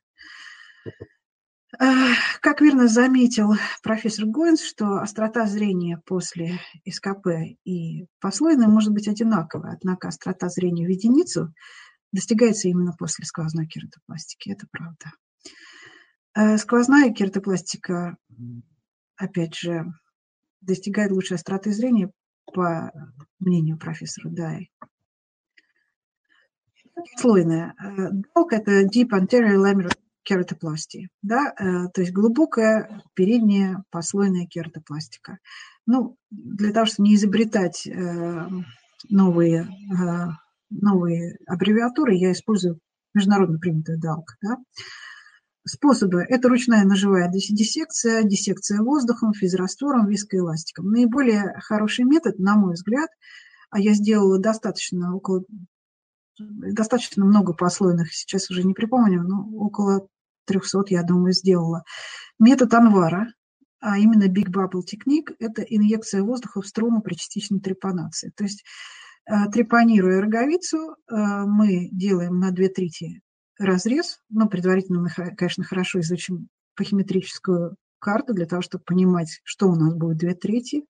Как 1.71 2.61
верно 2.61 2.87
заметил 2.87 3.53
профессор 3.83 4.25
Гойнс, 4.25 4.61
что 4.61 4.99
острота 4.99 5.45
зрения 5.45 6.01
после 6.05 6.59
СКП 6.89 7.27
и 7.63 8.05
послойной 8.19 8.67
может 8.67 8.93
быть 8.93 9.07
одинаковая, 9.07 9.73
однако 9.73 10.07
острота 10.07 10.47
зрения 10.49 10.85
в 10.85 10.89
единицу 10.89 11.53
достигается 12.11 12.69
именно 12.69 12.93
после 12.97 13.25
сквозной 13.25 13.67
кератопластики, 13.67 14.51
это 14.51 14.67
правда. 14.71 15.11
Э, 16.33 16.57
сквозная 16.57 17.11
кератопластика, 17.11 18.15
опять 19.17 19.55
же, 19.55 19.85
достигает 20.61 21.11
лучшей 21.11 21.35
остроты 21.35 21.71
зрения, 21.71 22.11
по 22.53 22.91
мнению 23.39 23.77
профессора 23.77 24.29
Дай. 24.29 24.71
Слойная. 27.17 27.75
Долг– 28.33 28.53
это 28.53 28.85
deep 28.85 29.09
anterior 29.09 29.57
laminar 29.57 29.91
кератопластии, 30.25 31.09
да, 31.21 31.53
э, 31.57 31.87
то 31.93 32.01
есть 32.01 32.11
глубокая 32.11 33.01
передняя 33.13 33.83
послойная 33.91 34.45
кератопластика. 34.45 35.37
Ну, 35.85 36.17
для 36.31 36.73
того, 36.73 36.85
чтобы 36.85 37.07
не 37.07 37.15
изобретать 37.15 37.87
э, 37.87 38.47
новые, 39.09 39.69
новые 40.69 41.37
аббревиатуры, 41.47 42.15
я 42.15 42.31
использую 42.31 42.79
международно 43.13 43.59
принятую 43.59 43.99
DALC, 43.99 44.25
да, 44.41 44.57
Способы– 45.67 46.23
это 46.29 46.47
ручная 46.47 46.85
ножевая 46.85 47.27
диссекция, 47.31 48.21
диссекция 48.21 48.81
воздухом, 48.81 49.33
физраствором, 49.33 50.07
вискоэластиком. 50.07 50.91
Наиболее 50.91 51.59
хороший 51.59 52.05
метод, 52.05 52.37
на 52.37 52.55
мой 52.55 52.75
взгляд, 52.75 53.09
а 53.71 53.79
я 53.79 53.93
сделала 53.93 54.37
достаточно, 54.37 55.15
около, 55.15 55.43
достаточно 56.37 57.25
много 57.25 57.53
послойных, 57.53 58.13
сейчас 58.13 58.51
уже 58.51 58.63
не 58.63 58.75
припомню, 58.75 59.23
но 59.23 59.43
около 59.57 60.07
300, 60.45 60.83
я 60.89 61.03
думаю, 61.03 61.33
сделала. 61.33 61.83
Метод 62.39 62.73
Анвара, 62.73 63.27
а 63.79 63.97
именно 63.97 64.27
Big 64.27 64.47
Bubble 64.47 64.81
Technique– 64.81 65.35
это 65.39 65.61
инъекция 65.61 66.23
воздуха 66.23 66.61
в 66.61 66.67
строму 66.67 67.01
при 67.01 67.15
частичной 67.15 67.59
трепанации. 67.59 68.31
То 68.35 68.43
есть 68.43 68.63
э, 69.29 69.49
трепанируя 69.51 70.21
роговицу, 70.21 70.77
э, 70.77 71.15
мы 71.45 71.89
делаем 71.91 72.39
на 72.39 72.51
две 72.51 72.69
трети 72.69 73.21
разрез, 73.59 74.19
но 74.29 74.47
предварительно 74.47 75.01
мы, 75.01 75.35
конечно, 75.35 75.63
хорошо 75.63 75.99
изучим 75.99 76.49
пахиметрическую 76.75 77.75
карту 77.99 78.33
для 78.33 78.45
того, 78.45 78.61
чтобы 78.61 78.83
понимать, 78.83 79.39
что 79.43 79.67
у 79.67 79.75
нас 79.75 79.93
будет 79.93 80.17
две 80.17 80.33
трети. 80.35 80.85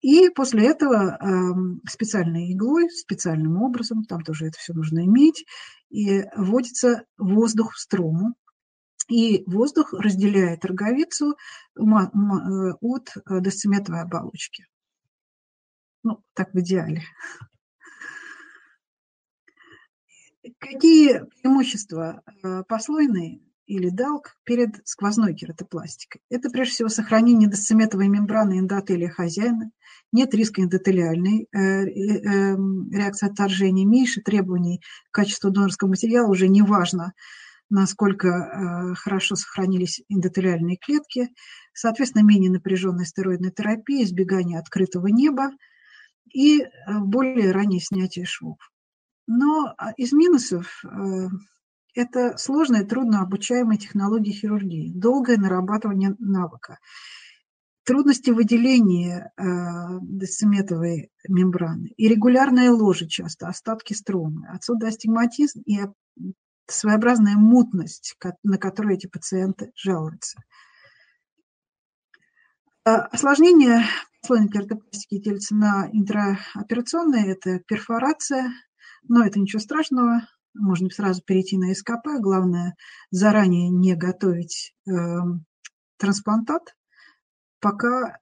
И 0.00 0.30
после 0.30 0.66
этого 0.66 1.18
э, 1.20 1.88
специальной 1.88 2.52
иглой, 2.52 2.88
специальным 2.90 3.62
образом, 3.62 4.04
там 4.04 4.22
тоже 4.22 4.46
это 4.46 4.58
все 4.58 4.72
нужно 4.72 5.04
иметь, 5.04 5.44
и 5.90 6.24
вводится 6.36 7.04
воздух 7.18 7.74
в 7.74 7.78
строму. 7.78 8.34
И 9.10 9.42
воздух 9.46 9.92
разделяет 9.92 10.64
роговицу 10.64 11.32
э, 11.32 11.82
от 12.80 13.10
э, 13.16 13.40
десциметровой 13.40 14.02
оболочки. 14.02 14.66
Ну, 16.04 16.22
так 16.32 16.54
в 16.54 16.60
идеале. 16.60 17.02
Какие 20.58 21.24
преимущества 21.42 22.22
э, 22.42 22.62
послойной 22.68 23.42
или 23.66 23.90
далк 23.90 24.36
перед 24.44 24.86
сквозной 24.86 25.34
кератопластикой? 25.34 26.22
Это 26.30 26.48
прежде 26.48 26.74
всего 26.74 26.88
сохранение 26.88 27.48
досцеметовой 27.48 28.06
мембраны 28.06 28.60
эндотелия 28.60 29.10
хозяина, 29.10 29.72
нет 30.12 30.32
риска 30.34 30.62
эндотелиальной 30.62 31.48
э, 31.52 31.58
э, 31.58 32.56
реакции 32.92 33.26
отторжения, 33.26 33.84
меньше 33.84 34.22
требований 34.22 34.80
к 35.10 35.14
качеству 35.14 35.50
донорского 35.50 35.88
материала, 35.88 36.28
уже 36.28 36.48
не 36.48 36.62
важно, 36.62 37.12
насколько 37.70 38.94
хорошо 38.98 39.36
сохранились 39.36 40.02
эндотелиальные 40.08 40.76
клетки, 40.76 41.28
соответственно, 41.72 42.22
менее 42.22 42.50
напряженная 42.50 43.04
стероидная 43.04 43.50
терапия, 43.50 44.04
избегание 44.04 44.58
открытого 44.58 45.06
неба 45.06 45.50
и 46.32 46.64
более 46.86 47.52
раннее 47.52 47.80
снятие 47.80 48.26
швов. 48.26 48.58
Но 49.32 49.72
а, 49.78 49.92
из 49.92 50.12
минусов 50.12 50.82
э, 50.84 51.28
это 51.94 52.36
сложная, 52.36 52.84
трудно 52.84 53.22
обучаемая 53.22 53.78
технология 53.78 54.32
хирургии, 54.32 54.92
долгое 54.92 55.36
нарабатывание 55.36 56.16
навыка, 56.18 56.78
трудности 57.84 58.30
выделения 58.30 59.32
э, 59.36 59.42
десциметовой 60.02 61.12
мембраны 61.28 61.92
и 61.96 62.08
регулярная 62.08 62.72
ложа 62.72 63.06
часто, 63.06 63.46
остатки 63.46 63.92
стромы. 63.92 64.48
Отсюда 64.48 64.88
астигматизм 64.88 65.60
и 65.64 65.78
своеобразная 66.72 67.36
мутность, 67.36 68.16
на 68.42 68.58
которую 68.58 68.94
эти 68.94 69.06
пациенты 69.06 69.72
жалуются. 69.74 70.40
А, 72.84 73.06
осложнение 73.06 73.84
слойной 74.24 74.48
кертопластики 74.48 75.18
делится 75.18 75.54
на 75.54 75.88
интраоперационные– 75.92 77.26
это 77.32 77.60
перфорация 77.60 78.52
но 79.08 79.24
это 79.24 79.40
ничего 79.40 79.60
страшного, 79.60 80.26
можно 80.54 80.90
сразу 80.90 81.22
перейти 81.22 81.56
на 81.56 81.74
СКП. 81.74 82.06
Главное, 82.20 82.76
заранее 83.10 83.68
не 83.70 83.94
готовить 83.94 84.74
э, 84.86 84.92
трансплантат, 85.96 86.76
пока, 87.60 88.18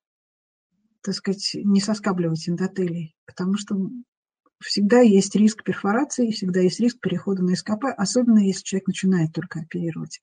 так 1.02 1.14
сказать, 1.14 1.50
не 1.54 1.80
соскабливать 1.80 2.48
эндотелий, 2.48 3.16
потому 3.26 3.56
что 3.56 3.76
всегда 4.60 5.00
есть 5.00 5.34
риск 5.36 5.62
перфорации, 5.64 6.30
всегда 6.30 6.60
есть 6.60 6.80
риск 6.80 7.00
перехода 7.00 7.42
на 7.42 7.54
СКП, 7.54 7.84
особенно 7.96 8.38
если 8.38 8.62
человек 8.62 8.88
начинает 8.88 9.32
только 9.32 9.60
оперировать. 9.60 10.20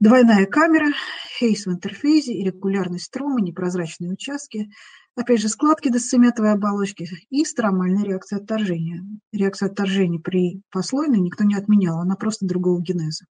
Двойная 0.00 0.46
камера, 0.46 0.92
хейс 1.38 1.66
в 1.66 1.70
интерфейсе, 1.70 2.32
иррегулярность 2.40 3.04
стромы, 3.04 3.40
непрозрачные 3.40 4.10
участки– 4.10 4.70
Опять 5.14 5.42
же, 5.42 5.48
складки 5.48 5.90
досцеметовой 5.90 6.52
оболочки 6.52 7.06
и 7.28 7.44
стромальная 7.44 8.02
реакция 8.02 8.38
отторжения. 8.38 9.04
Реакция 9.30 9.68
отторжения 9.68 10.18
при 10.18 10.62
послойной 10.70 11.20
никто 11.20 11.44
не 11.44 11.54
отменял, 11.54 11.98
она 11.98 12.16
просто 12.16 12.46
другого 12.46 12.80
генеза. 12.80 13.26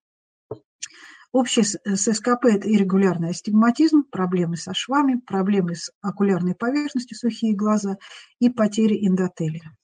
Общее 1.31 1.63
с 1.63 2.13
СКП– 2.13 2.45
это 2.51 2.69
иррегулярный 2.69 3.29
астигматизм, 3.29 4.03
проблемы 4.03 4.57
со 4.57 4.73
швами, 4.73 5.15
проблемы 5.15 5.75
с 5.75 5.89
окулярной 6.01 6.55
поверхностью, 6.55 7.17
сухие 7.17 7.55
глаза 7.55 7.97
и 8.39 8.49
потери 8.49 9.07
эндотелия. 9.07 9.75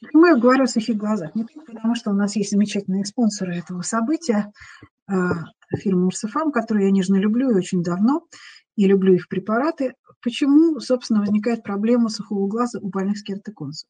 Почему 0.00 0.26
я 0.26 0.36
говорю 0.36 0.64
о 0.64 0.66
сухих 0.66 0.96
глазах? 0.96 1.34
Не 1.36 1.44
только 1.44 1.72
потому, 1.72 1.94
что 1.94 2.10
у 2.10 2.14
нас 2.14 2.34
есть 2.36 2.50
замечательные 2.50 3.04
спонсоры 3.04 3.56
этого 3.56 3.82
события, 3.82 4.52
а, 5.06 5.44
фирма 5.78 6.06
Урсифам, 6.06 6.50
которую 6.50 6.86
я 6.86 6.90
нежно 6.90 7.16
люблю 7.16 7.50
и 7.50 7.54
очень 7.54 7.82
давно, 7.82 8.26
и 8.74 8.86
люблю 8.86 9.14
их 9.14 9.28
препараты. 9.28 9.94
Почему, 10.22 10.80
собственно, 10.80 11.20
возникает 11.20 11.62
проблема 11.62 12.08
сухого 12.08 12.48
глаза 12.48 12.78
у 12.80 12.88
больных 12.88 13.18
с 13.18 13.22
кератоконусом? 13.22 13.88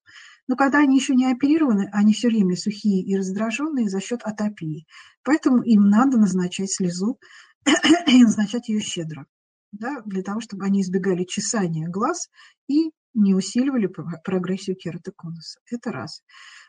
Но 0.48 0.56
когда 0.56 0.78
они 0.78 0.96
еще 0.96 1.14
не 1.14 1.30
оперированы, 1.30 1.88
они 1.92 2.12
все 2.12 2.28
время 2.28 2.56
сухие 2.56 3.02
и 3.02 3.16
раздраженные 3.16 3.88
за 3.88 4.00
счет 4.00 4.20
атопии. 4.22 4.86
Поэтому 5.22 5.62
им 5.62 5.88
надо 5.88 6.18
назначать 6.18 6.72
слезу 6.72 7.18
и 8.06 8.22
назначать 8.22 8.68
ее 8.68 8.80
щедро, 8.80 9.26
да, 9.72 10.02
для 10.06 10.22
того, 10.22 10.40
чтобы 10.40 10.64
они 10.64 10.82
избегали 10.82 11.24
чесания 11.24 11.88
глаз 11.88 12.28
и 12.68 12.92
не 13.14 13.34
усиливали 13.34 13.86
прогрессию 14.22 14.76
кератоконуса. 14.76 15.58
Это 15.70 15.90
раз. 15.90 16.22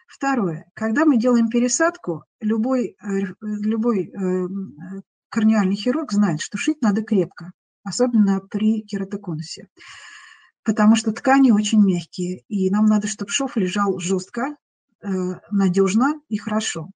Второе. 0.08 0.66
Когда 0.74 1.06
мы 1.06 1.18
делаем 1.18 1.50
пересадку, 1.50 2.24
любой, 2.40 2.96
э, 3.02 3.34
любой 3.42 4.08
э, 4.08 4.48
корнеальный 5.30 5.76
хирург 5.76 6.14
знает, 6.14 6.42
что 6.42 6.58
шить 6.58 6.82
надо 6.82 7.04
крепко 7.04 7.52
особенно 7.88 8.42
при 8.42 8.82
кератоконусе. 8.82 9.68
Потому 10.68 10.98
что 10.98 11.14
ткани 11.14 11.52
очень 11.52 11.82
мягкие, 11.82 12.44
и 12.50 12.70
нам 12.70 12.88
надо, 12.88 13.08
чтобы 13.08 13.32
шов 13.32 13.56
лежал 13.56 14.00
жестко, 14.00 14.58
э, 15.02 15.08
надежно 15.50 16.20
и 16.28 16.36
хорошо. 16.36 16.90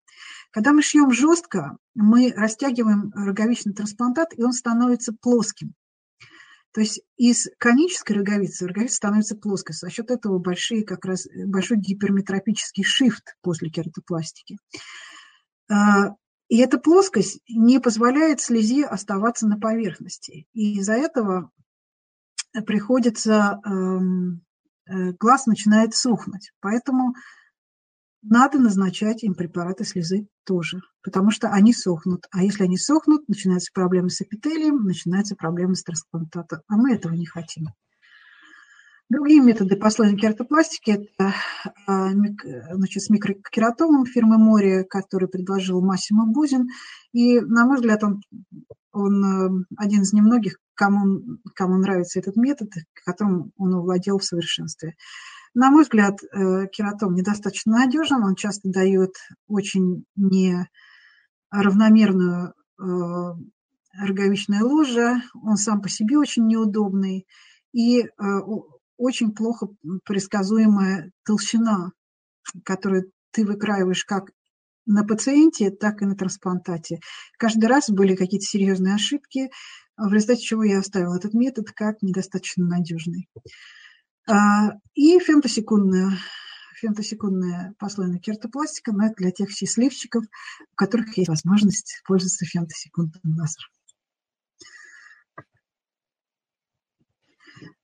Когда 0.50 0.72
мы 0.72 0.82
шьем 0.82 1.12
жестко, 1.12 1.76
мы 1.94 2.32
растягиваем 2.34 3.12
роговичный 3.14 3.72
трансплантат, 3.72 4.36
и 4.36 4.42
он 4.42 4.52
становится 4.52 5.12
плоским. 5.12 5.74
То 6.72 6.80
есть 6.80 7.00
из 7.16 7.48
конической 7.58 8.16
роговицы 8.16 8.66
роговица 8.66 8.96
становится 8.96 9.36
плоской. 9.36 9.76
За 9.76 9.88
счет 9.88 10.10
этого 10.10 10.40
большие, 10.40 10.82
как 10.82 11.04
раз, 11.04 11.28
большой 11.46 11.78
гиперметропический 11.78 12.82
шифт 12.82 13.36
после 13.40 13.70
кератопластики. 13.70 14.58
А, 15.70 16.16
и 16.48 16.58
эта 16.58 16.76
плоскость 16.78 17.40
не 17.48 17.78
позволяет 17.78 18.40
слезе 18.40 18.84
оставаться 18.84 19.46
на 19.46 19.60
поверхности. 19.60 20.48
И 20.54 20.80
из-за 20.80 20.94
этого 20.94 21.52
приходится, 22.66 23.60
эм, 23.64 24.42
э, 24.86 25.12
глаз 25.18 25.46
начинает 25.46 25.94
сухнуть. 25.94 26.52
Поэтому 26.60 27.14
надо 28.22 28.58
назначать 28.58 29.22
им 29.22 29.34
препараты 29.34 29.84
слезы 29.84 30.26
тоже, 30.44 30.80
потому 31.02 31.30
что 31.30 31.48
они 31.48 31.72
сохнут. 31.72 32.26
А 32.30 32.42
если 32.42 32.64
они 32.64 32.76
сохнут, 32.76 33.28
начинаются 33.28 33.72
проблемы 33.72 34.10
с 34.10 34.20
эпителием, 34.20 34.84
начинаются 34.84 35.36
проблемы 35.36 35.74
с 35.74 35.82
трансплантатом. 35.82 36.60
А 36.68 36.76
мы 36.76 36.94
этого 36.94 37.14
не 37.14 37.26
хотим. 37.26 37.68
Другие 39.08 39.40
методы 39.40 39.76
послойной 39.76 40.16
кератопластики– 40.16 40.90
это 41.16 41.34
а, 41.86 42.10
значит, 42.10 43.02
с 43.02 43.10
микрокератомом 43.10 44.06
фирмы 44.06 44.38
Море, 44.38 44.84
который 44.84 45.28
предложил 45.28 45.84
Массимо 45.84 46.26
Бузин. 46.26 46.68
И, 47.12 47.40
на 47.40 47.66
мой 47.66 47.78
взгляд, 47.78 48.04
он, 48.04 48.22
он 48.92 49.24
э, 49.24 49.50
один 49.76 50.02
из 50.02 50.12
немногих, 50.12 50.58
кому, 50.74 51.22
кому 51.54 51.78
нравится 51.78 52.18
этот 52.18 52.36
метод, 52.36 52.68
которым 53.04 53.52
он 53.56 53.74
овладел 53.74 54.18
в 54.18 54.24
совершенстве. 54.24 54.96
На 55.54 55.70
мой 55.70 55.82
взгляд, 55.82 56.22
э, 56.22 56.66
кератом 56.68 57.14
недостаточно 57.14 57.78
надежен, 57.78 58.22
он 58.22 58.34
часто 58.34 58.68
дает 58.70 59.14
очень 59.48 60.04
неравномерную 60.16 62.48
э, 62.48 62.52
роговичное 63.98 64.62
ложе, 64.62 65.22
он 65.42 65.56
сам 65.56 65.80
по 65.82 65.88
себе 65.88 66.16
очень 66.18 66.46
неудобный, 66.46 67.26
и 67.72 68.08
очень 68.96 69.32
плохо 69.32 69.68
предсказуемая 70.04 71.10
толщина, 71.24 71.92
которую 72.64 73.12
ты 73.30 73.46
выкраиваешь 73.46 74.04
как 74.04 74.30
на 74.86 75.04
пациенте, 75.04 75.70
так 75.70 76.02
и 76.02 76.06
на 76.06 76.16
трансплантате. 76.16 77.00
Каждый 77.38 77.66
раз 77.66 77.90
были 77.90 78.16
какие-то 78.16 78.46
серьезные 78.46 78.94
ошибки, 78.94 79.50
в 79.96 80.12
результате 80.12 80.42
чего 80.42 80.64
я 80.64 80.78
оставила 80.78 81.16
этот 81.16 81.34
метод 81.34 81.70
как 81.72 82.02
недостаточно 82.02 82.66
надежный. 82.66 83.28
А, 84.28 84.72
и 84.94 85.18
фемтосекундная, 85.18 86.16
фемтосекундная 86.76 87.74
послойная 87.78 88.18
кертопластика, 88.18 88.92
но 88.92 89.06
это 89.06 89.14
для 89.16 89.30
тех 89.30 89.50
счастливчиков, 89.50 90.24
у 90.24 90.74
которых 90.74 91.16
есть 91.16 91.28
возможность 91.28 92.02
пользоваться 92.06 92.44
фемтосекундным 92.46 93.36
лазером. 93.36 93.70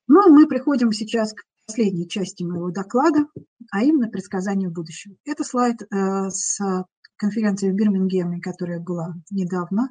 Ну, 0.08 0.20
а 0.24 0.28
мы 0.28 0.46
приходим 0.46 0.92
сейчас 0.92 1.32
к 1.32 1.42
последней 1.66 2.08
части 2.08 2.44
моего 2.44 2.70
доклада, 2.70 3.26
а 3.72 3.82
именно 3.82 4.08
предсказанию 4.08 4.70
будущего. 4.70 5.16
Это 5.24 5.44
слайд 5.44 5.82
э, 5.82 6.30
с 6.30 6.60
конференции 7.16 7.70
в 7.70 7.74
Бирмингеме, 7.74 8.40
которая 8.40 8.80
была 8.80 9.14
недавно 9.30 9.88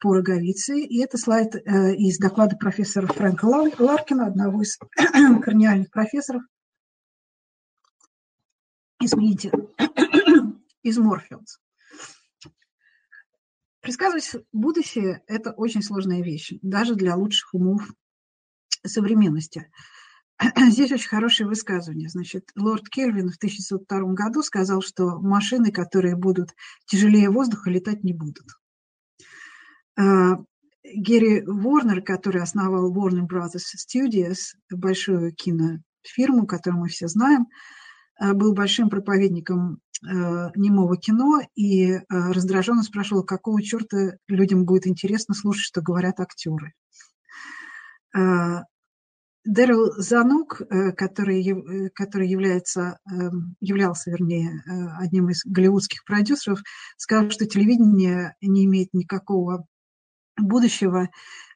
по 0.00 0.14
роговице. 0.14 0.80
И 0.80 0.98
это 1.00 1.16
слайд 1.16 1.54
э, 1.54 1.94
из 1.94 2.18
доклада 2.18 2.56
профессора 2.56 3.06
Фрэнка 3.06 3.44
Ларкина, 3.46 4.26
одного 4.26 4.62
из 4.62 4.78
корнеальных 5.42 5.90
профессоров. 5.90 6.42
Извините, 9.00 9.52
из 10.82 10.98
Морфилдс. 10.98 11.58
Предсказывать 13.80 14.44
будущее– 14.52 15.22
это 15.28 15.52
очень 15.52 15.82
сложная 15.82 16.20
вещь, 16.22 16.54
даже 16.60 16.96
для 16.96 17.14
лучших 17.14 17.54
умов 17.54 17.82
современности. 18.84 19.70
Здесь 20.70 20.92
очень 20.92 21.08
хорошее 21.08 21.48
высказывание. 21.48 22.08
Значит, 22.08 22.50
лорд 22.56 22.88
Кельвин 22.88 23.30
в 23.30 23.36
1902 23.36 24.12
году 24.12 24.42
сказал, 24.42 24.82
что 24.82 25.18
машины, 25.18 25.72
которые 25.72 26.16
будут 26.16 26.50
тяжелее 26.86 27.30
воздуха, 27.30 27.70
летать 27.70 28.04
не 28.04 28.12
будут. 28.12 28.46
А, 29.98 30.36
Герри 30.84 31.42
Ворнер, 31.46 32.02
который 32.02 32.42
основал 32.42 32.92
Warner 32.94 33.26
Brothers 33.26 33.76
Studios, 33.76 34.54
большую 34.70 35.32
кинофирму, 35.34 36.46
которую 36.46 36.82
мы 36.82 36.88
все 36.88 37.08
знаем, 37.08 37.46
а, 38.18 38.34
был 38.34 38.52
большим 38.52 38.90
проповедником 38.90 39.80
а, 40.04 40.52
немого 40.54 40.98
кино 40.98 41.40
и 41.54 41.98
раздраженно 42.10 42.82
спрашивал, 42.82 43.24
какого 43.24 43.62
черта 43.62 44.18
людям 44.28 44.66
будет 44.66 44.86
интересно 44.86 45.34
слушать, 45.34 45.64
что 45.64 45.80
говорят 45.80 46.20
актеры. 46.20 46.74
Дэрил 49.46 49.92
Занук, 49.96 50.60
э, 50.60 50.92
который, 50.92 51.40
э, 51.46 51.90
который 51.90 52.28
является, 52.28 52.98
эм, 53.08 53.54
являлся, 53.60 54.10
вернее, 54.10 54.50
э, 54.50 54.88
одним 54.98 55.30
из 55.30 55.42
голливудских 55.44 56.04
продюсеров, 56.04 56.60
сказал, 56.96 57.30
что 57.30 57.46
телевидение 57.46 58.34
не 58.40 58.64
имеет 58.64 58.92
никакого 58.92 59.64
будущего, 60.36 61.10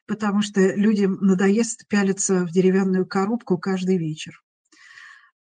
потому 0.07 0.41
что 0.41 0.61
людям 0.73 1.17
надоест 1.19 1.85
пялиться 1.89 2.45
в 2.45 2.51
деревянную 2.51 3.05
коробку 3.05 3.57
каждый 3.57 3.97
вечер. 3.97 4.41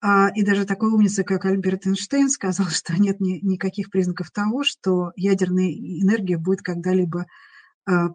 А, 0.03 0.31
и 0.35 0.43
даже 0.43 0.65
такой 0.65 0.91
умница, 0.91 1.23
как 1.23 1.45
Альберт 1.45 1.87
Эйнштейн, 1.87 2.31
сказал, 2.31 2.67
что 2.71 3.01
нет 3.01 3.21
ни, 3.21 3.39
никаких 3.47 3.91
признаков 3.91 4.33
того, 4.33 4.65
что 4.65 5.13
ядерная 5.15 5.71
энергия 5.71 6.37
будет 6.37 6.63
когда-либо 6.63 7.27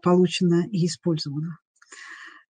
получена 0.02 0.66
и 0.72 0.86
использована. 0.86 1.58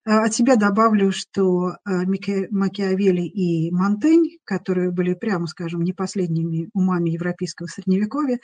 Э, 0.05 0.19
от 0.25 0.33
себя 0.33 0.55
добавлю, 0.55 1.11
что 1.11 1.71
э, 1.71 2.05
Макиавелли 2.51 3.23
и 3.23 3.71
Монтень, 3.71 4.37
которые 4.43 4.91
были, 4.91 5.15
прямо 5.15 5.47
скажем, 5.47 5.81
не 5.81 5.93
последними 5.93 6.69
умами 6.73 7.09
европейского 7.09 7.67
средневековья, 7.67 8.39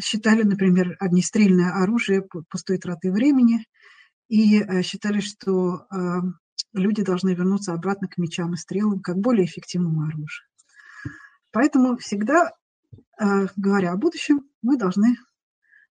считали, 0.00 0.42
например, 0.42 0.96
огнестрельное 0.98 1.72
оружие 1.82 2.26
пустой 2.50 2.78
тратой 2.78 3.12
времени 3.12 3.66
и 4.28 4.60
э, 4.60 4.82
считали, 4.82 5.20
что 5.20 5.86
люди 6.72 7.02
должны 7.02 7.34
вернуться 7.34 7.72
обратно 7.72 8.08
к 8.08 8.18
мечам 8.18 8.54
и 8.54 8.56
стрелам 8.56 9.00
как 9.00 9.16
более 9.18 9.46
эффективному 9.46 10.02
оружию. 10.02 10.46
Поэтому 11.52 11.96
всегда, 11.96 12.50
говоря 13.56 13.92
о 13.92 13.96
будущем, 13.96 14.42
мы 14.62 14.76
должны 14.76 15.16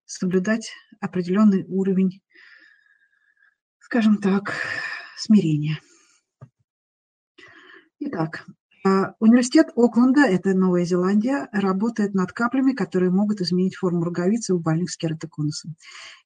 соблюдать 0.05 0.72
определенный 0.99 1.66
уровень, 1.68 2.22
скажем 3.80 4.18
так, 4.18 4.53
смирения. 5.18 5.80
Итак, 7.99 8.45
а, 8.86 9.16
университет 9.20 9.70
Окленда, 9.76 10.22
это 10.26 10.53
Новая 10.53 10.86
Зеландия, 10.86 11.49
работает 11.51 12.13
над 12.13 12.32
каплями, 12.34 12.74
которые 12.74 13.09
могут 13.09 13.41
изменить 13.41 13.76
форму 13.76 14.03
роговицы 14.03 14.53
у 14.53 14.59
больных 14.59 14.91
с 14.91 14.97
кератоконусом. 14.97 15.76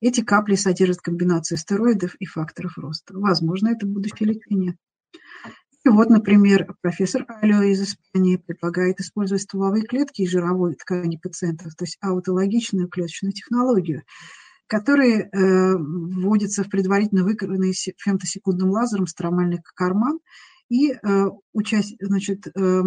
Эти 0.02 0.22
капли 0.22 0.56
содержат 0.56 1.00
комбинацию 1.00 1.58
стероидов 1.58 2.16
и 2.16 2.26
факторов 2.26 2.78
роста. 2.78 3.18
Возможно, 3.18 3.70
это 3.70 3.86
будущее 3.86 4.34
лечение. 4.34 4.76
И 5.86 5.90
вот, 5.90 6.10
например, 6.10 6.76
профессор 6.82 7.26
Алио 7.30 7.62
из 7.62 7.82
Испании 7.82 8.36
предлагает 8.36 9.00
использовать 9.00 9.44
стволовые 9.44 9.86
клетки 9.86 10.24
и 10.24 10.28
жировой 10.28 10.76
ткани 10.76 11.16
пациентов, 11.16 11.76
то 11.76 11.86
есть 11.86 11.98
аутологичную 12.02 12.90
клеточную 12.90 13.32
технологию– 13.32 14.04
которые 14.70 15.24
э, 15.24 15.76
вводятся 15.78 16.64
в 16.64 16.70
предварительно 16.70 17.24
выкованный 17.24 17.74
фемтосекундным 17.74 18.70
лазером 18.70 19.08
стромальный 19.08 19.60
карман. 19.76 20.20
И 20.70 20.92
э, 20.92 20.98
участь, 21.54 21.96
значит, 22.00 22.46
э, 22.48 22.84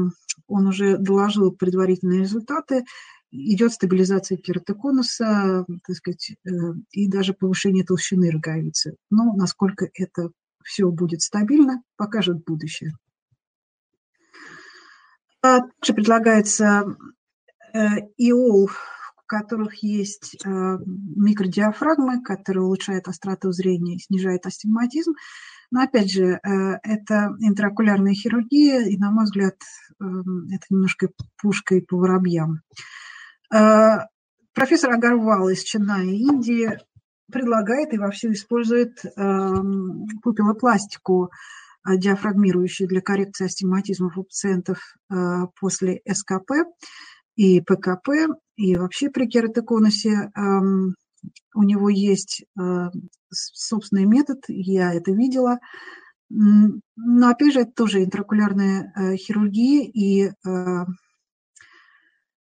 он 0.46 0.66
уже 0.68 0.96
доложил 0.96 1.50
предварительные 1.50 2.20
результаты, 2.20 2.84
идет 3.32 3.72
стабилизация 3.72 4.38
кератоконуса, 4.38 5.66
так 5.84 5.96
сказать, 5.96 6.30
э, 6.30 6.50
и 6.92 7.08
даже 7.08 7.34
повышение 7.34 7.84
толщины 7.84 8.30
роговицы. 8.30 8.94
Но 9.10 9.34
насколько 9.34 9.88
это 9.92 10.30
все 10.62 10.88
будет 10.88 11.20
стабильно, 11.20 11.82
покажет 11.96 12.44
будущее. 12.44 12.92
А 15.42 15.62
также 15.80 15.94
предлагается 15.94 16.96
ИОЛ 17.74 18.70
которых 19.32 19.82
есть 19.82 20.36
э, 20.44 20.48
микродиафрагмы, 21.16 22.22
которые 22.22 22.64
улучшают 22.64 23.08
остроту 23.08 23.50
зрения 23.50 23.96
и 23.96 23.98
снижают 23.98 24.44
астигматизм. 24.44 25.14
Но 25.70 25.80
опять 25.84 26.12
же, 26.12 26.24
э, 26.34 26.38
это 26.82 27.34
интраокулярная 27.40 28.12
хирургия, 28.12 28.82
и, 28.82 28.98
на 28.98 29.10
мой 29.10 29.24
взгляд, 29.24 29.54
э, 29.54 30.04
это 30.04 30.66
немножко 30.68 31.08
пушкой 31.40 31.80
по 31.80 31.96
воробьям. 31.96 32.60
Профессор 34.54 34.92
Агарвал 34.92 35.48
из 35.48 35.62
Ченнаи, 35.62 36.14
Индии, 36.14 36.78
предлагает 37.30 37.94
и 37.94 37.98
вовсю 37.98 38.32
использует 38.32 39.02
пупилопластику, 40.22 41.30
диафрагмирующую 41.86 42.88
для 42.88 43.00
коррекции 43.00 43.46
астигматизмов 43.46 44.16
у 44.16 44.24
пациентов 44.24 44.78
после 45.58 46.00
СКП 46.10 46.50
и 47.36 47.60
ПКП, 47.60 48.08
и 48.62 48.76
вообще 48.76 49.10
при 49.10 49.26
кератоконусе 49.26 50.30
у 51.54 51.62
него 51.62 51.88
есть 51.88 52.44
э, 52.58 52.90
собственный 53.30 54.04
метод, 54.04 54.44
я 54.48 54.92
это 54.92 55.10
видела. 55.10 55.58
Но 56.30 57.28
опять 57.28 57.54
же, 57.54 57.60
это 57.60 57.72
тоже 57.72 58.04
интракулярная 58.04 58.92
э, 58.94 59.16
хирургия, 59.16 59.90
и 59.92 60.28
э, 60.28 60.84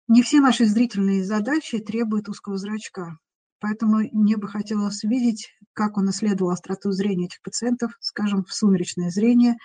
не 0.07 0.21
все 0.21 0.41
наши 0.41 0.65
зрительные 0.65 1.23
задачи 1.23 1.79
требуют 1.79 2.29
узкого 2.29 2.57
зрачка. 2.57 3.17
Поэтому 3.59 3.99
мне 4.11 4.37
бы 4.37 4.47
хотелось 4.47 5.03
видеть, 5.03 5.49
как 5.73 5.97
он 5.97 6.09
исследовал 6.09 6.51
остроту 6.51 6.91
зрения 6.91 7.25
этих 7.25 7.41
пациентов, 7.41 7.93
скажем, 8.01 8.43
в 8.43 8.53
сумеречное 8.53 9.11
зрение, 9.11 9.55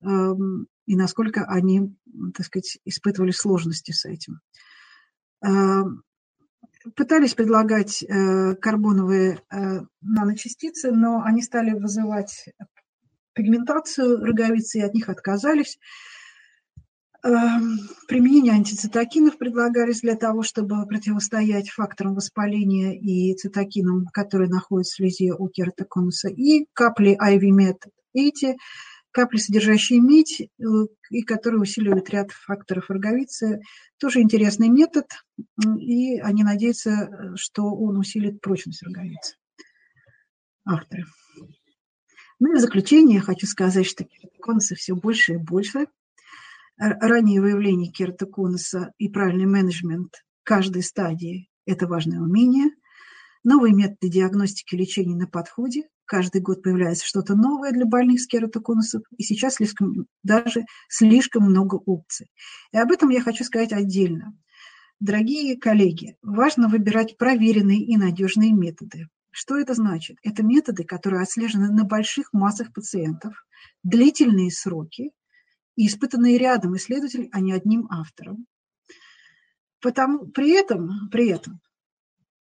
и 0.00 0.96
насколько 0.96 1.44
они, 1.44 1.94
так 2.34 2.46
сказать, 2.46 2.78
испытывали 2.84 3.32
сложности 3.32 3.90
с 3.90 4.04
этим. 4.04 4.40
Эм, 5.42 6.02
пытались 6.96 7.34
предлагать 7.34 8.02
э, 8.02 8.54
карбоновые 8.56 9.40
э, 9.50 9.80
наночастицы, 10.00 10.92
но 10.92 11.22
они 11.22 11.42
стали 11.42 11.72
вызывать 11.72 12.48
пигментацию 13.34 14.24
роговицы 14.24 14.78
и 14.78 14.82
от 14.82 14.94
них 14.94 15.08
отказались. 15.08 15.78
эм, 17.24 17.78
применение 18.08 18.52
антицитокинов 18.52 19.38
предлагались 19.38 20.00
для 20.00 20.16
того, 20.16 20.42
чтобы 20.42 20.86
противостоять 20.86 21.70
факторам 21.70 22.14
воспаления 22.14 22.98
и 22.98 23.34
цитокинам, 23.34 24.06
которые 24.12 24.48
находятся 24.48 24.92
в 24.92 24.96
слезе 24.96 25.32
у 25.32 25.48
кератоконуса, 25.48 26.28
и 26.28 26.66
капли 26.72 27.16
IV-мед. 27.20 27.78
Эти 28.12 28.56
капли, 29.12 29.38
содержащие 29.38 30.00
медь, 30.00 30.40
э, 30.40 30.64
и 31.10 31.22
которые 31.22 31.60
усиливают 31.60 32.10
ряд 32.10 32.32
факторов 32.32 32.90
роговицы. 32.90 33.60
Тоже 33.98 34.20
интересный 34.20 34.68
метод, 34.68 35.06
и 35.78 36.18
они 36.18 36.42
надеются, 36.42 37.34
что 37.36 37.64
он 37.66 37.98
усилит 37.98 38.40
прочность 38.40 38.82
роговицы. 38.82 39.36
Авторы. 40.64 41.04
Ну 42.40 42.52
и 42.52 42.56
в 42.56 42.60
заключение 42.60 43.20
хочу 43.20 43.46
сказать, 43.46 43.86
что 43.86 44.04
кератоконусы 44.04 44.74
все 44.74 44.96
больше 44.96 45.34
и 45.34 45.36
больше. 45.36 45.86
Раннее 46.76 47.40
выявление 47.40 47.92
кератоконуса 47.92 48.92
и 48.98 49.08
правильный 49.08 49.46
менеджмент 49.46 50.24
каждой 50.42 50.82
стадии– 50.82 51.48
это 51.66 51.86
важное 51.86 52.20
умение. 52.20 52.70
Новые 53.44 53.74
методы 53.74 54.08
диагностики 54.08 54.74
и 54.74 54.78
лечения 54.78 55.16
на 55.16 55.26
подходе, 55.26 55.88
каждый 56.04 56.40
год 56.40 56.62
появляется 56.62 57.06
что-то 57.06 57.34
новое 57.34 57.72
для 57.72 57.86
больных 57.86 58.20
с 58.20 58.26
кератоконусом, 58.26 59.02
и 59.16 59.22
сейчас 59.22 59.54
слишком, 59.54 60.06
даже 60.22 60.64
слишком 60.88 61.44
много 61.44 61.76
опций. 61.76 62.30
И 62.72 62.78
об 62.78 62.90
этом 62.90 63.08
я 63.10 63.20
хочу 63.20 63.44
сказать 63.44 63.72
отдельно. 63.72 64.36
Дорогие 65.00 65.56
коллеги, 65.56 66.16
важно 66.22 66.68
выбирать 66.68 67.16
проверенные 67.16 67.80
и 67.82 67.96
надежные 67.96 68.52
методы. 68.52 69.08
Что 69.32 69.56
это 69.56 69.74
значит? 69.74 70.18
Это 70.22 70.42
методы, 70.42 70.84
которые 70.84 71.22
отслежены 71.22 71.72
на 71.72 71.84
больших 71.84 72.32
массах 72.32 72.72
пациентов, 72.72 73.46
длительные 73.82 74.50
сроки 74.50 75.10
и 75.74 75.86
испытанные 75.86 76.38
рядом 76.38 76.76
исследователей, 76.76 77.30
а 77.32 77.40
не 77.40 77.52
одним 77.52 77.88
автором. 77.90 78.46
Потому, 79.80 80.26
при 80.26 80.52
этом, 80.52 81.08
при 81.10 81.28
этом 81.28 81.60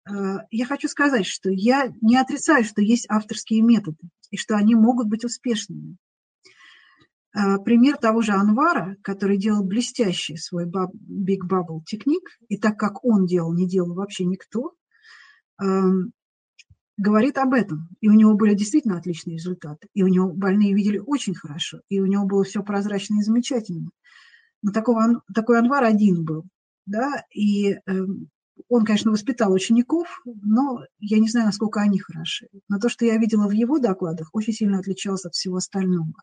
я 0.05 0.65
хочу 0.65 0.87
сказать, 0.87 1.25
что 1.25 1.49
я 1.49 1.93
не 2.01 2.17
отрицаю, 2.17 2.63
что 2.63 2.81
есть 2.81 3.05
авторские 3.09 3.61
методы 3.61 4.09
и 4.31 4.37
что 4.37 4.55
они 4.55 4.75
могут 4.75 5.07
быть 5.07 5.23
успешными. 5.23 5.97
Э, 7.35 7.57
пример 7.59 7.97
того 7.97 8.21
же 8.21 8.31
Анвара, 8.31 8.97
который 9.03 9.37
делал 9.37 9.63
блестящий 9.63 10.37
свой 10.37 10.65
Big 10.65 11.41
Bubble 11.47 11.81
техник, 11.85 12.23
и 12.47 12.57
так 12.57 12.77
как 12.77 13.05
он 13.05 13.25
делал, 13.25 13.53
не 13.53 13.67
делал 13.67 13.93
вообще 13.93 14.25
никто, 14.25 14.73
эм, 15.61 16.11
говорит 16.97 17.37
об 17.37 17.53
этом. 17.53 17.89
И 18.01 18.09
у 18.09 18.13
него 18.13 18.33
были 18.33 18.55
действительно 18.55 18.97
отличные 18.97 19.35
результаты. 19.35 19.87
И 19.93 20.03
у 20.03 20.07
него 20.07 20.31
больные 20.31 20.73
видели 20.73 20.97
очень 20.97 21.35
хорошо. 21.35 21.81
И 21.87 21.99
у 21.99 22.05
него 22.05 22.25
было 22.25 22.43
все 22.43 22.63
прозрачно 22.63 23.19
и 23.19 23.23
замечательно. 23.23 23.89
Но 24.61 24.71
такого, 24.71 25.21
такой 25.33 25.59
Анвар 25.59 25.83
один 25.83 26.25
был. 26.25 26.45
Да, 26.85 27.23
и 27.31 27.77
эм, 27.85 28.29
он, 28.67 28.85
конечно, 28.85 29.11
воспитал 29.11 29.53
учеников, 29.53 30.21
но 30.25 30.83
я 30.99 31.19
не 31.19 31.29
знаю, 31.29 31.47
насколько 31.47 31.81
они 31.81 31.99
хороши. 31.99 32.47
Но 32.67 32.79
то, 32.79 32.89
что 32.89 33.05
я 33.05 33.17
видела 33.17 33.47
в 33.47 33.51
его 33.51 33.79
докладах, 33.79 34.29
очень 34.33 34.53
сильно 34.53 34.79
отличалось 34.79 35.25
от 35.25 35.33
всего 35.33 35.57
остального. 35.57 36.13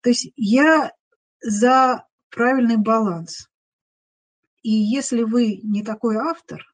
То 0.00 0.10
есть 0.10 0.32
я 0.36 0.92
за 1.42 2.04
правильный 2.30 2.76
баланс. 2.76 3.48
И 4.62 4.70
если 4.70 5.22
вы 5.22 5.60
не 5.62 5.82
такой 5.82 6.16
автор, 6.16 6.64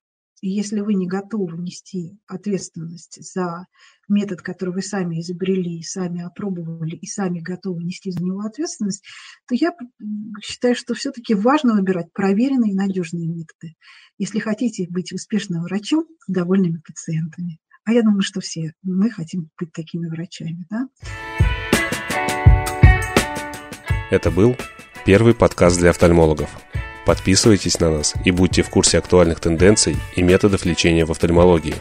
и 0.44 0.50
если 0.50 0.80
вы 0.80 0.92
не 0.92 1.06
готовы 1.06 1.56
нести 1.56 2.18
ответственность 2.26 3.16
за 3.18 3.64
метод, 4.10 4.42
который 4.42 4.74
вы 4.74 4.82
сами 4.82 5.20
изобрели, 5.20 5.82
сами 5.82 6.22
опробовали 6.22 6.96
и 6.96 7.06
сами 7.06 7.40
готовы 7.40 7.82
нести 7.82 8.10
за 8.10 8.22
него 8.22 8.40
ответственность, 8.40 9.02
то 9.48 9.54
я 9.54 9.72
считаю, 10.42 10.74
что 10.74 10.92
все-таки 10.92 11.32
важно 11.32 11.72
выбирать 11.72 12.12
проверенные 12.12 12.72
и 12.72 12.76
надежные 12.76 13.26
методы, 13.26 13.74
если 14.18 14.38
хотите 14.38 14.86
быть 14.90 15.14
успешным 15.14 15.62
врачом 15.62 16.04
с 16.26 16.30
довольными 16.30 16.82
пациентами. 16.86 17.58
А 17.86 17.94
я 17.94 18.02
думаю, 18.02 18.20
что 18.20 18.42
все 18.42 18.74
мы 18.82 19.08
хотим 19.08 19.48
быть 19.58 19.72
такими 19.72 20.08
врачами. 20.08 20.66
Да? 20.68 20.88
Это 24.10 24.30
был 24.30 24.56
первый 25.06 25.34
подкаст 25.34 25.78
для 25.78 25.88
офтальмологов. 25.88 26.50
Подписывайтесь 27.06 27.80
на 27.80 27.90
нас 27.90 28.14
и 28.24 28.30
будьте 28.30 28.62
в 28.62 28.70
курсе 28.70 28.98
актуальных 28.98 29.40
тенденций 29.40 29.96
и 30.16 30.22
методов 30.22 30.64
лечения 30.64 31.04
в 31.04 31.10
офтальмологии. 31.10 31.74